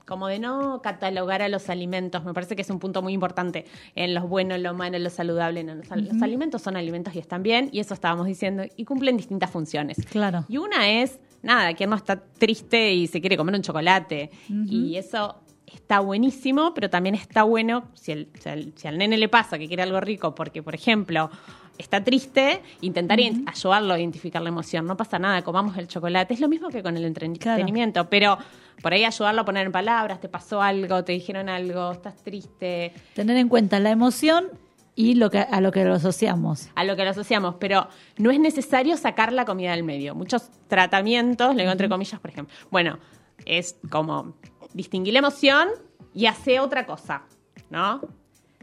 como 0.05 0.27
de 0.27 0.37
no 0.37 0.81
catalogar 0.83 1.41
a 1.41 1.49
los 1.49 1.67
alimentos, 1.69 2.23
me 2.23 2.31
parece 2.31 2.55
que 2.55 2.61
es 2.61 2.69
un 2.69 2.77
punto 2.77 3.01
muy 3.01 3.13
importante 3.13 3.65
en 3.95 4.13
los 4.13 4.29
buenos, 4.29 4.59
lo 4.59 4.75
malo, 4.75 4.99
lo 4.99 5.09
saludable. 5.09 5.63
no, 5.63 5.73
los, 5.73 5.89
los 5.89 6.21
alimentos 6.21 6.61
son 6.61 6.77
alimentos 6.77 7.15
y 7.15 7.19
están 7.19 7.41
bien, 7.41 7.69
y 7.71 7.79
eso 7.79 7.95
estábamos 7.95 8.27
diciendo, 8.27 8.63
y 8.77 8.85
cumplen 8.85 9.17
distintas 9.17 9.49
funciones. 9.49 9.97
Claro. 10.11 10.45
Y 10.47 10.57
una 10.57 10.87
es, 10.91 11.19
nada, 11.41 11.73
quien 11.73 11.89
no 11.89 11.95
está 11.95 12.21
triste 12.23 12.93
y 12.93 13.07
se 13.07 13.19
quiere 13.19 13.35
comer 13.35 13.55
un 13.55 13.63
chocolate. 13.63 14.29
Y 14.47 14.95
eso 14.97 15.39
está 15.65 16.01
buenísimo, 16.01 16.75
pero 16.75 16.87
también 16.91 17.15
está 17.15 17.41
bueno 17.41 17.89
si, 17.95 18.11
el- 18.11 18.29
si 18.39 18.47
al, 18.49 18.73
si 18.75 18.87
al 18.87 18.99
nene 18.99 19.17
le 19.17 19.27
pasa 19.27 19.57
que 19.57 19.67
quiere 19.67 19.81
algo 19.81 19.99
rico 20.01 20.35
porque, 20.35 20.61
por 20.61 20.75
ejemplo, 20.75 21.31
está 21.77 22.03
triste, 22.03 22.61
intentar 22.81 23.19
ayudarlo 23.45 23.93
a 23.93 23.99
identificar 23.99 24.41
la 24.41 24.49
emoción. 24.49 24.85
No 24.85 24.97
pasa 24.97 25.19
nada, 25.19 25.41
comamos 25.43 25.77
el 25.77 25.87
chocolate. 25.87 26.33
Es 26.33 26.39
lo 26.39 26.47
mismo 26.47 26.69
que 26.69 26.81
con 26.83 26.95
el 26.97 27.05
entretenimiento, 27.05 28.09
pero 28.09 28.37
por 28.81 28.93
ahí 28.93 29.03
ayudarlo 29.03 29.41
a 29.41 29.45
poner 29.45 29.65
en 29.65 29.71
palabras, 29.71 30.19
te 30.19 30.29
pasó 30.29 30.61
algo, 30.61 31.03
te 31.03 31.13
dijeron 31.13 31.49
algo, 31.49 31.91
estás 31.91 32.15
triste, 32.23 32.93
Tener 33.13 33.37
en 33.37 33.49
cuenta 33.49 33.79
la 33.79 33.91
emoción 33.91 34.47
y 34.95 35.15
lo 35.15 35.29
que, 35.29 35.39
a 35.39 35.61
lo 35.61 35.71
que 35.71 35.83
lo 35.83 35.93
asociamos. 35.93 36.69
a 36.75 36.83
lo 36.83 36.95
que 36.95 37.03
lo 37.03 37.09
asociamos, 37.11 37.55
pero 37.59 37.87
no 38.17 38.31
es 38.31 38.39
necesario 38.39 38.95
sacar 38.97 39.33
la 39.33 39.45
comida 39.45 39.71
del 39.71 39.83
medio. 39.83 40.15
Muchos 40.15 40.49
tratamientos, 40.67 41.55
le 41.55 41.63
digo 41.63 41.71
entre 41.71 41.89
comillas, 41.89 42.19
por 42.19 42.29
ejemplo, 42.31 42.55
bueno, 42.71 42.99
es 43.45 43.77
como 43.89 44.35
distinguir 44.73 45.13
la 45.13 45.19
emoción 45.19 45.67
y 46.13 46.27
hacer 46.27 46.59
otra 46.61 46.85
cosa, 46.85 47.23
¿no? 47.69 48.01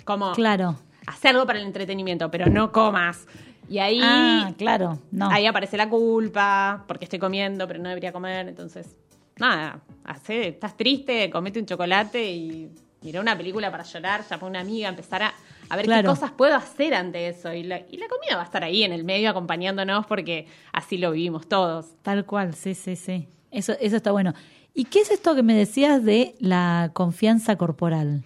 Como 0.05 0.33
Claro. 0.33 0.77
Hacer 1.07 1.31
algo 1.33 1.47
para 1.47 1.59
el 1.59 1.67
entretenimiento, 1.67 2.31
pero 2.31 2.47
no 2.47 2.73
comas. 2.73 3.27
Y 3.69 3.79
ahí, 3.79 4.01
Ah, 4.03 4.53
claro. 4.59 4.99
No. 5.11 5.31
ahí 5.31 5.47
aparece 5.47 5.77
la 5.77 5.89
culpa, 5.89 6.85
porque 6.87 7.05
estoy 7.05 7.19
comiendo, 7.19 7.67
pero 7.67 7.79
no 7.81 7.89
debería 7.89 8.13
comer, 8.13 8.49
entonces, 8.49 8.97
nada, 9.39 9.81
hace, 10.05 10.49
estás 10.49 10.77
triste, 10.77 11.31
comete 11.31 11.59
un 11.61 11.67
chocolate 11.67 12.31
y 12.33 12.69
mira 13.03 13.21
una 13.21 13.37
película 13.37 13.71
para 13.71 13.85
llorar, 13.85 14.23
llama 14.29 14.43
a 14.47 14.51
una 14.51 14.61
amiga, 14.61 14.89
empezar 14.89 15.23
a, 15.23 15.35
a 15.69 15.77
ver 15.77 15.87
Claro. 15.87 16.03
qué 16.03 16.15
cosas 16.15 16.33
puedo 16.33 16.55
hacer 16.55 16.93
ante 16.95 17.29
eso. 17.29 17.53
Y 17.55 17.63
la, 17.63 17.79
y 17.91 17.97
la 17.97 18.09
comida 18.09 18.37
va 18.37 18.43
a 18.43 18.45
estar 18.45 18.63
ahí 18.63 18.83
en 18.83 18.93
el 18.93 19.05
medio 19.05 19.31
acompañándonos 19.31 20.07
porque 20.07 20.47
así 20.73 20.99
lo 20.99 21.13
vivimos 21.13 21.49
todos. 21.49 21.87
Tal 22.03 22.27
cual, 22.27 22.55
sí, 22.55 22.75
sí, 22.75 22.95
sí. 22.97 23.27
Eso, 23.51 23.75
eso 23.81 23.97
está 23.97 24.13
bueno. 24.13 24.35
¿Y 24.75 24.85
qué 24.85 25.01
es 25.01 25.11
esto 25.11 25.35
que 25.35 25.43
me 25.43 25.55
decías 25.55 26.05
de 26.05 26.35
la 26.41 26.91
confianza 26.93 27.57
corporal? 27.57 28.23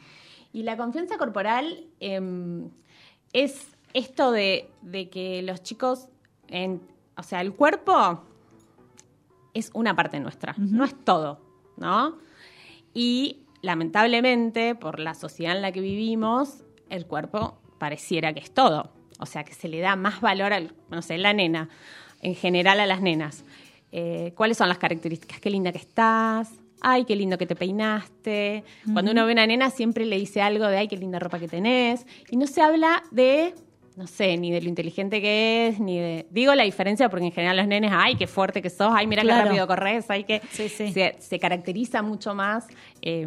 Y 0.56 0.62
la 0.62 0.78
confianza 0.78 1.18
corporal 1.18 1.84
em, 2.00 2.70
es 3.34 3.76
esto 3.92 4.32
de, 4.32 4.70
de 4.80 5.10
que 5.10 5.42
los 5.42 5.62
chicos, 5.62 6.08
en, 6.48 6.80
o 7.14 7.22
sea, 7.22 7.42
el 7.42 7.52
cuerpo 7.52 8.22
es 9.52 9.70
una 9.74 9.94
parte 9.94 10.18
nuestra, 10.18 10.54
no 10.56 10.84
es 10.84 10.94
todo, 11.04 11.42
¿no? 11.76 12.16
Y 12.94 13.42
lamentablemente, 13.60 14.74
por 14.74 14.98
la 14.98 15.12
sociedad 15.12 15.54
en 15.54 15.60
la 15.60 15.72
que 15.72 15.82
vivimos, 15.82 16.64
el 16.88 17.04
cuerpo 17.04 17.58
pareciera 17.76 18.32
que 18.32 18.40
es 18.40 18.50
todo. 18.50 18.94
O 19.18 19.26
sea, 19.26 19.44
que 19.44 19.52
se 19.52 19.68
le 19.68 19.80
da 19.80 19.94
más 19.94 20.22
valor 20.22 20.54
al, 20.54 20.74
no 20.88 21.02
sé, 21.02 21.18
la 21.18 21.34
nena, 21.34 21.68
en 22.22 22.34
general 22.34 22.80
a 22.80 22.86
las 22.86 23.02
nenas. 23.02 23.44
Eh, 23.92 24.32
¿Cuáles 24.34 24.56
son 24.56 24.70
las 24.70 24.78
características? 24.78 25.38
Qué 25.38 25.50
linda 25.50 25.70
que 25.70 25.80
estás. 25.80 26.50
Ay, 26.88 27.04
qué 27.04 27.16
lindo 27.16 27.36
que 27.36 27.46
te 27.46 27.56
peinaste. 27.56 28.62
Cuando 28.92 29.10
uno 29.10 29.24
ve 29.26 29.32
a 29.32 29.34
una 29.34 29.46
nena 29.46 29.70
siempre 29.70 30.06
le 30.06 30.16
dice 30.18 30.40
algo 30.40 30.66
de, 30.68 30.76
ay, 30.78 30.86
qué 30.86 30.96
linda 30.96 31.18
ropa 31.18 31.40
que 31.40 31.48
tenés. 31.48 32.06
Y 32.30 32.36
no 32.36 32.46
se 32.46 32.62
habla 32.62 33.02
de, 33.10 33.54
no 33.96 34.06
sé, 34.06 34.36
ni 34.36 34.52
de 34.52 34.60
lo 34.62 34.68
inteligente 34.68 35.20
que 35.20 35.66
es, 35.66 35.80
ni 35.80 35.98
de... 35.98 36.26
Digo 36.30 36.54
la 36.54 36.62
diferencia 36.62 37.08
porque 37.08 37.26
en 37.26 37.32
general 37.32 37.56
los 37.56 37.66
nenes, 37.66 37.90
ay, 37.92 38.14
qué 38.14 38.28
fuerte 38.28 38.62
que 38.62 38.70
sos, 38.70 38.92
ay, 38.94 39.08
mira 39.08 39.22
Claro. 39.22 39.42
qué 39.42 39.48
rápido 39.48 39.66
corres, 39.66 40.08
ay, 40.10 40.22
que... 40.22 40.40
Sí, 40.50 40.68
sí. 40.68 40.92
Se, 40.92 41.16
se 41.18 41.38
caracteriza 41.40 42.02
mucho 42.02 42.36
más, 42.36 42.68
eh, 43.02 43.26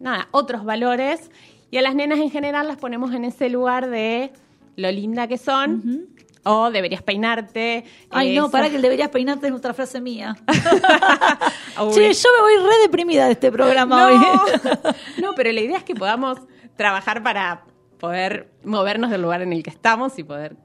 nada, 0.00 0.28
otros 0.30 0.64
valores. 0.64 1.30
Y 1.70 1.76
a 1.76 1.82
las 1.82 1.94
nenas 1.94 2.18
en 2.20 2.30
general 2.30 2.68
las 2.68 2.78
ponemos 2.78 3.12
en 3.12 3.24
ese 3.24 3.50
lugar 3.50 3.90
de 3.90 4.30
lo 4.76 4.90
linda 4.90 5.28
que 5.28 5.36
son. 5.36 6.08
O 6.44 6.70
deberías 6.70 7.02
peinarte. 7.02 7.84
Ay, 8.10 8.32
eh, 8.36 8.38
no, 8.38 8.50
para 8.50 8.68
que 8.68 8.76
el 8.76 8.82
deberías 8.82 9.08
peinarte 9.08 9.46
es 9.46 9.52
otra 9.52 9.72
frase 9.74 10.00
mía. 10.00 10.36
Che, 11.94 12.12
yo 12.12 12.28
me 12.36 12.42
voy 12.42 12.56
re 12.70 12.78
deprimida 12.82 13.26
de 13.26 13.32
este 13.32 13.50
programa 13.50 14.06
hoy. 14.06 14.14
No, 15.22 15.34
pero 15.34 15.50
la 15.52 15.60
idea 15.60 15.78
es 15.78 15.84
que 15.84 15.94
podamos 15.94 16.38
trabajar 16.76 17.22
para 17.22 17.64
poder 17.98 18.50
movernos 18.64 19.10
del 19.10 19.22
lugar 19.22 19.42
en 19.42 19.52
el 19.52 19.62
que 19.62 19.70
estamos 19.70 20.18
y 20.18 20.24
poder, 20.24 20.56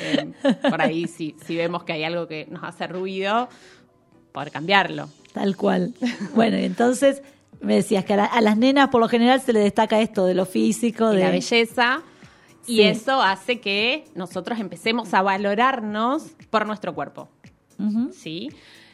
eh, 0.00 0.32
por 0.70 0.80
ahí, 0.80 1.06
si, 1.06 1.36
si 1.44 1.56
vemos 1.56 1.84
que 1.84 1.92
hay 1.92 2.04
algo 2.04 2.26
que 2.26 2.46
nos 2.50 2.64
hace 2.64 2.86
ruido, 2.86 3.48
poder 4.32 4.50
cambiarlo. 4.50 5.08
Tal 5.32 5.56
cual. 5.56 5.92
Bueno, 6.34 6.56
entonces 6.56 7.22
me 7.60 7.74
decías 7.76 8.04
que 8.04 8.14
a, 8.14 8.16
la- 8.16 8.24
a 8.24 8.40
las 8.40 8.56
nenas 8.56 8.88
por 8.88 9.00
lo 9.00 9.08
general 9.08 9.40
se 9.40 9.52
le 9.52 9.60
destaca 9.60 10.00
esto 10.00 10.24
de 10.26 10.34
lo 10.34 10.46
físico, 10.46 11.12
y 11.12 11.16
de 11.16 11.22
la 11.24 11.30
belleza. 11.30 12.00
Y 12.66 12.76
Sí. 12.76 12.82
eso 12.82 13.22
hace 13.22 13.60
que 13.60 14.04
nosotros 14.14 14.58
empecemos 14.58 15.14
a 15.14 15.22
valorarnos 15.22 16.24
por 16.50 16.66
nuestro 16.66 16.94
cuerpo. 16.94 17.28
¿sí? 18.12 18.50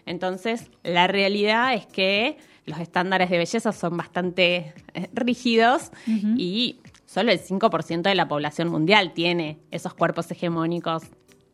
Entonces, 0.07 0.71
la 0.83 1.07
realidad 1.07 1.75
es 1.75 1.87
que 1.87 2.37
los 2.67 2.79
estándares 2.81 3.31
de 3.31 3.39
belleza 3.39 3.73
son 3.73 3.97
bastante 3.97 4.75
eh, 4.95 5.09
rígidos 5.15 5.91
y 6.37 6.81
solo 7.07 7.31
el 7.33 7.41
5% 7.41 8.03
de 8.03 8.15
la 8.15 8.27
población 8.29 8.69
mundial 8.69 9.13
tiene 9.15 9.59
esos 9.71 9.95
cuerpos 9.95 10.31
hegemónicos 10.31 11.05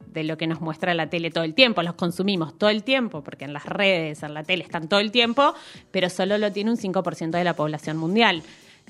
de 0.06 0.24
lo 0.24 0.38
que 0.38 0.46
nos 0.46 0.60
muestra 0.62 0.94
la 0.94 1.10
tele 1.10 1.30
todo 1.30 1.44
el 1.44 1.54
tiempo. 1.54 1.82
Los 1.82 1.94
consumimos 1.94 2.56
todo 2.56 2.70
el 2.70 2.82
tiempo, 2.82 3.22
porque 3.22 3.44
en 3.44 3.52
las 3.52 3.66
redes, 3.66 4.22
en 4.22 4.32
la 4.32 4.42
tele 4.42 4.64
están 4.64 4.88
todo 4.88 5.00
el 5.00 5.10
tiempo, 5.12 5.52
pero 5.90 6.08
solo 6.08 6.38
lo 6.38 6.50
tiene 6.50 6.70
un 6.70 6.78
5% 6.78 7.30
de 7.36 7.44
la 7.44 7.54
población 7.54 7.98
mundial. 7.98 8.42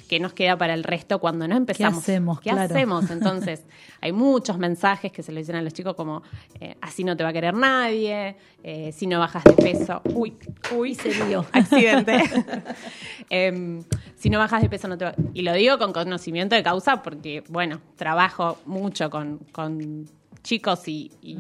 ¿Qué 0.09 0.21
nos 0.21 0.33
queda 0.33 0.57
para 0.57 0.75
el 0.75 0.85
resto 0.85 1.19
cuando 1.19 1.49
no 1.49 1.57
empezamos? 1.57 1.99
hacemos? 1.99 2.41
¿Qué 2.41 2.51
Claro. 2.51 2.73
hacemos? 2.75 3.11
Entonces, 3.11 3.65
hay 4.01 4.13
muchos 4.13 4.59
mensajes 4.59 5.11
que 5.13 5.23
se 5.23 5.33
le 5.33 5.41
dicen 5.41 5.57
a 5.57 5.63
los 5.63 5.73
chicos 5.73 5.95
como, 5.95 6.23
eh, 6.61 6.77
así 6.81 7.05
no 7.05 7.17
te 7.17 7.25
va 7.25 7.31
a 7.31 7.33
querer 7.33 7.55
nadie, 7.55 8.37
eh, 8.63 8.93
si 8.93 9.07
no 9.07 9.19
bajas 9.19 9.45
de 9.45 9.53
peso, 9.55 10.01
uy, 10.15 10.37
uy, 10.75 10.95
se 10.95 11.11
dio. 11.25 11.45
accidente. 11.53 12.23
Em, 13.31 13.83
si 14.17 14.31
no 14.31 14.39
bajas 14.39 14.63
de 14.63 14.69
peso 14.69 14.89
no 14.89 14.97
te 14.97 15.05
va... 15.05 15.15
Y 15.35 15.43
lo 15.43 15.53
digo 15.53 15.79
con 15.79 15.93
conocimiento 15.93 16.55
de 16.55 16.63
causa 16.63 17.03
porque, 17.03 17.43
bueno, 17.49 17.81
trabajo 17.97 18.59
mucho 18.67 19.11
con, 19.11 19.39
con 19.53 20.07
chicos 20.43 20.89
y, 20.89 21.11
y, 21.23 21.37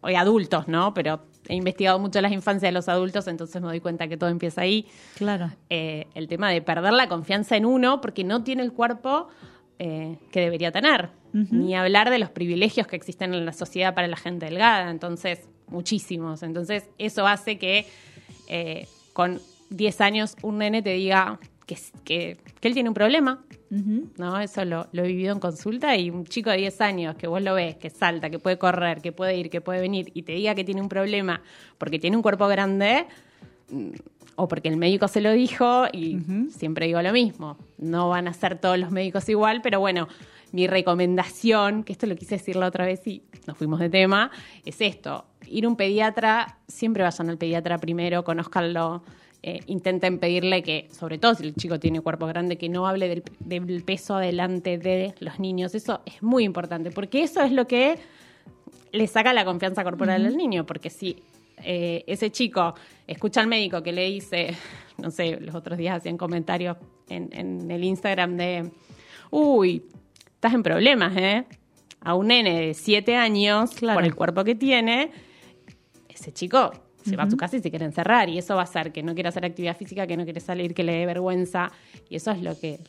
hoy 0.00 0.14
adultos, 0.14 0.66
¿no? 0.68 0.92
Pero 0.94 1.20
he 1.50 1.54
investigado 1.56 1.98
mucho 1.98 2.20
las 2.20 2.32
infancias 2.32 2.68
de 2.68 2.72
los 2.72 2.88
adultos, 2.88 3.26
entonces 3.28 3.60
me 3.60 3.68
doy 3.68 3.80
cuenta 3.80 4.08
que 4.08 4.16
todo 4.16 4.30
empieza 4.30 4.62
ahí 4.62 4.86
Claro. 5.16 5.50
eh, 5.68 6.06
el 6.14 6.28
tema 6.28 6.48
de 6.50 6.62
perder 6.62 6.92
la 6.92 7.08
confianza 7.08 7.56
en 7.56 7.66
uno 7.66 8.00
porque 8.00 8.24
no 8.24 8.42
tiene 8.44 8.62
el 8.62 8.72
cuerpo 8.72 9.28
eh, 9.78 10.16
que 10.30 10.40
debería 10.40 10.72
tener. 10.72 11.10
Ni 11.32 11.76
hablar 11.76 12.10
de 12.10 12.18
los 12.18 12.28
privilegios 12.30 12.88
que 12.88 12.96
existen 12.96 13.32
en 13.34 13.44
la 13.46 13.52
sociedad 13.52 13.94
para 13.94 14.08
la 14.08 14.16
gente 14.16 14.46
delgada. 14.46 14.90
Entonces, 14.90 15.48
muchísimos. 15.68 16.42
Entonces, 16.42 16.88
eso 16.98 17.24
hace 17.26 17.56
que 17.56 17.86
eh, 18.48 18.88
con 19.12 19.40
10 19.70 20.00
años 20.00 20.34
un 20.42 20.58
nene 20.58 20.82
te 20.82 20.90
diga 20.94 21.38
que, 21.70 21.78
que, 22.04 22.36
que 22.60 22.68
él 22.68 22.74
tiene 22.74 22.88
un 22.88 22.94
problema. 22.94 23.44
¿no? 23.70 24.40
Eso 24.40 24.64
lo, 24.64 24.88
lo 24.90 25.04
he 25.04 25.06
vivido 25.06 25.32
en 25.32 25.38
consulta 25.38 25.96
y 25.96 26.10
un 26.10 26.24
chico 26.24 26.50
de 26.50 26.56
10 26.56 26.80
años 26.80 27.14
que 27.14 27.28
vos 27.28 27.40
lo 27.40 27.54
ves, 27.54 27.76
que 27.76 27.88
salta, 27.88 28.28
que 28.28 28.40
puede 28.40 28.58
correr, 28.58 29.00
que 29.00 29.12
puede 29.12 29.36
ir, 29.36 29.48
que 29.48 29.60
puede 29.60 29.80
venir 29.80 30.10
y 30.12 30.22
te 30.22 30.32
diga 30.32 30.56
que 30.56 30.64
tiene 30.64 30.80
un 30.80 30.88
problema 30.88 31.40
porque 31.78 32.00
tiene 32.00 32.16
un 32.16 32.22
cuerpo 32.22 32.48
grande, 32.48 33.06
mm, 33.70 33.90
o 34.34 34.48
porque 34.48 34.68
el 34.68 34.76
médico 34.76 35.06
se 35.06 35.20
lo 35.20 35.32
dijo 35.32 35.84
y 35.92 36.18
siempre 36.50 36.86
digo 36.86 37.02
lo 37.02 37.12
mismo, 37.12 37.58
no 37.76 38.08
van 38.08 38.26
a 38.26 38.32
ser 38.32 38.58
todos 38.58 38.78
los 38.78 38.90
médicos 38.90 39.28
igual, 39.28 39.60
pero 39.62 39.80
bueno, 39.80 40.08
mi 40.52 40.66
recomendación, 40.66 41.84
que 41.84 41.92
esto 41.92 42.06
lo 42.06 42.16
quise 42.16 42.36
decir 42.36 42.56
la 42.56 42.66
otra 42.66 42.86
vez 42.86 43.06
y 43.06 43.22
nos 43.46 43.58
fuimos 43.58 43.80
de 43.80 43.90
tema, 43.90 44.30
es 44.64 44.80
esto, 44.80 45.26
ir 45.46 45.66
a 45.66 45.68
un 45.68 45.76
pediatra, 45.76 46.58
siempre 46.66 47.02
vayan 47.02 47.28
al 47.28 47.36
pediatra 47.36 47.76
primero, 47.76 48.24
conózcanlo, 48.24 49.02
eh, 49.42 49.60
intenten 49.66 50.18
pedirle 50.18 50.62
que, 50.62 50.88
sobre 50.90 51.18
todo 51.18 51.34
si 51.34 51.44
el 51.44 51.54
chico 51.54 51.80
tiene 51.80 52.00
cuerpo 52.00 52.26
grande, 52.26 52.58
que 52.58 52.68
no 52.68 52.86
hable 52.86 53.08
del, 53.08 53.22
del 53.40 53.82
peso 53.84 54.18
delante 54.18 54.76
de 54.78 55.14
los 55.20 55.38
niños, 55.38 55.74
eso 55.74 56.02
es 56.04 56.22
muy 56.22 56.44
importante, 56.44 56.90
porque 56.90 57.22
eso 57.22 57.40
es 57.42 57.52
lo 57.52 57.66
que 57.66 57.98
le 58.92 59.06
saca 59.06 59.32
la 59.32 59.44
confianza 59.44 59.82
corporal 59.84 60.26
al 60.26 60.36
niño, 60.36 60.66
porque 60.66 60.90
si 60.90 61.22
eh, 61.62 62.04
ese 62.06 62.30
chico 62.30 62.74
escucha 63.06 63.40
al 63.40 63.46
médico 63.46 63.82
que 63.82 63.92
le 63.92 64.06
dice, 64.10 64.54
no 64.98 65.10
sé, 65.10 65.38
los 65.40 65.54
otros 65.54 65.78
días 65.78 65.96
hacían 65.96 66.16
comentarios 66.18 66.76
en, 67.08 67.30
en 67.32 67.70
el 67.70 67.84
Instagram 67.84 68.36
de, 68.36 68.70
uy, 69.30 69.84
estás 70.34 70.54
en 70.54 70.62
problemas, 70.62 71.16
¿eh? 71.16 71.44
A 72.02 72.14
un 72.14 72.28
nene 72.28 72.58
de 72.60 72.74
7 72.74 73.14
años, 73.16 73.72
Claro. 73.72 73.98
por 73.98 74.04
el 74.04 74.14
cuerpo 74.14 74.42
que 74.42 74.54
tiene, 74.54 75.10
ese 76.08 76.32
chico 76.32 76.72
se 77.10 77.16
va 77.16 77.24
a 77.24 77.30
su 77.30 77.36
casa 77.36 77.56
y 77.56 77.60
se 77.60 77.70
quiere 77.70 77.84
encerrar, 77.84 78.28
y 78.28 78.38
eso 78.38 78.54
va 78.54 78.62
a 78.62 78.64
hacer 78.64 78.92
que 78.92 79.02
no 79.02 79.14
quiera 79.14 79.28
hacer 79.28 79.44
actividad 79.44 79.76
física, 79.76 80.06
que 80.06 80.16
no 80.16 80.24
quiere 80.24 80.40
salir, 80.40 80.74
que 80.74 80.84
le 80.84 80.92
dé 80.92 81.06
vergüenza, 81.06 81.70
y 82.08 82.16
eso 82.16 82.30
es 82.30 82.42
lo 82.42 82.58
que, 82.58 82.80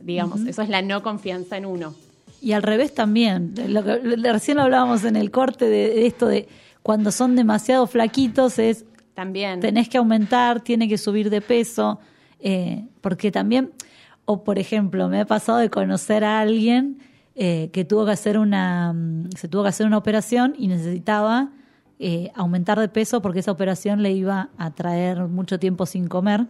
digamos, 0.00 0.40
eso 0.46 0.62
es 0.62 0.68
la 0.68 0.82
no 0.82 1.02
confianza 1.02 1.56
en 1.56 1.66
uno. 1.66 1.94
Y 2.40 2.52
al 2.52 2.62
revés 2.62 2.94
también. 2.94 3.54
Lo 3.68 3.82
que, 3.82 3.96
recién 4.32 4.58
lo 4.58 4.64
hablábamos 4.64 5.04
en 5.04 5.16
el 5.16 5.30
corte 5.30 5.64
de, 5.64 5.88
de 5.88 6.06
esto 6.06 6.26
de 6.26 6.48
cuando 6.82 7.10
son 7.10 7.36
demasiado 7.36 7.86
flaquitos 7.86 8.58
es 8.58 8.84
También. 9.14 9.60
tenés 9.60 9.88
que 9.88 9.98
aumentar, 9.98 10.60
tiene 10.62 10.88
que 10.88 10.98
subir 10.98 11.30
de 11.30 11.40
peso, 11.40 11.98
eh, 12.40 12.86
porque 13.00 13.30
también, 13.30 13.72
o 14.24 14.44
por 14.44 14.58
ejemplo, 14.58 15.08
me 15.08 15.20
ha 15.20 15.26
pasado 15.26 15.58
de 15.58 15.70
conocer 15.70 16.24
a 16.24 16.40
alguien 16.40 16.98
eh, 17.34 17.70
que 17.72 17.84
tuvo 17.84 18.06
que 18.06 18.12
hacer 18.12 18.38
una, 18.38 18.92
mm, 18.92 19.30
se 19.36 19.48
tuvo 19.48 19.64
que 19.64 19.68
hacer 19.68 19.86
una 19.86 19.98
operación 19.98 20.54
y 20.56 20.68
necesitaba 20.68 21.50
eh, 22.00 22.30
aumentar 22.34 22.78
de 22.78 22.88
peso 22.88 23.20
porque 23.20 23.40
esa 23.40 23.50
operación 23.50 24.02
le 24.02 24.12
iba 24.12 24.50
a 24.56 24.70
traer 24.70 25.26
mucho 25.26 25.58
tiempo 25.58 25.84
sin 25.84 26.06
comer. 26.08 26.46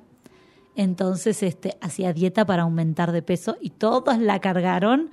Entonces, 0.77 1.43
este, 1.43 1.77
hacía 1.81 2.13
dieta 2.13 2.45
para 2.45 2.63
aumentar 2.63 3.13
de 3.13 3.23
peso 3.23 3.57
y 3.61 3.71
todos 3.71 4.19
la 4.19 4.41
cargaron, 4.41 5.11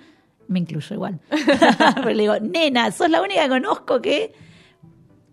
me 0.48 0.60
incluyo 0.60 0.94
igual. 0.94 1.20
Pero 1.96 2.10
le 2.10 2.22
digo, 2.22 2.40
nena, 2.40 2.92
sos 2.92 3.10
la 3.10 3.22
única 3.22 3.44
que 3.44 3.50
conozco 3.50 4.02
que 4.02 4.34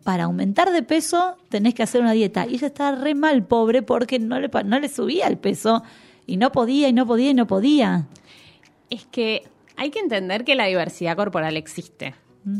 para 0.04 0.24
aumentar 0.24 0.70
de 0.72 0.82
peso 0.82 1.36
tenés 1.48 1.74
que 1.74 1.82
hacer 1.82 2.00
una 2.00 2.12
dieta. 2.12 2.46
Y 2.46 2.54
ella 2.54 2.68
estaba 2.68 2.96
re 2.96 3.14
mal, 3.14 3.44
pobre, 3.44 3.82
porque 3.82 4.18
no 4.18 4.40
le, 4.40 4.48
no 4.64 4.78
le 4.78 4.88
subía 4.88 5.26
el 5.26 5.38
peso 5.38 5.82
y 6.26 6.36
no 6.36 6.52
podía 6.52 6.88
y 6.88 6.92
no 6.92 7.06
podía 7.06 7.30
y 7.30 7.34
no 7.34 7.46
podía. 7.46 8.06
Es 8.88 9.04
que 9.06 9.48
hay 9.76 9.90
que 9.90 9.98
entender 9.98 10.44
que 10.44 10.54
la 10.54 10.66
diversidad 10.66 11.16
corporal 11.16 11.56
existe. 11.56 12.14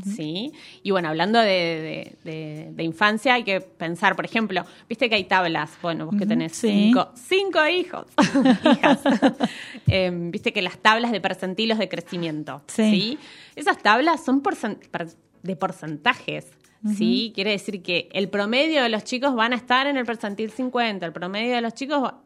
¿Sí? 0.05 0.53
Y 0.83 0.91
bueno, 0.93 1.09
hablando 1.09 1.39
de, 1.41 1.47
de- 1.47 2.31
de- 2.31 2.69
de 2.73 2.83
infancia, 2.85 3.35
hay 3.35 3.45
que 3.45 3.61
pensar, 3.61 4.15
por 4.17 4.25
ejemplo, 4.25 4.65
viste 4.89 5.09
que 5.09 5.17
hay 5.17 5.25
tablas, 5.25 5.73
bueno, 5.83 6.07
vos 6.07 6.15
que 6.17 6.25
tenés 6.27 6.53
sí. 6.53 6.69
cinco, 6.69 7.11
cinco 7.15 7.67
hijos, 7.67 8.07
hijas, 8.77 9.01
Em, 9.89 10.31
viste 10.31 10.53
que 10.53 10.63
las 10.63 10.79
tablas 10.79 11.11
de 11.13 11.21
percentilos 11.21 11.79
de 11.79 11.89
crecimiento, 11.89 12.63
Sí. 12.69 12.91
¿sí? 12.91 13.19
Esas 13.57 13.79
tablas 13.79 14.25
son 14.25 14.43
de 15.43 15.57
porcentajes, 15.57 16.47
¿sí? 16.97 17.33
Quiere 17.35 17.51
decir 17.51 17.83
que 17.83 18.09
el 18.13 18.29
promedio 18.29 18.83
de 18.83 18.89
los 18.89 19.05
chicos 19.05 19.35
van 19.35 19.53
a 19.53 19.57
estar 19.57 19.87
en 19.87 19.97
el 19.97 20.05
percentil 20.07 20.51
50, 20.51 21.05
el 21.05 21.13
promedio 21.13 21.55
de 21.57 21.61
los 21.61 21.75
chicos 21.75 22.03
va- 22.03 22.19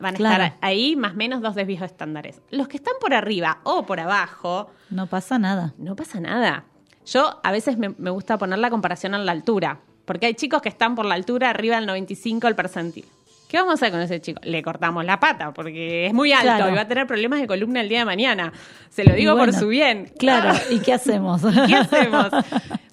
van 0.00 0.14
a 0.14 0.16
Claro. 0.16 0.44
estar 0.44 0.58
ahí 0.62 0.96
más 0.96 1.12
o 1.12 1.16
menos 1.16 1.42
dos 1.42 1.54
desvíos 1.54 1.82
estándares. 1.82 2.40
Los 2.50 2.68
que 2.68 2.76
están 2.78 2.94
por 3.00 3.12
arriba 3.14 3.60
o 3.64 3.84
por 3.84 4.00
abajo, 4.00 4.70
No 4.90 5.06
pasa 5.06 5.38
nada. 5.38 5.74
no 5.78 5.94
pasa 5.96 6.20
nada. 6.20 6.64
Yo 7.12 7.40
a 7.42 7.52
veces 7.52 7.78
me, 7.78 7.90
me 7.98 8.10
gusta 8.10 8.38
poner 8.38 8.58
la 8.58 8.70
comparación 8.70 9.14
en 9.14 9.24
la 9.26 9.32
altura, 9.32 9.80
porque 10.04 10.26
hay 10.26 10.34
chicos 10.34 10.62
que 10.62 10.68
están 10.68 10.94
por 10.94 11.04
la 11.06 11.14
altura 11.14 11.50
arriba 11.50 11.76
del 11.76 11.86
95 11.86 12.48
el 12.48 12.54
percentil. 12.54 13.04
¿Qué 13.48 13.56
vamos 13.56 13.72
a 13.72 13.74
hacer 13.76 13.90
con 13.92 14.00
ese 14.00 14.20
chico? 14.20 14.40
Le 14.44 14.62
cortamos 14.62 15.02
la 15.06 15.18
pata, 15.18 15.54
porque 15.54 16.04
es 16.06 16.12
muy 16.12 16.32
alto 16.32 16.44
Claro. 16.44 16.70
y 16.70 16.74
va 16.74 16.82
a 16.82 16.88
tener 16.88 17.06
problemas 17.06 17.40
de 17.40 17.46
columna 17.46 17.80
el 17.80 17.88
día 17.88 18.00
de 18.00 18.04
mañana. 18.04 18.52
Se 18.90 19.04
lo 19.04 19.14
digo 19.14 19.34
bueno, 19.34 19.52
por 19.52 19.58
su 19.58 19.68
bien. 19.68 20.12
Claro, 20.18 20.50
Ah. 20.52 20.60
¿y 20.70 20.80
qué 20.80 20.92
hacemos? 20.92 21.40
¿Qué 21.66 21.74
hacemos? 21.74 22.26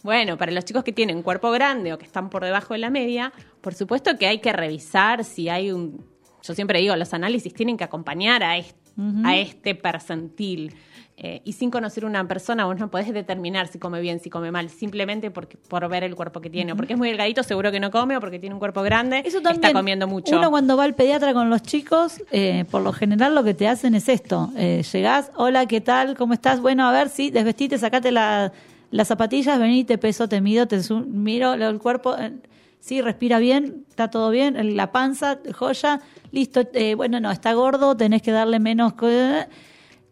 Bueno, 0.01 0.37
para 0.37 0.53
los 0.53 0.63
chicos 0.63 0.85
que 0.85 0.93
tienen 0.93 1.23
cuerpo 1.23 1.51
grande 1.51 1.91
o 1.91 1.97
que 1.97 2.05
están 2.05 2.29
por 2.29 2.45
debajo 2.45 2.73
de 2.73 2.79
la 2.79 2.89
media, 2.89 3.33
por 3.59 3.73
supuesto 3.73 4.17
que 4.17 4.27
hay 4.27 4.39
que 4.39 4.53
revisar 4.53 5.25
si 5.25 5.49
hay 5.49 5.73
un... 5.73 6.05
Yo 6.41 6.53
siempre 6.53 6.79
digo, 6.79 6.95
los 6.95 7.13
análisis 7.13 7.53
tienen 7.53 7.75
que 7.75 7.83
acompañar 7.83 8.41
a 8.41 8.55
este, 8.57 8.79
a 9.25 9.35
este 9.35 9.75
percentil. 9.75 10.73
Eh, 11.17 11.41
y 11.45 11.53
sin 11.53 11.71
conocer 11.71 12.03
una 12.03 12.27
persona, 12.27 12.65
vos 12.65 12.77
no 12.77 12.91
podés 12.91 13.13
determinar 13.13 13.69
si 13.69 13.79
come 13.79 14.01
bien, 14.01 14.19
si 14.19 14.29
come 14.29 14.51
mal, 14.51 14.69
simplemente 14.69 15.31
porque, 15.31 15.57
por 15.69 15.87
ver 15.87 16.03
el 16.03 16.13
cuerpo 16.13 16.41
que 16.41 16.49
tiene. 16.49 16.73
O 16.73 16.75
porque 16.75 16.91
es 16.93 16.99
muy 16.99 17.07
delgadito, 17.07 17.41
seguro 17.41 17.71
que 17.71 17.79
no 17.79 17.89
come, 17.89 18.17
o 18.17 18.19
porque 18.19 18.37
tiene 18.37 18.53
un 18.53 18.59
cuerpo 18.59 18.81
grande, 18.83 19.19
Eso 19.25 19.39
también. 19.41 19.63
está 19.63 19.71
comiendo 19.79 20.07
mucho. 20.07 20.35
Uno 20.37 20.49
cuando 20.49 20.75
va 20.75 20.83
al 20.83 20.93
pediatra 20.93 21.33
con 21.33 21.49
los 21.49 21.61
chicos, 21.61 22.21
eh, 22.31 22.65
por 22.69 22.81
lo 22.81 22.91
general 22.91 23.33
lo 23.33 23.45
que 23.45 23.53
te 23.53 23.65
hacen 23.65 23.95
es 23.95 24.09
esto. 24.09 24.51
Eh, 24.57 24.83
llegás, 24.91 25.31
hola, 25.37 25.65
¿qué 25.67 25.79
tal? 25.79 26.17
¿Cómo 26.17 26.33
estás? 26.33 26.59
Bueno, 26.59 26.85
a 26.85 26.91
ver, 26.91 27.07
sí, 27.07 27.31
desvestite, 27.31 27.77
sacate 27.77 28.11
la- 28.11 28.51
las 28.91 29.07
zapatillas, 29.07 29.57
vení, 29.57 29.85
te 29.85 29.97
peso, 29.97 30.27
te 30.27 30.41
mido, 30.41 30.67
te 30.67 30.81
miro 31.07 31.53
el 31.53 31.79
cuerpo. 31.79 32.17
eh, 32.17 32.33
sí, 32.81 32.99
respira 33.01 33.39
bien, 33.39 33.85
está 33.89 34.09
todo 34.09 34.31
bien, 34.31 34.75
la 34.75 34.91
panza, 34.91 35.39
joya, 35.53 36.01
listo. 36.33 36.61
eh, 36.73 36.93
bueno, 36.95 37.21
no, 37.21 37.31
está 37.31 37.53
gordo, 37.53 37.95
tenés 37.95 38.21
que 38.21 38.31
darle 38.31 38.59
menos... 38.59 38.93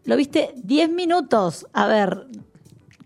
Lo 0.05 0.15
viste 0.17 0.51
10 0.57 0.89
minutos. 0.89 1.65
A 1.73 1.87
ver, 1.87 2.27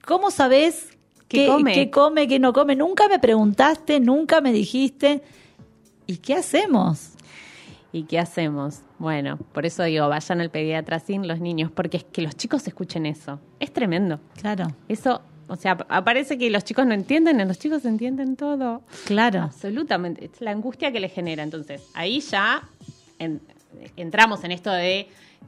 ¿cómo 0.05 0.31
sabés 0.31 0.89
¿Qué 1.27 1.39
qué 1.41 1.47
come? 1.47 1.73
qué 1.73 1.91
come, 1.91 2.27
qué 2.27 2.39
no 2.39 2.53
come? 2.53 2.75
Nunca 2.75 3.07
me 3.07 3.19
preguntaste, 3.19 3.99
nunca 3.99 4.41
me 4.41 4.51
dijiste. 4.53 5.21
¿Y 6.05 6.17
qué 6.17 6.35
hacemos? 6.35 7.11
¿Y 7.91 8.03
qué 8.03 8.19
hacemos? 8.19 8.79
Bueno, 8.97 9.37
por 9.53 9.65
eso 9.65 9.83
digo, 9.83 10.07
vayan 10.07 10.41
al 10.41 10.49
pediatra 10.49 10.99
sin 10.99 11.27
los 11.27 11.39
niños, 11.39 11.71
porque 11.71 11.97
es 11.97 12.03
que 12.03 12.21
los 12.21 12.35
chicos 12.35 12.65
escuchen 12.67 13.05
eso. 13.05 13.39
Es 13.59 13.71
tremendo. 13.71 14.19
Claro, 14.39 14.67
Eso, 14.87 15.21
o 15.47 15.55
sea, 15.55 15.73
ap- 15.73 16.03
parece 16.03 16.37
que 16.37 16.49
los 16.49 16.63
chicos 16.63 16.85
no 16.85 16.93
entienden, 16.93 17.45
los 17.47 17.59
chicos 17.59 17.85
entienden 17.85 18.35
todo. 18.35 18.81
claro. 19.05 19.41
Absolutamente. 19.43 20.25
Es 20.25 20.41
la 20.41 20.51
angustia 20.51 20.91
que 20.91 20.99
les 20.99 21.11
genera. 21.13 21.43
Entonces, 21.43 21.81
ahí 21.93 22.19
ya 22.21 22.63
en- 23.19 23.41
entramos 23.95 24.43
en 24.43 24.51
esto 24.51 24.71
de 24.71 25.07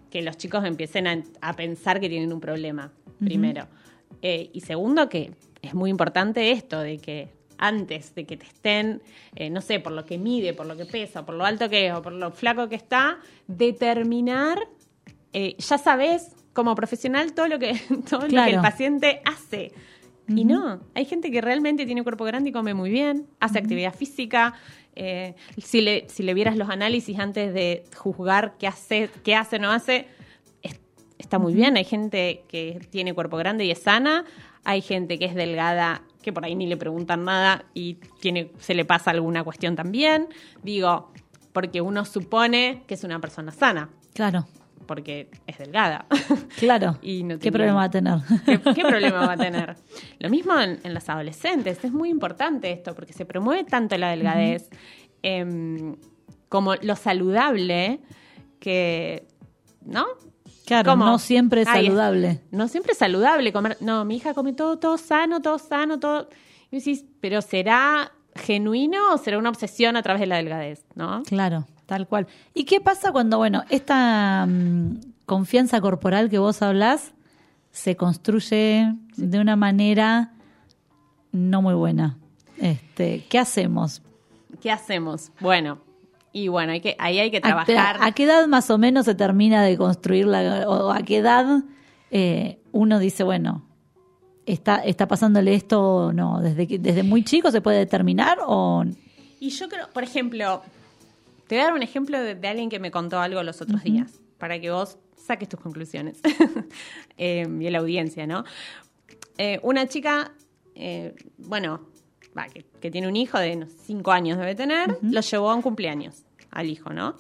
que 0.10 0.22
los 0.22 0.38
chicos 0.38 0.66
empiecen 0.66 1.08
a, 1.08 1.24
a 1.42 1.54
pensar 1.56 2.00
que 2.00 2.10
tienen 2.10 2.34
un 2.34 2.40
problema, 2.40 2.92
primero. 3.20 3.68
Eh, 4.22 4.50
y 4.54 4.62
segundo, 4.62 5.10
que 5.10 5.32
es 5.62 5.74
muy 5.74 5.90
importante 5.90 6.52
esto 6.52 6.80
de 6.80 6.98
que 6.98 7.30
antes 7.58 8.16
de 8.16 8.26
que 8.26 8.38
te 8.38 8.46
estén, 8.46 9.02
eh, 9.36 9.50
no 9.50 9.62
sé, 9.62 9.80
por 9.80 9.92
lo 9.92 10.06
que 10.06 10.18
mide, 10.18 10.54
por 10.54 10.66
lo 10.66 10.78
que 10.78 10.86
pesa, 10.86 11.26
por 11.26 11.36
lo 11.36 11.46
alto 11.46 11.70
que 11.70 11.88
es 11.88 11.94
o 11.94 12.02
por 12.02 12.14
lo 12.14 12.32
flaco 12.32 12.70
que 12.70 12.76
está, 12.76 13.20
determinar, 13.48 14.58
eh, 15.34 15.56
ya 15.58 15.78
sabes 15.78 16.32
como 16.54 16.74
profesional 16.74 17.34
todo 17.34 17.48
lo 17.48 17.60
que, 17.60 17.74
todo 18.10 18.22
lo 18.28 18.44
que 18.44 18.52
el 18.52 18.62
paciente 18.62 19.22
hace. 19.26 19.72
Y 20.28 20.46
no, 20.46 20.80
hay 20.94 21.06
gente 21.06 21.32
que 21.32 21.42
realmente 21.42 21.88
tiene 21.88 22.04
cuerpo 22.04 22.24
grande 22.24 22.52
y 22.52 22.54
come 22.54 22.76
muy 22.76 22.92
bien, 22.92 23.28
hace 23.40 23.58
actividad 23.58 23.96
física. 23.96 24.54
Eh, 25.00 25.36
si, 25.58 25.82
le, 25.82 26.08
si 26.10 26.24
le 26.24 26.34
vieras 26.34 26.58
los 26.58 26.70
análisis 26.70 27.18
antes 27.20 27.54
de 27.54 27.84
juzgar 27.96 28.56
qué 28.60 28.68
hace, 28.68 29.10
qué 29.24 29.36
hace 29.36 29.56
o 29.56 29.60
no 29.60 29.72
hace, 29.72 30.08
es- 30.62 30.80
está 31.18 31.40
muy 31.40 31.54
bien. 31.54 31.78
Hay 31.78 31.86
gente 31.86 32.44
que 32.48 32.80
tiene 32.90 33.14
cuerpo 33.14 33.38
grande 33.38 33.66
y 33.66 33.72
es 33.72 33.80
sana, 33.82 34.26
hay 34.64 34.82
gente 34.82 35.18
que 35.18 35.26
es 35.26 35.36
delgada 35.36 36.02
que 36.22 36.34
por 36.34 36.44
ahí 36.44 36.54
ni 36.54 36.68
le 36.68 36.76
preguntan 36.76 37.24
nada 37.24 37.64
y 37.74 37.96
tiene, 38.20 38.52
se 38.60 38.74
le 38.76 38.84
pasa 38.84 39.12
alguna 39.12 39.44
cuestión 39.44 39.76
también. 39.78 40.28
Digo, 40.64 41.12
porque 41.54 41.80
uno 41.82 42.04
supone 42.06 42.84
que 42.88 42.94
es 42.96 43.04
una 43.04 43.20
persona 43.20 43.52
sana, 43.52 43.90
Claro, 44.14 44.46
porque 44.90 45.30
es 45.46 45.60
delgada. 45.60 46.08
claro. 46.58 46.98
Y 47.04 47.22
no 47.24 47.38
¿Qué 47.38 47.52
problema 47.52 47.76
va 47.76 47.84
a 47.84 47.92
tener? 47.92 48.16
¿Qué, 48.44 48.60
qué 48.74 48.82
problema 48.82 49.28
va 49.28 49.34
a 49.34 49.38
tener? 49.38 49.76
Lo 50.18 50.32
mismo 50.32 50.60
en, 50.60 50.80
en 50.84 50.96
los 50.96 51.08
adolescentes. 51.08 51.84
Es 51.84 51.92
muy 51.92 52.10
importante 52.10 52.72
esto 52.72 52.96
porque 52.96 53.14
se 53.14 53.24
promueve 53.24 53.66
tanto 53.66 53.96
la 54.00 54.10
delgadez 54.10 54.68
em, 55.22 55.96
como 56.50 56.74
lo 56.74 56.96
saludable 56.96 58.00
que, 58.60 59.28
¿no? 59.86 60.08
Claro, 60.66 60.92
¿Cómo? 60.94 61.06
no 61.06 61.20
siempre 61.20 61.62
es 61.62 61.68
Ay, 61.68 61.86
saludable. 61.86 62.42
No 62.50 62.68
siempre 62.68 62.94
es 62.94 62.98
saludable 62.98 63.54
comer. 63.54 63.78
No, 63.82 64.06
mi 64.06 64.16
hija 64.16 64.34
come 64.34 64.54
todo, 64.54 64.80
todo 64.80 64.98
sano, 64.98 65.40
todo 65.40 65.60
sano, 65.60 66.00
todo. 66.00 66.30
Y 66.72 66.78
decís, 66.78 67.06
pero 67.22 67.44
¿será 67.44 68.12
genuino 68.34 69.14
o 69.14 69.20
será 69.20 69.38
una 69.38 69.50
obsesión 69.50 69.96
a 69.98 70.02
través 70.02 70.20
de 70.22 70.26
la 70.26 70.38
delgadez? 70.38 70.84
¿No? 70.96 71.22
Claro, 71.28 71.68
tal 71.90 72.08
cual. 72.08 72.28
¿Y 72.54 72.66
qué 72.66 72.80
pasa 72.80 73.12
cuando, 73.12 73.40
bueno, 73.40 73.64
esta 73.70 74.46
mm, 74.48 75.00
confianza 75.26 75.82
corporal 75.82 76.30
que 76.30 76.38
vos 76.38 76.62
hablás 76.62 77.14
se 77.72 77.96
construye 77.96 78.94
de 79.18 79.40
una 79.40 79.56
manera 79.56 80.34
no 81.32 81.64
muy 81.64 81.74
buena? 81.74 82.20
Este, 82.58 83.26
¿Qué 83.28 83.40
hacemos? 83.40 84.04
¿Qué 84.62 84.72
hacemos? 84.72 85.32
Bueno, 85.40 85.80
y 86.32 86.48
bueno, 86.48 86.74
hay 86.74 86.82
que, 86.82 86.96
ahí 87.00 87.18
hay 87.18 87.32
que 87.32 87.38
¿A, 87.38 87.42
trabajar. 87.42 87.98
¿a 88.02 88.12
qué 88.12 88.26
edad 88.26 88.46
más 88.46 88.70
o 88.70 88.78
menos 88.78 89.06
se 89.06 89.16
termina 89.16 89.64
de 89.64 89.76
construir 89.76 90.28
la, 90.28 90.70
o 90.70 90.92
a 90.92 91.02
qué 91.02 91.18
edad 91.18 91.64
eh, 92.12 92.60
uno 92.72 93.00
dice, 93.00 93.24
bueno, 93.24 93.66
está, 94.46 94.76
está 94.78 95.08
pasándole 95.08 95.56
esto 95.56 95.82
o 95.82 96.14
no? 96.14 96.40
¿Desde, 96.40 96.78
¿Desde 96.78 97.02
muy 97.02 97.24
chico 97.24 97.50
se 97.50 97.62
puede 97.62 97.80
determinar 97.80 98.38
o 98.46 98.86
Y 99.40 99.50
yo 99.50 99.68
creo, 99.70 99.90
por 99.92 100.04
ejemplo, 100.04 100.62
te 101.50 101.56
voy 101.56 101.64
a 101.64 101.66
dar 101.66 101.74
un 101.74 101.82
ejemplo 101.82 102.22
de, 102.22 102.36
de 102.36 102.48
alguien 102.48 102.70
que 102.70 102.78
me 102.78 102.92
contó 102.92 103.20
algo 103.20 103.42
los 103.42 103.60
otros 103.60 103.84
días, 103.84 104.22
para 104.38 104.60
que 104.60 104.70
vos 104.70 105.00
saques 105.18 105.50
tus 105.50 105.60
conclusiones. 105.60 106.22
Eh, 107.22 107.46
y 107.60 107.70
la 107.70 107.80
audiencia, 107.80 108.26
¿no? 108.26 108.46
Eh, 109.38 109.60
una 109.62 109.88
chica, 109.88 110.32
eh, 110.74 111.14
bueno, 111.38 111.90
va, 112.38 112.48
que, 112.48 112.66
que 112.80 112.90
tiene 112.90 113.10
un 113.10 113.18
hijo 113.18 113.38
de 113.38 113.58
unos 113.58 113.74
cinco 113.74 114.14
años 114.14 114.38
debe 114.38 114.56
tener, 114.56 114.98
lo 115.02 115.20
llevó 115.20 115.52
a 115.52 115.56
un 115.56 115.62
cumpleaños 115.62 116.24
al 116.50 116.70
hijo, 116.70 116.94
¿no? 116.94 117.18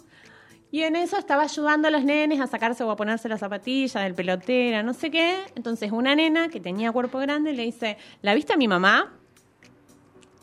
Y 0.71 0.83
en 0.83 0.95
eso 0.95 1.17
estaba 1.17 1.43
ayudando 1.43 1.89
a 1.89 1.91
los 1.91 2.05
nenes 2.05 2.39
a 2.39 2.47
sacarse 2.47 2.81
o 2.85 2.91
a 2.91 2.95
ponerse 2.95 3.27
las 3.27 3.41
zapatillas 3.41 4.01
del 4.01 4.13
pelotera, 4.13 4.83
no 4.83 4.93
sé 4.93 5.11
qué. 5.11 5.39
Entonces 5.55 5.91
una 5.91 6.15
nena 6.15 6.47
que 6.47 6.61
tenía 6.61 6.93
cuerpo 6.93 7.19
grande 7.19 7.51
le 7.51 7.63
dice, 7.63 7.97
¿la 8.21 8.33
viste 8.33 8.53
a 8.53 8.57
mi 8.57 8.69
mamá? 8.69 9.11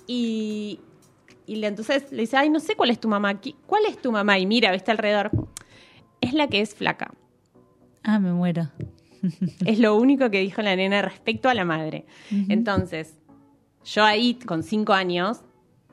Y, 0.07 0.80
y 1.47 1.57
le, 1.57 1.67
entonces 1.69 2.11
le 2.11 2.23
dice, 2.23 2.37
ay, 2.37 2.51
no 2.51 2.61
sé 2.61 2.75
cuál 2.77 2.91
es 2.91 2.99
tu 3.01 3.09
mamá. 3.09 3.41
¿Qui- 3.41 3.57
¿Cuál 3.67 3.85
es 3.89 4.01
tu 4.01 4.11
mamá? 4.13 4.39
Y 4.39 4.47
mira, 4.47 4.73
viste 4.73 4.91
alrededor. 4.91 5.31
Es 6.21 6.33
la 6.33 6.49
que 6.49 6.61
es 6.61 6.75
flaca. 6.75 7.13
Ah, 8.03 8.19
me 8.19 8.33
muero. 8.33 8.69
es 9.65 9.79
lo 9.79 9.97
único 9.97 10.31
que 10.31 10.41
dijo 10.41 10.63
la 10.63 10.75
nena 10.77 11.03
respecto 11.03 11.49
a 11.49 11.55
la 11.55 11.65
madre. 11.65 12.05
Entonces, 12.49 13.15
yo 13.85 14.05
ahí 14.05 14.35
con 14.35 14.63
cinco 14.63 14.93
años, 14.93 15.41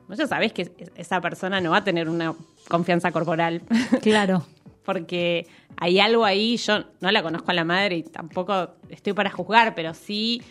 vos 0.08 0.18
ya 0.18 0.28
sabés 0.28 0.54
que 0.54 0.72
esa 0.96 1.22
persona 1.22 1.62
no 1.62 1.72
va 1.72 1.78
a 1.78 1.84
tener 1.84 2.10
una 2.10 2.34
confianza 2.68 3.12
corporal. 3.12 3.62
Claro. 4.02 4.46
Porque 4.86 5.48
hay 5.78 6.00
algo 6.00 6.26
ahí, 6.26 6.58
yo 6.58 6.84
no 7.00 7.10
la 7.12 7.24
conozco 7.24 7.52
a 7.52 7.54
la 7.54 7.64
madre 7.64 7.98
y 7.98 8.04
tampoco 8.04 8.72
estoy 8.90 9.14
para 9.14 9.30
juzgar, 9.32 9.76
pero 9.76 9.94
sí 9.94 10.42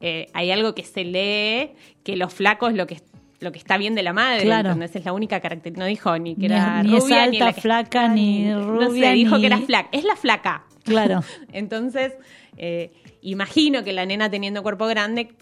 eh, 0.00 0.28
hay 0.32 0.50
algo 0.50 0.74
que 0.74 0.82
se 0.82 1.04
lee 1.04 1.72
que 2.02 2.16
los 2.16 2.32
flacos 2.32 2.72
lo 2.72 2.86
que 2.86 2.94
lo 3.42 3.52
que 3.52 3.58
está 3.58 3.76
bien 3.76 3.94
de 3.94 4.02
la 4.02 4.12
madre, 4.12 4.42
Claro. 4.44 4.68
¿entendés? 4.70 4.96
Es 4.96 5.04
la 5.04 5.12
única 5.12 5.40
característica, 5.40 5.80
no 5.80 5.86
dijo 5.86 6.18
ni 6.18 6.34
que 6.36 6.46
era 6.46 6.82
ni 6.82 6.96
es 6.96 7.02
rubia, 7.02 7.26
ni 7.26 7.36
alta, 7.36 7.44
la 7.46 7.52
que- 7.52 7.60
flaca, 7.60 8.08
ni 8.08 8.44
no 8.44 8.78
rubia, 8.78 9.08
sé, 9.10 9.14
dijo 9.14 9.34
ni- 9.36 9.40
que 9.42 9.46
era 9.48 9.58
flaca, 9.58 9.88
es 9.92 10.04
la 10.04 10.16
flaca. 10.16 10.64
Claro. 10.84 11.20
Entonces, 11.52 12.14
eh, 12.56 12.92
imagino 13.22 13.82
que 13.84 13.92
la 13.92 14.06
nena 14.06 14.30
teniendo 14.30 14.62
cuerpo 14.62 14.86
grande, 14.86 15.34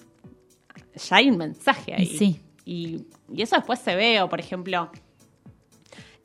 ya 0.94 1.16
hay 1.16 1.30
un 1.30 1.36
mensaje 1.38 1.94
ahí. 1.94 2.03
Y 2.05 2.07
sí. 2.18 2.40
Y, 2.64 3.05
y 3.32 3.42
eso 3.42 3.57
después 3.57 3.78
se 3.78 3.94
ve, 3.96 4.20
o 4.22 4.28
por 4.28 4.40
ejemplo, 4.40 4.90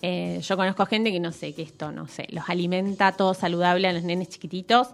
eh, 0.02 0.40
yo 0.42 0.58
conozco 0.58 0.86
gente 0.86 1.12
que 1.12 1.20
no 1.20 1.32
sé, 1.32 1.54
que 1.54 1.62
esto, 1.62 1.92
no 1.92 2.08
sé, 2.08 2.28
los 2.32 2.50
alimenta 2.50 3.12
todo 3.14 3.34
saludable 3.34 3.88
a 3.88 3.94
los 3.94 4.04
nenes 4.04 4.30
chiquititos 4.30 4.90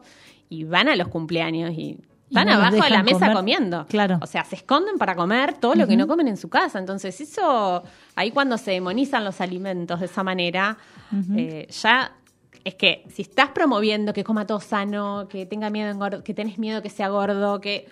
y 0.49 0.63
van 0.63 0.87
a 0.87 0.95
los 0.95 1.07
cumpleaños 1.07 1.71
Y 1.71 1.97
están 2.31 2.47
no 2.47 2.53
abajo 2.53 2.83
de 2.83 2.89
la 2.89 3.03
mesa 3.03 3.19
comer. 3.19 3.33
comiendo. 3.33 3.85
Claro. 3.87 4.17
O 4.21 4.25
sea, 4.27 4.43
se 4.45 4.55
esconden 4.55 4.97
para 4.97 5.15
comer 5.15 5.53
todo 5.55 5.75
lo 5.75 5.85
que 5.87 5.95
no 5.97 6.07
comen 6.07 6.27
en 6.27 6.37
su 6.37 6.49
casa. 6.49 6.79
Entonces, 6.79 7.19
eso, 7.21 7.83
ahí 8.15 8.31
cuando 8.31 8.57
se 8.57 8.71
demonizan 8.71 9.23
los 9.23 9.41
alimentos 9.41 9.99
de 9.99 10.05
esa 10.07 10.23
manera, 10.23 10.77
eh, 11.35 11.67
ya 11.69 12.13
es 12.63 12.75
que 12.75 13.03
si 13.13 13.23
estás 13.23 13.49
promoviendo 13.49 14.13
que 14.13 14.23
coma 14.23 14.45
todo 14.47 14.59
sano, 14.59 15.27
que 15.29 15.45
tenga 15.45 15.69
miedo, 15.69 16.23
que 16.23 16.33
tenés 16.33 16.57
miedo 16.57 16.81
que 16.81 16.89
sea 16.89 17.09
gordo, 17.09 17.59
que. 17.59 17.87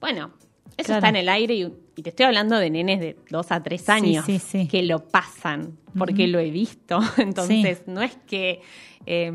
Bueno, 0.00 0.30
eso 0.76 0.86
Claro. 0.88 0.98
está 0.98 1.08
en 1.08 1.16
el 1.16 1.28
aire 1.30 1.54
y, 1.54 1.72
y 1.96 2.02
te 2.02 2.10
estoy 2.10 2.26
hablando 2.26 2.56
de 2.58 2.68
nenes 2.68 3.00
de 3.00 3.16
dos 3.30 3.50
a 3.50 3.62
tres 3.62 3.88
años 3.88 4.26
sí, 4.26 4.38
sí. 4.38 4.68
que 4.68 4.82
lo 4.82 5.00
pasan, 5.08 5.78
porque 5.98 6.26
lo 6.26 6.38
he 6.38 6.50
visto. 6.50 7.00
Entonces, 7.16 7.82
no 7.86 8.02
es 8.02 8.16
que. 8.26 8.60
eh, 9.06 9.32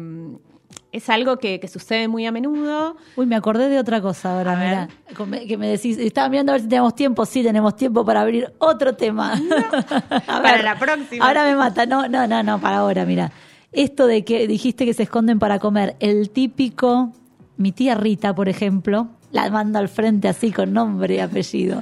es 0.91 1.09
algo 1.09 1.37
que, 1.37 1.59
que 1.59 1.67
sucede 1.67 2.07
muy 2.07 2.25
a 2.25 2.31
menudo. 2.31 2.95
Uy, 3.15 3.25
me 3.25 3.35
acordé 3.35 3.69
de 3.69 3.79
otra 3.79 4.01
cosa 4.01 4.37
ahora, 4.37 4.55
mira. 4.55 4.89
Que 5.47 5.57
me 5.57 5.67
decís, 5.67 5.97
estaba 5.97 6.27
mirando 6.29 6.51
a 6.51 6.55
ver 6.55 6.61
si 6.61 6.67
tenemos 6.67 6.95
tiempo. 6.95 7.25
Sí, 7.25 7.43
tenemos 7.43 7.75
tiempo 7.75 8.03
para 8.05 8.21
abrir 8.21 8.51
otro 8.59 8.93
tema. 8.95 9.39
Para 10.27 10.61
la 10.61 10.77
próxima. 10.77 11.25
Ahora 11.25 11.45
me 11.45 11.55
mata. 11.55 11.85
No, 11.85 12.07
no, 12.07 12.27
no, 12.27 12.43
no, 12.43 12.59
para 12.59 12.77
ahora, 12.77 13.05
mira. 13.05 13.31
Esto 13.71 14.05
de 14.07 14.25
que 14.25 14.47
dijiste 14.47 14.85
que 14.85 14.93
se 14.93 15.03
esconden 15.03 15.39
para 15.39 15.59
comer. 15.59 15.95
El 15.99 16.29
típico, 16.29 17.13
mi 17.57 17.71
tía 17.71 17.95
Rita, 17.95 18.35
por 18.35 18.49
ejemplo, 18.49 19.07
la 19.31 19.49
mando 19.49 19.79
al 19.79 19.87
frente 19.87 20.27
así 20.27 20.51
con 20.51 20.73
nombre 20.73 21.15
y 21.15 21.19
apellido. 21.19 21.81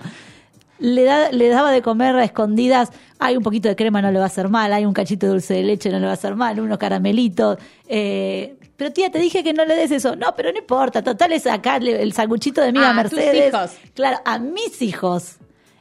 Le, 0.78 1.04
da- 1.04 1.32
le 1.32 1.50
daba 1.50 1.72
de 1.72 1.82
comer 1.82 2.16
a 2.16 2.24
escondidas, 2.24 2.92
hay 3.18 3.36
un 3.36 3.44
poquito 3.44 3.68
de 3.68 3.76
crema, 3.76 4.02
no 4.02 4.12
le 4.12 4.18
va 4.20 4.26
a 4.26 4.28
hacer 4.28 4.48
mal, 4.50 4.72
hay 4.72 4.86
un 4.86 4.94
cachito 4.94 5.26
de 5.26 5.32
dulce 5.34 5.56
de 5.56 5.64
leche, 5.64 5.90
no 5.90 5.98
le 6.00 6.06
va 6.06 6.12
a 6.12 6.14
hacer 6.14 6.36
mal, 6.36 6.60
unos 6.60 6.78
caramelitos. 6.78 7.58
eh, 7.88 8.56
pero 8.80 8.92
tía, 8.92 9.12
te 9.12 9.20
dije 9.20 9.44
que 9.44 9.54
no 9.54 9.64
le 9.66 9.76
des 9.76 9.92
eso. 9.92 10.16
No, 10.16 10.34
pero 10.36 10.52
no 10.52 10.58
importa, 10.58 11.04
total 11.04 11.34
es 11.34 11.46
acá 11.46 11.76
el 11.78 12.14
sanguchito 12.14 12.62
de 12.62 12.72
miga 12.72 12.90
Ah, 12.98 13.04
tus 13.04 13.14
Mercedes. 13.14 13.54
hijos. 13.54 13.72
Claro, 13.94 14.18
a 14.26 14.40
mis 14.40 14.82
hijos. 14.82 15.36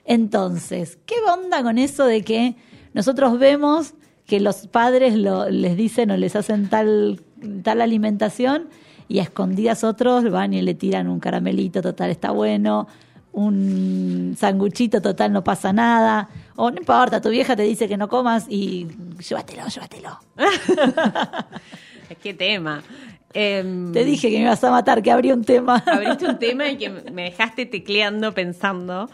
Entonces, 0.05 0.99
¿qué 1.07 1.14
onda 1.32 1.62
con 1.62 1.78
eso 1.78 2.05
de 2.05 2.22
que 2.22 2.57
nosotros 2.92 3.38
vemos 3.38 3.94
que 4.26 4.40
los 4.40 4.66
padres 4.66 5.14
lo- 5.14 5.49
les 5.49 5.76
dicen 5.76 6.11
o 6.11 6.16
les 6.16 6.34
hacen 6.36 6.68
tal, 6.68 7.20
tal 7.62 7.80
alimentación 7.80 8.68
y 9.07 9.20
a 9.20 9.22
escondidas 9.22 9.84
otros 9.84 10.28
van 10.30 10.53
y 10.53 10.61
le 10.62 10.74
tiran 10.74 11.09
un 11.09 11.20
caramelito, 11.20 11.80
total 11.80 12.11
está 12.11 12.30
bueno, 12.32 12.88
un 13.32 14.34
sanguchito, 14.38 15.01
total 15.01 15.32
no 15.32 15.44
pasa 15.44 15.72
nada, 15.72 16.28
o 16.57 16.70
no 16.70 16.78
importa, 16.78 17.20
tu 17.20 17.28
vieja 17.30 17.55
te 17.55 17.62
dice 17.62 17.86
que 17.88 17.96
no 17.96 18.09
comas 18.09 18.46
y 18.49 18.88
llévatelo, 19.26 19.62
llévatelo. 19.68 20.18
¿Qué 22.22 22.34
tema? 22.34 22.82
Em, 23.34 23.92
Te 23.92 24.04
dije 24.04 24.30
que 24.30 24.36
me 24.38 24.44
ibas 24.44 24.62
a 24.64 24.70
matar, 24.70 25.02
que 25.02 25.11
habría 25.11 25.34
un 25.34 25.44
tema. 25.44 25.76
abriste 25.86 26.26
un 26.26 26.38
tema 26.38 26.68
y 26.68 26.76
que 26.78 26.88
me 26.90 27.24
dejaste 27.24 27.66
tecleando 27.66 28.32
pensando, 28.32 29.09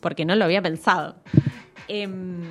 porque 0.00 0.24
no 0.24 0.34
lo 0.36 0.44
había 0.44 0.60
pensado. 0.62 1.16
Em, 1.88 2.42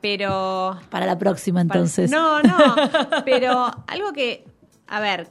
pero. 0.00 0.78
Para 0.90 1.06
la 1.06 1.18
próxima 1.18 1.64
para- 1.64 1.80
entonces. 1.80 2.10
no, 2.10 2.40
no. 2.42 2.74
Pero 3.24 3.70
algo 3.86 4.12
que. 4.12 4.44
A 4.86 5.00
ver, 5.00 5.28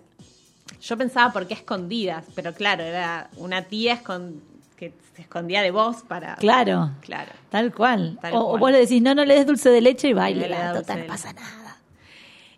yo 0.81 0.97
pensaba 0.97 1.33
por 1.33 1.47
qué 1.47 1.55
escondidas, 1.55 2.25
pero 2.35 2.53
claro, 2.53 2.83
era 2.83 3.29
una 3.37 3.63
tía 3.63 4.01
escon- 4.01 4.39
que 4.75 4.93
se 5.15 5.23
escondía 5.23 5.61
de 5.63 5.71
vos 5.71 6.03
para. 6.07 6.35
Claro. 6.35 6.91
Claro. 7.01 7.31
Tal 7.49 7.73
cual. 7.73 8.19
Tal 8.21 8.33
o, 8.35 8.49
cual. 8.49 8.59
vos 8.59 8.71
le 8.71 8.77
decís, 8.79 9.01
no, 9.01 9.15
no 9.15 9.25
le 9.25 9.33
des 9.35 9.47
dulce 9.47 9.69
de 9.69 9.81
leche 9.81 10.09
y 10.09 10.13
baile. 10.13 10.47
No 10.49 10.73
total, 10.79 10.99
no 11.01 11.07
pasa 11.07 11.33
nada. 11.33 11.66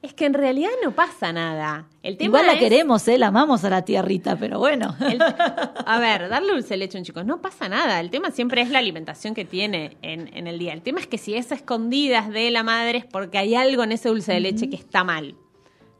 Es 0.01 0.13
que 0.13 0.25
en 0.25 0.33
realidad 0.33 0.69
no 0.83 0.91
pasa 0.91 1.33
nada. 1.33 1.87
El 2.03 2.15
tema 2.15 2.27
Igual 2.27 2.45
la 2.47 2.53
es- 2.53 2.59
queremos, 2.59 3.05
¿eh? 3.09 3.17
La 3.17 3.27
amamos 3.27 3.65
a 3.65 3.69
la 3.69 3.83
tía 3.83 4.01
Rita, 4.01 4.37
pero 4.37 4.57
bueno. 4.57 4.95
El- 5.01 5.19
a 5.85 5.99
ver, 5.99 6.29
darle 6.29 6.53
dulce 6.53 6.69
de 6.69 6.77
leche 6.77 6.97
a 6.97 7.01
un 7.01 7.05
chico, 7.05 7.23
no 7.25 7.41
pasa 7.41 7.67
nada. 7.67 7.99
El 7.99 8.09
tema 8.09 8.31
siempre 8.31 8.61
es 8.61 8.69
la 8.69 8.79
alimentación 8.79 9.33
que 9.33 9.43
tiene 9.43 9.97
en, 10.01 10.29
en 10.35 10.47
el 10.47 10.57
día. 10.57 10.71
El 10.71 10.81
tema 10.83 11.01
es 11.01 11.07
que 11.07 11.17
si 11.17 11.35
es 11.35 11.51
a 11.51 11.55
escondidas 11.55 12.29
de 12.29 12.49
la 12.49 12.63
madre 12.63 12.99
es 12.99 13.05
porque 13.05 13.37
hay 13.39 13.55
algo 13.55 13.83
en 13.83 13.91
ese 13.91 14.07
dulce 14.07 14.31
de 14.31 14.39
leche 14.39 14.69
que 14.69 14.77
está 14.77 15.03
mal. 15.03 15.35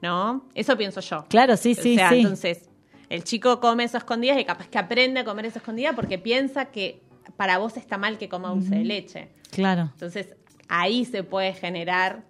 ¿No? 0.01 0.45
Eso 0.55 0.77
pienso 0.77 1.01
yo. 1.01 1.25
Claro, 1.27 1.57
sí, 1.57 1.75
sí, 1.75 1.95
o 1.95 1.97
sea, 1.97 2.09
sí. 2.11 2.19
entonces, 2.21 2.69
el 3.09 3.25
chico 3.25 3.59
come 3.59 3.83
eso 3.83 3.97
a 3.97 3.99
escondidas 3.99 4.39
y 4.39 4.45
capaz 4.45 4.69
que 4.69 4.77
aprende 4.77 5.19
a 5.19 5.23
comer 5.25 5.47
eso 5.47 5.57
a 5.57 5.59
escondidas 5.59 5.93
porque 5.93 6.17
piensa 6.17 6.67
que 6.67 7.01
para 7.35 7.57
vos 7.57 7.75
está 7.75 7.97
mal 7.97 8.17
que 8.17 8.29
coma 8.29 8.47
dulce 8.49 8.75
de 8.75 8.85
leche. 8.85 9.27
Claro. 9.51 9.89
Entonces, 9.93 10.35
ahí 10.69 11.03
se 11.03 11.23
puede 11.23 11.51
generar. 11.53 12.23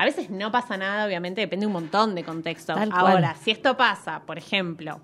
A 0.00 0.06
veces 0.06 0.30
no 0.30 0.50
pasa 0.50 0.78
nada, 0.78 1.04
obviamente, 1.04 1.42
depende 1.42 1.66
un 1.66 1.74
montón 1.74 2.14
de. 2.14 2.22
Tal 2.74 2.88
cual. 2.88 3.06
Ahora, 3.12 3.34
si 3.34 3.50
esto 3.50 3.76
pasa, 3.76 4.22
por 4.24 4.38
ejemplo, 4.38 5.02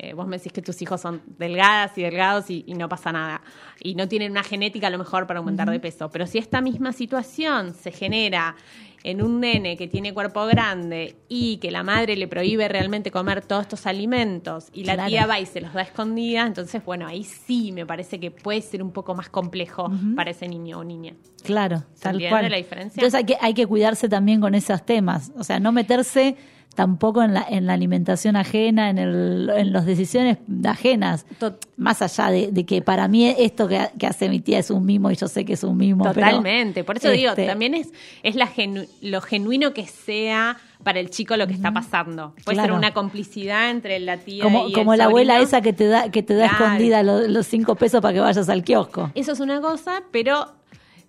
eh, 0.00 0.14
vos 0.14 0.26
me 0.26 0.36
decís 0.36 0.52
que 0.52 0.60
tus 0.60 0.82
hijos 0.82 1.00
son 1.00 1.22
delgadas 1.38 1.96
y 1.96 2.02
delgados 2.02 2.50
y, 2.50 2.64
y 2.66 2.74
no 2.74 2.88
pasa 2.88 3.12
nada. 3.12 3.40
Y 3.78 3.94
no 3.94 4.08
tienen 4.08 4.32
una 4.32 4.42
genética 4.42 4.88
a 4.88 4.90
lo 4.90 4.98
mejor 4.98 5.28
para 5.28 5.38
aumentar 5.38 5.70
de 5.70 5.78
peso. 5.78 6.10
Pero 6.10 6.26
si 6.26 6.38
esta 6.38 6.60
misma 6.60 6.92
situación 6.92 7.72
se 7.72 7.92
genera 7.92 8.56
en 9.04 9.22
un 9.22 9.40
nene 9.40 9.76
que 9.76 9.88
tiene 9.88 10.14
cuerpo 10.14 10.46
grande 10.46 11.16
y 11.28 11.56
que 11.58 11.70
la 11.70 11.82
madre 11.82 12.16
le 12.16 12.28
prohíbe 12.28 12.68
realmente 12.68 13.10
comer 13.10 13.42
todos 13.44 13.62
estos 13.62 13.86
alimentos 13.86 14.68
y 14.72 14.84
la 14.84 14.94
Claro. 14.94 15.08
tía 15.08 15.26
va 15.26 15.40
y 15.40 15.46
se 15.46 15.60
los 15.60 15.72
da 15.72 15.82
escondidas, 15.82 16.46
entonces, 16.46 16.84
bueno, 16.84 17.06
ahí 17.06 17.24
sí 17.24 17.72
me 17.72 17.84
parece 17.86 18.20
que 18.20 18.30
puede 18.30 18.60
ser 18.62 18.82
un 18.82 18.92
poco 18.92 19.14
más 19.14 19.28
complejo 19.28 19.90
para 20.14 20.30
ese 20.30 20.46
niño 20.48 20.78
o 20.78 20.84
niña. 20.84 21.14
Claro, 21.42 21.84
¿Se 21.94 22.02
tal 22.04 22.20
cual. 22.28 22.50
la 22.50 22.56
diferencia? 22.56 23.00
Entonces 23.00 23.14
hay 23.18 23.24
que, 23.24 23.36
hay 23.40 23.54
que 23.54 23.66
cuidarse 23.66 24.08
también 24.08 24.40
con 24.40 24.54
esos 24.54 24.84
temas. 24.86 25.32
O 25.36 25.42
sea, 25.44 25.58
no 25.58 25.72
meterse 25.72 26.36
tampoco 26.74 27.22
en 27.22 27.34
la, 27.34 27.44
en 27.48 27.66
la 27.66 27.74
alimentación 27.74 28.36
ajena, 28.36 28.90
en, 28.90 28.98
el, 28.98 29.50
en 29.54 29.72
las 29.72 29.84
decisiones 29.86 30.38
ajenas. 30.64 31.26
Tot- 31.38 31.66
Más 31.76 32.00
allá 32.02 32.30
de, 32.30 32.50
de 32.52 32.64
que 32.64 32.82
para 32.82 33.08
mí 33.08 33.28
esto 33.38 33.68
que, 33.68 33.88
que 33.98 34.06
hace 34.06 34.28
mi 34.28 34.40
tía 34.40 34.58
es 34.58 34.70
un 34.70 34.84
mimo 34.86 35.10
y 35.10 35.16
yo 35.16 35.28
sé 35.28 35.44
que 35.44 35.54
es 35.54 35.64
un 35.64 35.76
mimo. 35.76 36.04
pero, 36.04 36.14
Totalmente. 36.26 36.84
Por 36.84 36.96
eso 36.96 37.10
digo, 37.10 37.30
este, 37.30 37.46
también 37.46 37.74
es, 37.74 37.92
es 38.22 38.34
la 38.36 38.46
genu- 38.48 38.88
lo 39.00 39.20
genuino 39.20 39.72
que 39.74 39.86
sea 39.86 40.56
para 40.82 40.98
el 40.98 41.10
chico 41.10 41.36
lo 41.36 41.46
que 41.46 41.52
está 41.54 41.72
pasando. 41.72 42.34
Puede 42.44 42.56
Claro. 42.56 42.72
ser 42.74 42.78
una 42.78 42.92
complicidad 42.92 43.70
entre 43.70 44.00
la 44.00 44.16
tía 44.16 44.42
Como, 44.42 44.68
y 44.68 44.72
como 44.72 44.94
el 44.94 44.98
la 44.98 45.04
abuela 45.04 45.38
esa 45.40 45.60
que 45.60 45.72
te 45.72 45.86
da, 45.86 46.10
que 46.10 46.22
te 46.22 46.34
da 46.34 46.48
Claro. 46.48 46.64
escondida 46.64 47.02
lo- 47.02 47.28
los 47.28 47.46
cinco 47.46 47.76
pesos 47.76 48.00
para 48.00 48.14
que 48.14 48.20
vayas 48.20 48.48
al 48.48 48.64
kiosco. 48.64 49.10
Eso 49.14 49.32
es 49.32 49.40
una 49.40 49.60
cosa, 49.60 50.02
pero 50.10 50.46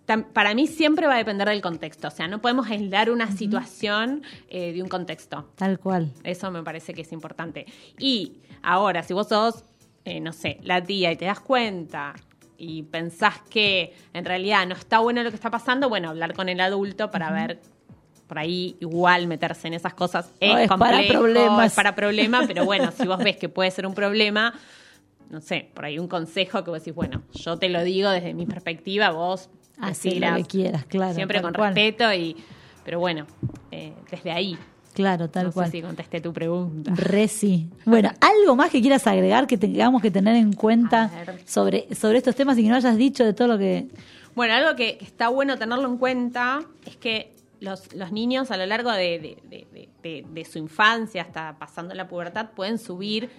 para 0.05 0.53
mí 0.53 0.67
siempre 0.67 1.07
va 1.07 1.13
a 1.15 1.17
depender 1.17 1.47
del 1.47 1.61
contexto. 1.61 2.07
O 2.07 2.11
sea, 2.11 2.27
no 2.27 2.41
podemos 2.41 2.69
aislar 2.69 3.09
una 3.09 3.31
situación 3.31 4.23
eh, 4.49 4.73
de 4.73 4.83
un 4.83 4.89
contexto. 4.89 5.49
Tal 5.55 5.79
cual. 5.79 6.11
Eso 6.23 6.51
me 6.51 6.61
parece 6.63 6.93
que 6.93 7.01
es 7.01 7.11
importante. 7.11 7.65
Y 7.99 8.33
ahora, 8.61 9.03
si 9.03 9.13
vos 9.13 9.27
sos, 9.29 9.63
eh, 10.05 10.19
no 10.19 10.33
sé, 10.33 10.59
la 10.63 10.83
tía 10.83 11.11
y 11.11 11.15
te 11.15 11.25
das 11.25 11.39
cuenta 11.39 12.13
y 12.57 12.83
pensás 12.83 13.39
que 13.49 13.93
en 14.13 14.25
realidad 14.25 14.65
no 14.67 14.75
está 14.75 14.99
bueno 14.99 15.23
lo 15.23 15.29
que 15.29 15.35
está 15.35 15.49
pasando, 15.49 15.89
bueno, 15.89 16.09
hablar 16.09 16.33
con 16.33 16.49
el 16.49 16.59
adulto 16.59 17.09
para 17.09 17.31
ver, 17.31 17.59
por 18.27 18.39
ahí 18.39 18.75
igual 18.79 19.27
meterse 19.27 19.67
en 19.67 19.73
esas 19.73 19.93
cosas 19.93 20.31
es, 20.39 20.51
No, 20.51 20.57
es 20.59 20.67
para 20.69 20.91
complejo, 20.97 21.19
problemas. 21.21 21.65
es 21.67 21.73
para 21.73 21.95
problema, 21.95 22.43
pero 22.47 22.65
bueno, 22.65 22.91
si 22.91 23.07
vos 23.07 23.19
ves 23.19 23.37
que 23.37 23.49
puede 23.49 23.71
ser 23.71 23.85
un 23.87 23.93
problema, 23.93 24.53
no 25.29 25.41
sé, 25.41 25.69
por 25.73 25.85
ahí 25.85 25.97
un 25.99 26.07
consejo 26.07 26.63
que 26.63 26.69
vos 26.69 26.79
decís, 26.79 26.93
bueno, 26.93 27.23
yo 27.33 27.57
te 27.57 27.69
lo 27.69 27.83
digo 27.83 28.09
desde 28.09 28.33
mi 28.33 28.45
perspectiva, 28.45 29.09
vos 29.11 29.49
Así 29.79 30.19
lo 30.19 30.35
que 30.35 30.43
quieras, 30.45 30.85
claro. 30.85 31.13
siempre 31.13 31.41
con 31.41 31.53
cual. 31.53 31.73
respeto 31.75 32.13
y 32.13 32.35
pero 32.85 32.99
bueno, 32.99 33.25
eh, 33.71 33.93
desde 34.11 34.31
ahí 34.31 34.57
Claro, 34.93 35.27
tal 35.29 35.45
no 35.47 35.51
cual. 35.51 35.65
sé 35.67 35.71
si 35.71 35.81
contesté 35.81 36.21
tu 36.21 36.31
pregunta. 36.31 36.91
Re 36.95 37.27
sí. 37.27 37.67
Bueno, 37.83 38.11
¿algo 38.21 38.55
más 38.55 38.69
que 38.69 38.79
quieras 38.79 39.07
agregar 39.07 39.47
que 39.47 39.57
tengamos 39.57 40.01
que 40.03 40.11
tener 40.11 40.35
en 40.35 40.53
cuenta 40.53 41.09
sobre, 41.45 41.87
sobre 41.95 42.19
estos 42.19 42.35
temas 42.35 42.57
y 42.59 42.63
que 42.63 42.69
no 42.69 42.75
hayas 42.75 42.95
dicho 42.95 43.25
de 43.25 43.33
todo 43.33 43.47
lo 43.47 43.57
que... 43.57 43.87
Bueno, 44.35 44.53
algo 44.53 44.75
que, 44.75 44.99
está 45.01 45.29
bueno 45.29 45.57
tenerlo 45.57 45.87
en 45.87 45.97
cuenta 45.97 46.61
es 46.85 46.95
que 46.97 47.31
los, 47.59 47.91
los 47.95 48.11
niños 48.11 48.51
a 48.51 48.57
lo 48.57 48.67
largo 48.67 48.91
de, 48.91 49.17
de- 49.19 49.37
de- 49.49 49.67
de- 49.73 49.89
de- 50.03 50.25
de 50.31 50.45
su 50.45 50.59
infancia 50.59 51.23
hasta 51.23 51.57
pasando 51.57 51.95
la 51.95 52.07
pubertad 52.07 52.51
pueden 52.55 52.77
subir 52.77 53.31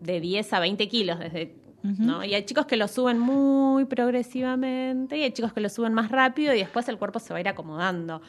de 0.00 0.20
10 0.20 0.52
a 0.54 0.60
20 0.60 0.88
kilos 0.88 1.18
desde 1.18 1.54
¿no? 1.82 2.24
Y 2.24 2.34
hay 2.34 2.44
chicos 2.44 2.66
que 2.66 2.76
lo 2.76 2.86
suben 2.88 3.18
muy 3.18 3.84
progresivamente 3.86 5.16
y 5.16 5.22
hay 5.24 5.32
chicos 5.32 5.52
que 5.52 5.60
lo 5.60 5.68
suben 5.68 5.92
más 5.94 6.10
rápido 6.10 6.54
y 6.54 6.58
después 6.58 6.88
el 6.88 6.96
cuerpo 6.98 7.18
se 7.18 7.32
va 7.32 7.38
a 7.38 7.40
ir 7.40 7.48
acomodando. 7.48 8.22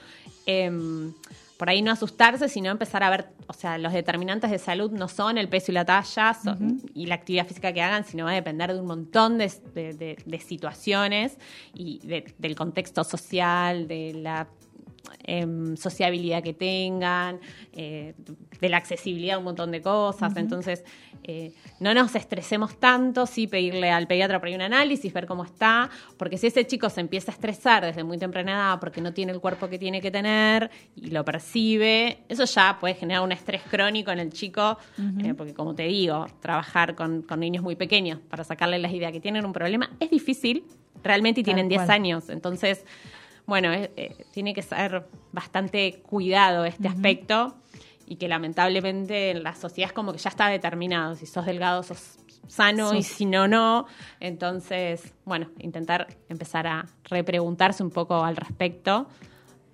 Em, 0.45 1.13
por 1.57 1.69
ahí 1.69 1.81
no 1.81 1.91
asustarse, 1.91 2.49
sino 2.49 2.71
empezar 2.71 3.03
a 3.03 3.09
ver, 3.09 3.27
o 3.47 3.53
sea, 3.53 3.77
los 3.77 3.93
determinantes 3.93 4.49
de 4.51 4.57
salud 4.57 4.91
no 4.91 5.07
son 5.07 5.37
el 5.37 5.47
peso 5.47 5.71
y 5.71 5.75
la 5.75 5.85
talla 5.85 6.33
son- 6.33 6.81
y 6.93 7.05
la 7.05 7.15
actividad 7.15 7.45
física 7.47 7.71
que 7.71 7.81
hagan, 7.81 8.03
sino 8.05 8.25
va 8.25 8.31
a 8.31 8.33
depender 8.33 8.73
de 8.73 8.79
un 8.81 8.87
montón 8.87 9.37
de, 9.37 9.51
de- 9.73 9.93
de- 9.93 10.17
de 10.25 10.39
situaciones 10.39 11.37
y 11.73 11.99
de- 12.05 12.33
del 12.39 12.55
contexto 12.55 13.03
social, 13.03 13.87
de 13.87 14.13
la 14.15 14.47
em, 15.23 15.75
sociabilidad 15.75 16.43
que 16.43 16.53
tengan, 16.53 17.39
eh, 17.73 18.13
de 18.59 18.69
la 18.69 18.77
accesibilidad 18.77 19.35
a 19.35 19.37
un 19.39 19.45
montón 19.45 19.71
de 19.71 19.81
cosas. 19.81 20.35
Entonces, 20.37 20.83
eh, 21.25 21.53
no 21.79 21.93
nos 21.93 22.15
estresemos 22.15 22.77
tanto, 22.79 23.25
sí 23.25 23.47
pedirle 23.47 23.89
al 23.89 24.07
pediatra 24.07 24.39
por 24.39 24.49
ahí 24.49 24.55
un 24.55 24.61
análisis, 24.61 25.11
ver 25.13 25.25
cómo 25.25 25.45
está, 25.45 25.89
porque 26.17 26.37
si 26.37 26.47
ese 26.47 26.67
chico 26.67 26.89
se 26.89 26.99
empieza 26.99 27.31
a 27.31 27.35
estresar 27.35 27.85
desde 27.85 28.03
muy 28.03 28.17
temprana 28.17 28.51
edad 28.51 28.79
porque 28.79 28.99
no 28.99 29.13
tiene 29.13 29.31
el 29.31 29.39
cuerpo 29.39 29.69
que 29.69 29.79
tiene 29.79 30.01
que 30.01 30.11
tener 30.11 30.69
y 30.95 31.11
lo 31.11 31.23
percibe, 31.23 32.23
eso 32.27 32.43
ya 32.43 32.77
puede 32.79 32.95
generar 32.95 33.23
un 33.23 33.31
estrés 33.31 33.61
crónico 33.69 34.11
en 34.11 34.19
el 34.19 34.33
chico, 34.33 34.77
eh, 35.23 35.33
porque 35.33 35.53
como 35.53 35.75
te 35.75 35.83
digo, 35.83 36.25
trabajar 36.41 36.95
con, 36.95 37.21
con 37.21 37.39
niños 37.39 37.63
muy 37.63 37.75
pequeños 37.75 38.19
para 38.29 38.43
sacarle 38.43 38.79
las 38.79 38.91
ideas 38.91 39.11
que 39.11 39.21
tienen 39.21 39.45
un 39.45 39.53
problema 39.53 39.91
es 39.99 40.09
difícil, 40.09 40.65
realmente 41.03 41.41
y 41.41 41.43
tienen 41.43 41.69
10 41.69 41.81
cual. 41.81 41.91
años, 41.91 42.29
entonces 42.29 42.85
bueno, 43.45 43.71
eh, 43.71 43.91
eh, 43.95 44.25
tiene 44.31 44.53
que 44.53 44.61
ser 44.61 45.05
bastante 45.31 46.01
cuidado 46.03 46.65
este 46.65 46.87
aspecto 46.87 47.55
y 48.05 48.15
que 48.15 48.27
lamentablemente 48.27 49.31
en 49.31 49.43
la 49.43 49.55
sociedad 49.55 49.89
es 49.89 49.93
como 49.93 50.11
que 50.11 50.17
ya 50.17 50.29
está 50.29 50.47
determinado. 50.47 51.15
Si 51.15 51.25
sos 51.25 51.45
delgado, 51.45 51.83
sos 51.83 52.17
sano 52.47 52.93
y 52.93 53.03
si 53.03 53.25
no, 53.25 53.47
no. 53.47 53.85
Entonces, 54.19 55.13
bueno, 55.25 55.49
intentar 55.59 56.07
empezar 56.29 56.67
a 56.67 56.85
repreguntarse 57.05 57.83
un 57.83 57.91
poco 57.91 58.23
al 58.23 58.35
respecto. 58.35 59.07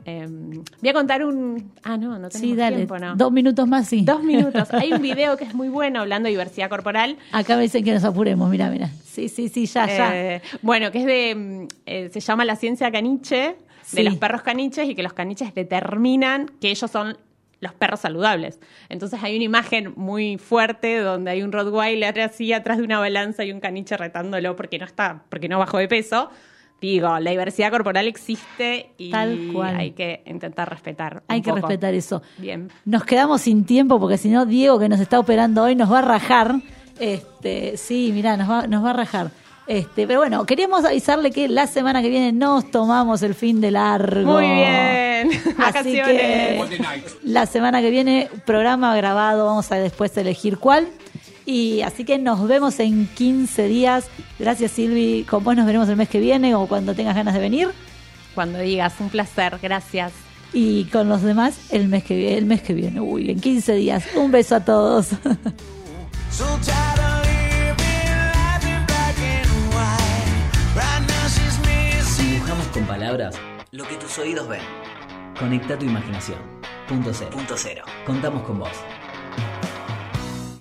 Eh, 0.06 0.26
voy 0.28 0.89
a 0.89 0.93
contar 0.93 1.24
un... 1.24 1.72
Ah, 1.84 1.97
no, 1.97 2.18
no 2.18 2.30
tenemos 2.30 2.34
Sí, 2.34 2.56
dale. 2.56 2.78
tiempo, 2.78 2.97
¿no? 2.97 3.16
Dos 3.16 3.32
minutos 3.32 3.68
más, 3.68 3.88
sí. 3.88 4.04
Dos 4.04 4.24
minutos. 4.24 4.68
Hay 4.74 4.93
un 4.93 5.02
video 5.02 5.38
que 5.38 5.43
es 5.43 5.54
muy 5.54 5.70
bueno 5.70 6.00
hablando 6.00 6.28
de 6.28 6.32
diversidad 6.32 6.70
corporal. 6.70 7.18
Acá 7.32 7.56
me 7.58 7.64
dicen 7.64 7.84
que 7.84 7.93
nos 7.93 8.04
apuremos, 8.04 8.50
mira, 8.50 8.70
mira. 8.70 8.89
Sí, 9.06 9.28
sí, 9.30 9.50
sí, 9.50 9.66
ya, 9.66 9.86
ya. 9.88 10.16
Eh, 10.36 10.41
bueno, 10.62 10.91
que 10.91 11.00
es 11.00 11.06
de. 11.06 11.36
mm, 11.36 11.68
eh, 11.86 12.10
se 12.12 12.20
llama 12.22 12.45
la 12.45 12.56
ciencia 12.56 12.91
caniche, 12.91 13.56
Sí. 13.84 13.97
de 13.97 14.04
los 14.04 14.16
perros 14.18 14.41
caniches, 14.43 14.88
y 14.88 14.95
que 14.95 15.04
los 15.04 15.14
caniches 15.14 15.54
determinan 15.56 16.50
que 16.62 16.70
ellos 16.70 16.89
son 16.91 17.18
los 17.60 17.74
perros 17.74 18.00
saludables. 18.00 18.60
Entonces 18.88 19.22
hay 19.22 19.36
una 19.36 19.43
imagen 19.43 19.93
muy 19.97 20.38
fuerte 20.38 21.00
donde 21.00 21.32
hay 21.32 21.41
un 21.43 21.52
Rottweiler 21.52 22.22
así 22.22 22.54
atrás 22.54 22.78
de 22.78 22.84
una 22.86 23.00
balanza 23.00 23.43
y 23.43 23.52
un 23.52 23.60
caniche 23.60 23.97
retándolo 23.97 24.56
porque 24.56 24.80
no 24.80 24.86
está, 24.86 25.24
porque 25.30 25.50
no 25.50 25.60
bajó 25.60 25.78
de 25.80 25.88
peso. 25.89 26.30
Digo, 26.82 27.19
la 27.19 27.32
diversidad 27.32 27.71
corporal 27.71 28.07
existe 28.07 28.91
y 28.97 29.11
Tal 29.11 29.49
cual. 29.53 29.75
hay 29.75 29.91
que 29.91 30.21
intentar 30.25 30.69
respetar. 30.69 31.15
un 31.17 31.21
Hay 31.27 31.41
que 31.41 31.49
poco. 31.51 31.67
respetar 31.67 31.93
eso. 31.93 32.21
Bien. 32.38 32.71
Nos 32.86 33.03
quedamos 33.03 33.41
sin 33.41 33.65
tiempo 33.65 33.99
porque 33.99 34.17
si 34.17 34.30
no, 34.30 34.45
Diego, 34.45 34.80
que 34.80 34.88
nos 34.88 34.99
está 34.99 35.19
operando 35.19 35.63
hoy, 35.63 35.75
nos 35.75 35.91
va 35.91 35.99
a 35.99 36.03
rajar. 36.03 36.55
Este, 36.99 37.75
sí, 37.77 38.11
mirá, 38.13 38.38
nos 38.38 38.49
va, 38.49 38.67
nos 38.67 38.84
va 38.84 38.91
a 38.91 38.93
rajar. 38.93 39.32
Este, 39.67 40.07
pero 40.07 40.19
bueno, 40.21 40.45
queríamos 40.45 40.84
avisarle 40.84 41.30
que 41.32 41.47
la 41.47 41.67
semana 41.67 42.01
que 42.01 42.09
viene 42.09 42.32
nos 42.32 42.71
tomamos 42.71 43.21
el 43.21 43.36
fin 43.36 43.61
de 43.61 43.69
largo. 43.71 44.32
Muy 44.34 44.47
bien. 44.47 45.30
Así 45.59 45.95
Vacaciones. 45.99 46.05
que 46.07 46.82
la 47.23 47.45
semana 47.45 47.80
que 47.82 47.89
viene, 47.91 48.30
programa 48.45 48.95
grabado, 48.95 49.45
vamos 49.45 49.71
a 49.71 49.75
después 49.75 50.15
elegir 50.17 50.57
cuál. 50.57 50.88
Y 51.50 51.82
así 51.82 52.06
que 52.06 52.20
nos 52.20 52.47
vemos 52.47 52.80
en 52.80 53.08
15 53.08 53.68
días. 53.68 54.06
Gracias, 54.38 54.70
Silvi. 54.70 55.24
Con 55.24 55.43
vos 55.43 55.56
nos 55.56 55.66
veremos 55.66 55.89
el 55.89 55.95
mes 55.95 56.08
que 56.08 56.20
viene 56.20 56.54
o 56.54 56.68
cuando 56.68 56.93
tengas 56.93 57.16
ganas 57.16 57.34
de 57.34 57.39
venir. 57.39 57.70
Cuando 58.36 58.60
digas, 58.60 58.93
un 59.00 59.10
placer, 59.10 59.58
gracias. 59.60 60.14
Y 60.54 60.84
con 60.86 61.10
los 61.10 61.24
demás 61.24 61.58
el 61.72 61.88
mes 61.88 62.04
que 62.04 62.16
viene. 62.16 62.38
El 62.38 62.45
mes 62.45 62.62
que 62.62 62.76
viene. 62.76 63.02
Uy, 63.02 63.32
en 63.32 63.39
15 63.39 63.74
días. 63.74 64.04
Un 64.16 64.32
beso 64.32 64.58
a 64.58 64.60
todos. 64.64 65.08
Dibujamos 72.20 72.68
con 72.68 72.84
palabras 72.86 73.36
lo 73.72 73.86
que 73.86 73.95
tus 73.95 74.20
oídos 74.20 74.47
ven. 74.47 74.62
Conecta 75.39 75.80
tu 75.80 75.86
imaginación. 75.86 76.38
Punto 76.88 77.12
cero. 77.12 77.32
Punto 77.34 77.56
cero. 77.58 77.86
Contamos 78.06 78.43
con 78.43 78.60
vos. 78.60 78.70